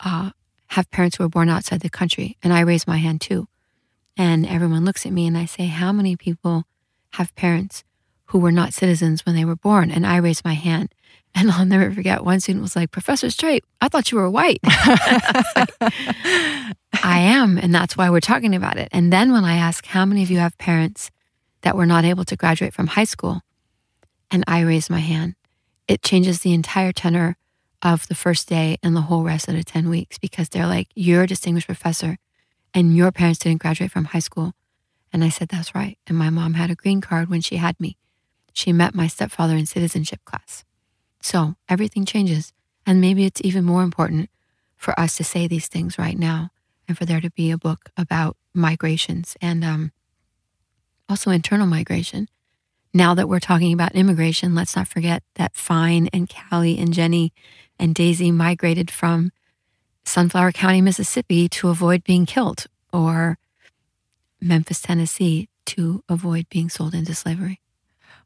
uh, 0.00 0.30
have 0.70 0.90
parents 0.90 1.16
who 1.16 1.22
were 1.22 1.28
born 1.28 1.48
outside 1.48 1.82
the 1.82 1.88
country? 1.88 2.36
And 2.42 2.52
I 2.52 2.62
raise 2.62 2.88
my 2.88 2.96
hand 2.96 3.20
too. 3.20 3.46
And 4.16 4.44
everyone 4.44 4.84
looks 4.84 5.06
at 5.06 5.12
me, 5.12 5.28
and 5.28 5.38
I 5.38 5.44
say, 5.44 5.66
How 5.66 5.92
many 5.92 6.16
people 6.16 6.64
have 7.12 7.32
parents 7.36 7.84
who 8.26 8.40
were 8.40 8.50
not 8.50 8.74
citizens 8.74 9.24
when 9.24 9.36
they 9.36 9.44
were 9.44 9.54
born? 9.54 9.92
And 9.92 10.04
I 10.04 10.16
raise 10.16 10.44
my 10.44 10.54
hand. 10.54 10.92
And 11.34 11.52
I'll 11.52 11.66
never 11.66 11.92
forget 11.92 12.24
one 12.24 12.40
student 12.40 12.62
was 12.62 12.74
like, 12.74 12.90
Professor 12.90 13.28
Straight, 13.30 13.62
I 13.82 13.88
thought 13.88 14.10
you 14.10 14.18
were 14.18 14.30
white. 14.30 14.60
Like, 16.87 16.87
I 17.02 17.18
am. 17.18 17.58
And 17.58 17.74
that's 17.74 17.96
why 17.96 18.10
we're 18.10 18.20
talking 18.20 18.54
about 18.54 18.76
it. 18.76 18.88
And 18.92 19.12
then 19.12 19.32
when 19.32 19.44
I 19.44 19.56
ask, 19.56 19.86
How 19.86 20.04
many 20.04 20.22
of 20.22 20.30
you 20.30 20.38
have 20.38 20.56
parents 20.58 21.10
that 21.62 21.76
were 21.76 21.86
not 21.86 22.04
able 22.04 22.24
to 22.24 22.36
graduate 22.36 22.74
from 22.74 22.88
high 22.88 23.04
school? 23.04 23.42
And 24.30 24.44
I 24.46 24.60
raise 24.60 24.90
my 24.90 25.00
hand, 25.00 25.34
it 25.86 26.02
changes 26.02 26.40
the 26.40 26.52
entire 26.52 26.92
tenor 26.92 27.36
of 27.82 28.08
the 28.08 28.14
first 28.14 28.48
day 28.48 28.76
and 28.82 28.94
the 28.94 29.02
whole 29.02 29.22
rest 29.22 29.48
of 29.48 29.54
the 29.54 29.64
10 29.64 29.88
weeks 29.88 30.18
because 30.18 30.48
they're 30.48 30.66
like, 30.66 30.88
You're 30.94 31.22
a 31.22 31.26
distinguished 31.26 31.66
professor 31.66 32.18
and 32.74 32.96
your 32.96 33.12
parents 33.12 33.38
didn't 33.38 33.62
graduate 33.62 33.90
from 33.90 34.06
high 34.06 34.18
school. 34.18 34.52
And 35.12 35.24
I 35.24 35.28
said, 35.28 35.48
That's 35.48 35.74
right. 35.74 35.98
And 36.06 36.18
my 36.18 36.30
mom 36.30 36.54
had 36.54 36.70
a 36.70 36.74
green 36.74 37.00
card 37.00 37.30
when 37.30 37.40
she 37.40 37.56
had 37.56 37.78
me. 37.80 37.96
She 38.52 38.72
met 38.72 38.94
my 38.94 39.06
stepfather 39.06 39.56
in 39.56 39.66
citizenship 39.66 40.24
class. 40.24 40.64
So 41.20 41.54
everything 41.68 42.04
changes. 42.04 42.52
And 42.86 43.00
maybe 43.00 43.24
it's 43.24 43.40
even 43.44 43.64
more 43.64 43.82
important 43.82 44.30
for 44.76 44.98
us 44.98 45.16
to 45.16 45.24
say 45.24 45.46
these 45.46 45.66
things 45.66 45.98
right 45.98 46.18
now 46.18 46.50
and 46.88 46.96
for 46.96 47.04
there 47.04 47.20
to 47.20 47.30
be 47.30 47.50
a 47.50 47.58
book 47.58 47.90
about 47.96 48.36
migrations 48.54 49.36
and 49.40 49.62
um, 49.62 49.92
also 51.08 51.30
internal 51.30 51.66
migration. 51.66 52.28
Now 52.94 53.14
that 53.14 53.28
we're 53.28 53.38
talking 53.38 53.72
about 53.72 53.94
immigration, 53.94 54.54
let's 54.54 54.74
not 54.74 54.88
forget 54.88 55.22
that 55.34 55.54
Fine 55.54 56.08
and 56.12 56.28
Callie 56.28 56.78
and 56.78 56.92
Jenny 56.92 57.32
and 57.78 57.94
Daisy 57.94 58.32
migrated 58.32 58.90
from 58.90 59.30
Sunflower 60.04 60.52
County, 60.52 60.80
Mississippi 60.80 61.48
to 61.50 61.68
avoid 61.68 62.02
being 62.02 62.24
killed, 62.24 62.66
or 62.92 63.38
Memphis, 64.40 64.80
Tennessee 64.80 65.48
to 65.66 66.02
avoid 66.08 66.48
being 66.48 66.70
sold 66.70 66.94
into 66.94 67.14
slavery. 67.14 67.60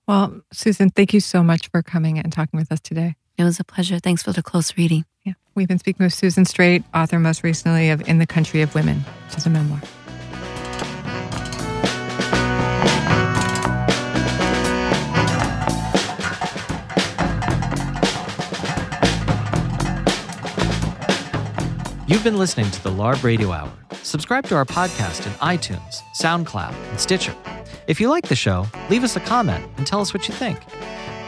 Well, 0.06 0.42
Susan, 0.52 0.90
thank 0.90 1.12
you 1.12 1.20
so 1.20 1.42
much 1.42 1.68
for 1.68 1.82
coming 1.82 2.18
and 2.18 2.32
talking 2.32 2.58
with 2.58 2.70
us 2.70 2.80
today. 2.80 3.16
It 3.42 3.44
was 3.44 3.58
a 3.58 3.64
pleasure. 3.64 3.98
Thanks 3.98 4.22
for 4.22 4.30
the 4.30 4.40
close 4.40 4.76
reading. 4.78 5.04
Yeah. 5.24 5.32
We've 5.56 5.66
been 5.66 5.80
speaking 5.80 6.04
with 6.04 6.14
Susan 6.14 6.44
Straight, 6.44 6.84
author 6.94 7.18
most 7.18 7.42
recently 7.42 7.90
of 7.90 8.08
In 8.08 8.18
the 8.18 8.26
Country 8.26 8.62
of 8.62 8.72
Women, 8.72 8.98
which 9.26 9.36
is 9.36 9.46
a 9.46 9.50
memoir. 9.50 9.80
You've 22.06 22.22
been 22.22 22.38
listening 22.38 22.70
to 22.70 22.82
the 22.84 22.90
LARB 22.90 23.24
Radio 23.24 23.50
Hour. 23.50 23.72
Subscribe 24.04 24.46
to 24.46 24.54
our 24.54 24.64
podcast 24.64 25.26
in 25.26 25.32
iTunes, 25.40 25.96
SoundCloud, 26.16 26.74
and 26.90 27.00
Stitcher. 27.00 27.34
If 27.88 28.00
you 28.00 28.08
like 28.08 28.28
the 28.28 28.36
show, 28.36 28.66
leave 28.88 29.02
us 29.02 29.16
a 29.16 29.20
comment 29.20 29.68
and 29.78 29.84
tell 29.84 30.00
us 30.00 30.14
what 30.14 30.28
you 30.28 30.34
think. 30.34 30.60